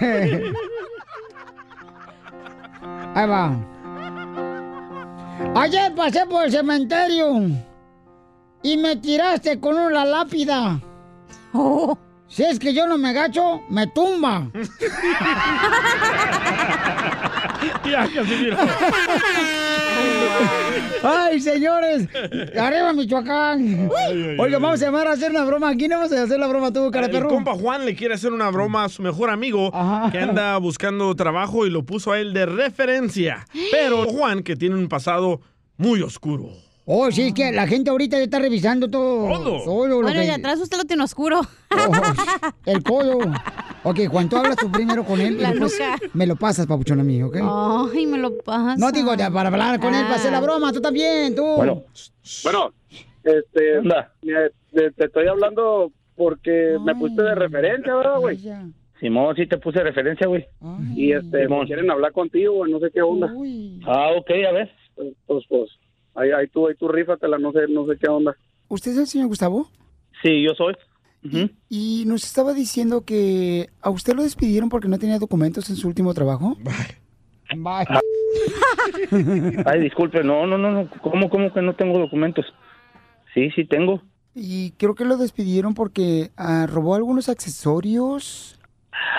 [3.14, 3.54] Ahí va.
[5.54, 7.42] Ayer pasé por el cementerio
[8.62, 10.80] y me tiraste con una lápida.
[11.52, 11.98] Oh.
[12.30, 14.46] Si es que yo no me gacho, me tumba.
[17.84, 18.56] Ya, Casimiro.
[21.02, 22.08] Ay, señores.
[22.58, 23.90] Arriba, Michoacán.
[24.38, 25.74] Oiga, vamos a llamar a hacer una broma.
[25.74, 27.28] ¿Quién vamos a hacer la broma tú, cara de El perro?
[27.34, 29.72] compa Juan le quiere hacer una broma a su mejor amigo
[30.12, 33.44] que anda buscando trabajo y lo puso a él de referencia.
[33.72, 35.40] Pero Juan, que tiene un pasado
[35.76, 36.50] muy oscuro.
[36.86, 39.28] Oh, sí, es que la gente ahorita ya está revisando todo.
[39.64, 39.86] Todo.
[39.86, 41.40] lo Bueno, que- y atrás usted lo tiene oscuro.
[41.70, 41.92] Oh,
[42.66, 43.18] el codo.
[43.84, 45.34] Ok, Juan, tú hablas tú primero con él.
[45.34, 45.96] y La nuca.
[46.14, 47.36] Me lo pasas, papuchón a mí, ¿ok?
[47.94, 48.76] Ay, me lo pasa.
[48.76, 50.42] No digo ya para hablar con él, para hacer la Ah.
[50.42, 51.44] broma, tú también, tú.
[51.56, 51.84] Bueno.
[52.42, 52.72] Bueno,
[53.24, 54.10] este, mira,
[54.72, 58.38] te, te estoy hablando porque me pusiste de referencia, ¿verdad, güey?
[58.98, 60.46] Simón, sí te puse referencia, güey.
[60.94, 61.66] Y este, Simón.
[61.66, 63.32] quieren hablar contigo, güey, no sé qué onda.
[63.86, 64.70] Ah, ok, a ver.
[64.96, 65.70] Pues, pues, pues,
[66.14, 68.36] ahí, ahí tú, ahí tú rífatela, no sé, no sé qué onda.
[68.68, 69.68] ¿Usted es el señor Gustavo?
[70.22, 70.74] Sí, yo soy.
[71.68, 75.86] Y nos estaba diciendo que a usted lo despidieron porque no tenía documentos en su
[75.88, 76.56] último trabajo.
[79.66, 80.88] Ay, disculpe, no, no, no, no.
[81.02, 82.46] ¿Cómo, cómo que no tengo documentos?
[83.34, 84.02] Sí, sí tengo.
[84.34, 88.58] Y creo que lo despidieron porque ah, robó algunos accesorios.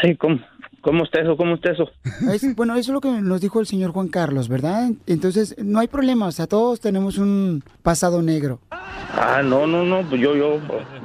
[0.02, 0.40] Ay, ¿cómo,
[0.82, 1.38] cómo está eso?
[1.38, 1.90] ¿Cómo está eso?
[2.32, 4.90] Es- bueno, eso es lo que nos dijo el señor Juan Carlos, ¿verdad?
[5.08, 8.60] Entonces, no hay problema, o sea, todos tenemos un pasado negro.
[8.72, 10.60] Ah, no, no, no, pues yo, yo,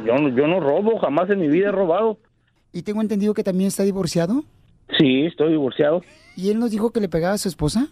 [0.05, 2.19] yo, no- yo no robo, jamás en mi vida he robado.
[2.73, 4.45] Y tengo entendido que también está divorciado.
[4.99, 6.03] Sí, estoy divorciado.
[6.37, 7.89] ¿Y él nos dijo que le pegaba a su esposa?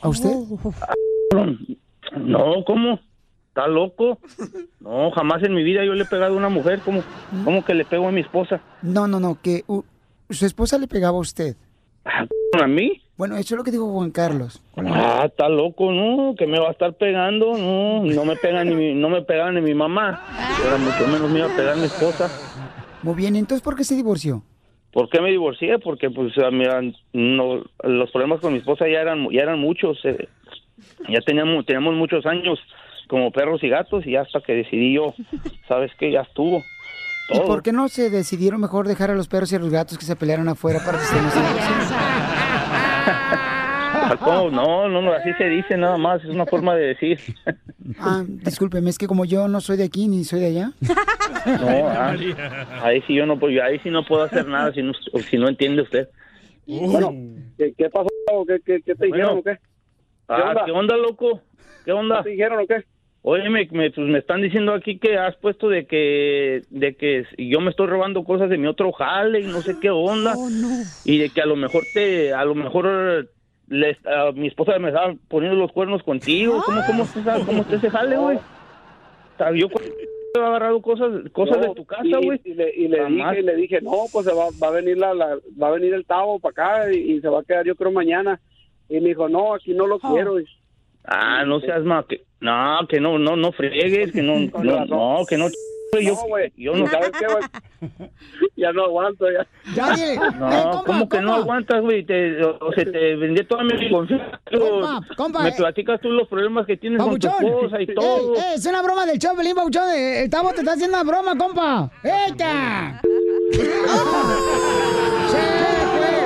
[0.00, 0.30] ¿A usted?
[2.16, 3.00] No, ¿cómo?
[3.48, 4.18] ¿Está loco?
[4.80, 6.80] No, jamás en mi vida yo le he pegado a una mujer.
[6.84, 7.02] ¿Cómo,
[7.44, 8.60] cómo que le pego a mi esposa?
[8.82, 9.64] No, no, no, que
[10.30, 11.56] su esposa le pegaba a usted.
[12.04, 13.00] ¿A mí?
[13.16, 14.62] Bueno, eso es lo que dijo Juan Carlos.
[14.76, 16.34] Ah, está loco, ¿no?
[16.36, 19.52] Que me va a estar pegando, no, no me pega ni mi, no me pega
[19.52, 20.22] ni mi mamá.
[20.64, 22.30] Ahora mucho menos me iba a pegar mi esposa.
[23.02, 24.42] Muy bien, entonces, ¿por qué se divorció?
[24.92, 25.78] ¿Por qué me divorcié?
[25.78, 26.80] Porque pues ah, mira,
[27.12, 29.98] no, los problemas con mi esposa ya eran ya eran muchos.
[30.04, 30.28] eh.
[31.08, 32.58] Ya teníamos teníamos muchos años
[33.06, 35.14] como perros y gatos y hasta que decidí yo,
[35.68, 36.10] ¿sabes qué?
[36.10, 36.62] Ya estuvo.
[37.32, 39.98] ¿Y por qué no se decidieron mejor dejar a los perros y a los gatos
[39.98, 41.34] que se pelearan afuera para que se nos
[44.18, 44.50] ¿cómo?
[44.50, 47.18] No, no, no, así se dice nada más, es una forma de decir.
[47.98, 50.72] Ah, discúlpeme, es que como yo no soy de aquí ni soy de allá.
[51.60, 52.14] No, ah,
[52.82, 54.92] ahí sí yo no puedo, ahí sí no puedo hacer nada si no,
[55.28, 56.08] si no entiende usted.
[56.66, 57.12] Bueno,
[57.56, 58.08] ¿qué, qué pasó?
[58.46, 59.58] ¿Qué, qué, qué te dijeron o qué?
[60.28, 60.64] Ah, onda?
[60.64, 61.40] ¿qué onda, loco?
[61.84, 62.18] ¿Qué onda?
[62.18, 62.84] ¿Qué te dijeron o qué?
[63.22, 67.24] Oye, me, me, pues me están diciendo aquí que has puesto de que de que
[67.36, 70.34] yo me estoy robando cosas de mi otro jale y no sé qué onda.
[71.04, 73.30] Y de que a lo mejor te, a lo mejor
[73.68, 76.62] le, a mi esposa me estaba poniendo los cuernos contigo.
[76.64, 78.38] ¿Cómo, cómo, está, cómo está ese jale, güey?
[79.56, 79.68] Yo
[80.36, 82.40] he agarrado cosas, cosas No, de tu casa, y- güey.
[82.44, 84.96] Y, le, y le dije, y le dije, no, pues se va, va a venir
[84.96, 87.66] la, la- va a venir el Tavo para acá y, y se va a quedar
[87.66, 88.40] yo creo mañana.
[88.88, 90.40] Y me dijo, no, aquí no lo quiero.
[90.40, 90.46] Y-
[91.04, 95.24] Ah, no seas más que no, que no, no, no fregues, que no, no, no,
[95.28, 95.46] que no.
[96.00, 96.52] Yo, No, güey.
[96.56, 97.42] yo no ¿Sabes qué, güey?
[98.56, 99.44] ya no aguanto, ya.
[99.74, 100.18] Ya, dile.
[100.38, 102.04] No, ¿cómo que no aguantas, güey?
[102.04, 104.40] Te, o se te vendí toda mi confianza.
[104.56, 105.54] Compa, compa, Me eh.
[105.56, 108.36] platicas tú los problemas que tienes con tu esposa y todo.
[108.36, 109.90] Ey, ey, es una broma del show, Belín Pabuchón.
[109.92, 111.90] Eh, El Tavo te está haciendo una broma, compa.
[112.04, 113.00] ¡Eita!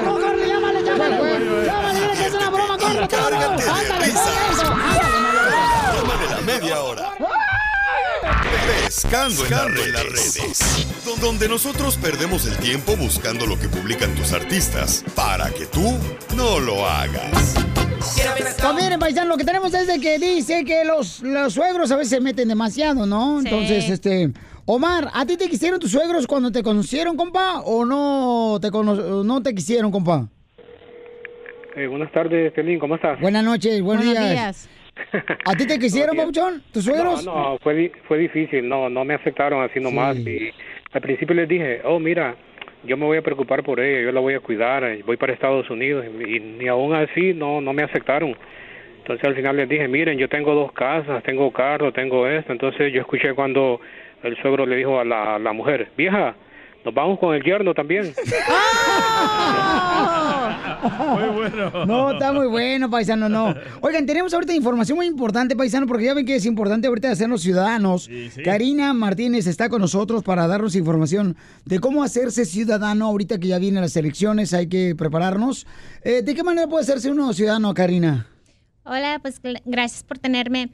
[0.05, 1.65] ¡Corre, llámale, llámale!
[1.65, 3.37] ¡Llámale, que es una broma, corre, corre!
[3.37, 4.94] ¡Ándale, corre
[6.19, 7.11] de la media hora.
[8.85, 9.65] Pescando en las
[10.05, 10.87] redes.
[11.05, 15.97] Don- Donde nosotros perdemos el tiempo buscando lo que publican tus artistas para que tú
[16.37, 17.55] no lo hagas.
[17.97, 21.97] Pues miren, paisano, lo que tenemos es de que dice que los, los suegros a
[21.97, 23.41] veces se meten demasiado, ¿no?
[23.41, 23.49] Sí.
[23.49, 24.31] Entonces, este...
[24.67, 27.61] Omar, ¿a ti te quisieron tus suegros cuando te conocieron, compa?
[27.61, 30.29] ¿O no te, cono- no te quisieron, compa?
[31.77, 33.21] Eh, buenas tardes, Pelín, ¿cómo estás?
[33.21, 34.69] Buenas noches, buenos, días.
[35.45, 36.63] ¿A ti te quisieron, papuchón?
[36.73, 37.25] ¿Tus suegros?
[37.25, 40.17] No, no, fue, fue difícil, no, no me aceptaron así nomás.
[40.17, 40.51] Y
[40.93, 42.37] al principio les dije, oh, mira,
[42.85, 45.33] yo me voy a preocupar por ella, yo la voy a cuidar, eh, voy para
[45.33, 46.05] Estados Unidos.
[46.07, 48.37] Y, y ni aún así no, no me aceptaron.
[48.99, 52.53] Entonces al final les dije, miren, yo tengo dos casas, tengo carro, tengo esto.
[52.53, 53.81] Entonces yo escuché cuando
[54.23, 56.35] el suegro le dijo a la, la mujer, vieja,
[56.85, 58.15] nos vamos con el yerno también.
[61.09, 61.87] Muy bueno.
[61.87, 63.55] No, está muy bueno, paisano, no.
[63.81, 67.41] Oigan, tenemos ahorita información muy importante, paisano, porque ya ven que es importante ahorita hacernos
[67.43, 68.05] ciudadanos.
[68.05, 68.31] sí.
[68.45, 73.59] Karina Martínez está con nosotros para darnos información de cómo hacerse ciudadano ahorita que ya
[73.59, 75.67] vienen las elecciones, hay que prepararnos.
[76.03, 78.27] Eh, ¿De qué manera puede hacerse uno ciudadano, Karina?
[78.85, 80.69] Hola, pues gracias por tenerme.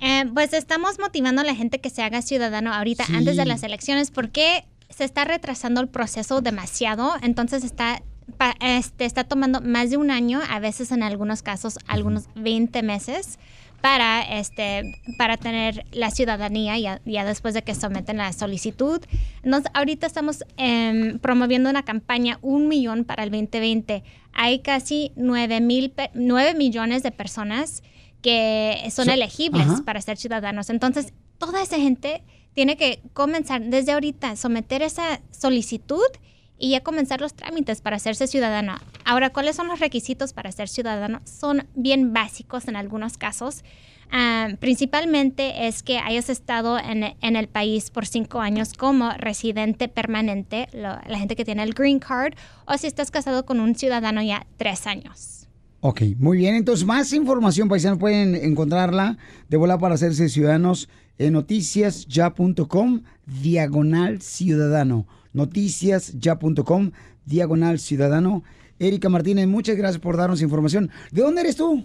[0.00, 3.14] Eh, pues estamos motivando a la gente que se haga ciudadano ahorita Sí.
[3.14, 4.64] antes de las elecciones porque
[4.94, 8.02] se está retrasando el proceso demasiado, entonces está
[8.36, 12.82] pa- este, está tomando más de un año, a veces en algunos casos algunos 20
[12.82, 13.38] meses
[13.80, 14.84] para este
[15.18, 19.00] para tener la ciudadanía ya, ya después de que someten la solicitud.
[19.42, 24.04] Entonces, ahorita estamos em, promoviendo una campaña Un Millón para el 2020.
[24.34, 27.82] Hay casi 9, mil pe- 9 millones de personas
[28.22, 30.70] que son So- elegibles para ser ciudadanos.
[30.70, 32.22] Entonces, toda esa gente
[32.54, 36.02] tiene que comenzar desde ahorita, someter esa solicitud
[36.58, 38.76] y ya comenzar los trámites para hacerse ciudadano.
[39.04, 41.20] Ahora, ¿cuáles son los requisitos para ser ciudadano?
[41.24, 43.64] Son bien básicos en algunos casos.
[44.12, 49.88] Ah, principalmente es que hayas estado en, en el país por cinco años como residente
[49.88, 52.34] permanente, lo- la gente que tiene el green card,
[52.66, 55.41] o si estás casado con un ciudadano ya tres años.
[55.84, 56.54] Ok, muy bien.
[56.54, 59.18] Entonces, más información, paisanos, pueden encontrarla
[59.48, 60.88] de volar para hacerse ciudadanos
[61.18, 65.08] en noticiasya.com, diagonal ciudadano.
[65.32, 66.92] Noticiasya.com,
[67.26, 68.44] diagonal ciudadano.
[68.78, 70.88] Erika Martínez, muchas gracias por darnos información.
[71.10, 71.84] ¿De dónde eres tú?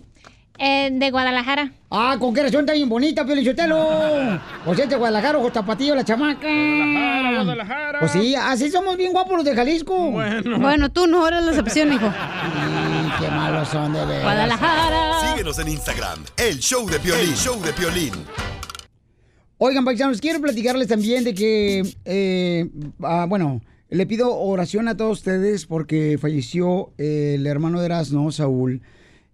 [0.60, 1.72] Eh, de Guadalajara.
[1.92, 4.40] Ah, con qué razón está bien bonita, Pelichotelo.
[4.66, 6.48] Pues es de Guadalajara, ojo tapatillo, la chamaca.
[6.48, 8.00] Guadalajara, Guadalajara.
[8.00, 10.12] Pues sí, así somos bien guapos los de Jalisco.
[10.12, 10.60] Bueno.
[10.60, 12.08] Bueno, tú no eres la excepción, hijo.
[12.08, 14.24] Mm, qué malos son de veras.
[14.24, 15.30] Guadalajara.
[15.32, 17.30] Síguenos en Instagram, el show de Piolín.
[17.30, 18.14] El show de Piolín.
[19.60, 22.70] Oigan, paisanos, quiero platicarles también de que, eh,
[23.02, 28.82] ah, bueno, le pido oración a todos ustedes porque falleció el hermano de Erasmo, Saúl.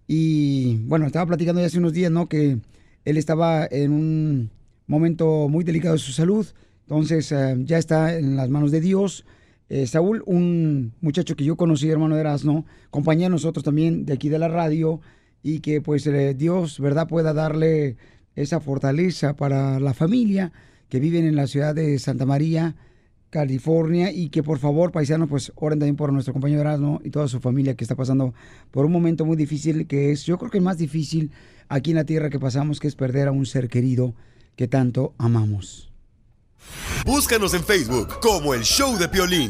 [0.08, 2.28] Y bueno, estaba platicando ya hace unos días, ¿no?
[2.28, 2.60] Que
[3.06, 4.50] él estaba en un
[4.88, 6.46] momento muy delicado de su salud.
[6.82, 9.26] Entonces, eh, ya está en las manos de Dios.
[9.70, 14.14] eh, Saúl, un muchacho que yo conocí, hermano de Erasmo, compañía de nosotros también de
[14.14, 15.00] aquí de la radio,
[15.42, 17.98] y que pues eh, Dios, ¿verdad?, pueda darle
[18.36, 20.52] esa fortaleza para la familia
[20.90, 22.76] que viven en la ciudad de Santa María,
[23.34, 27.28] California, y que por favor, paisanos, pues oren también por nuestro compañero Erasmo y toda
[27.28, 28.36] su familia que está pasando
[28.70, 31.32] por un momento muy difícil, que es, yo creo que el más difícil
[31.68, 34.14] aquí en la tierra que pasamos, que es perder a un ser querido
[34.56, 35.92] que tanto amamos.
[37.08, 39.50] Búscanos en Facebook como el Show de Piolín.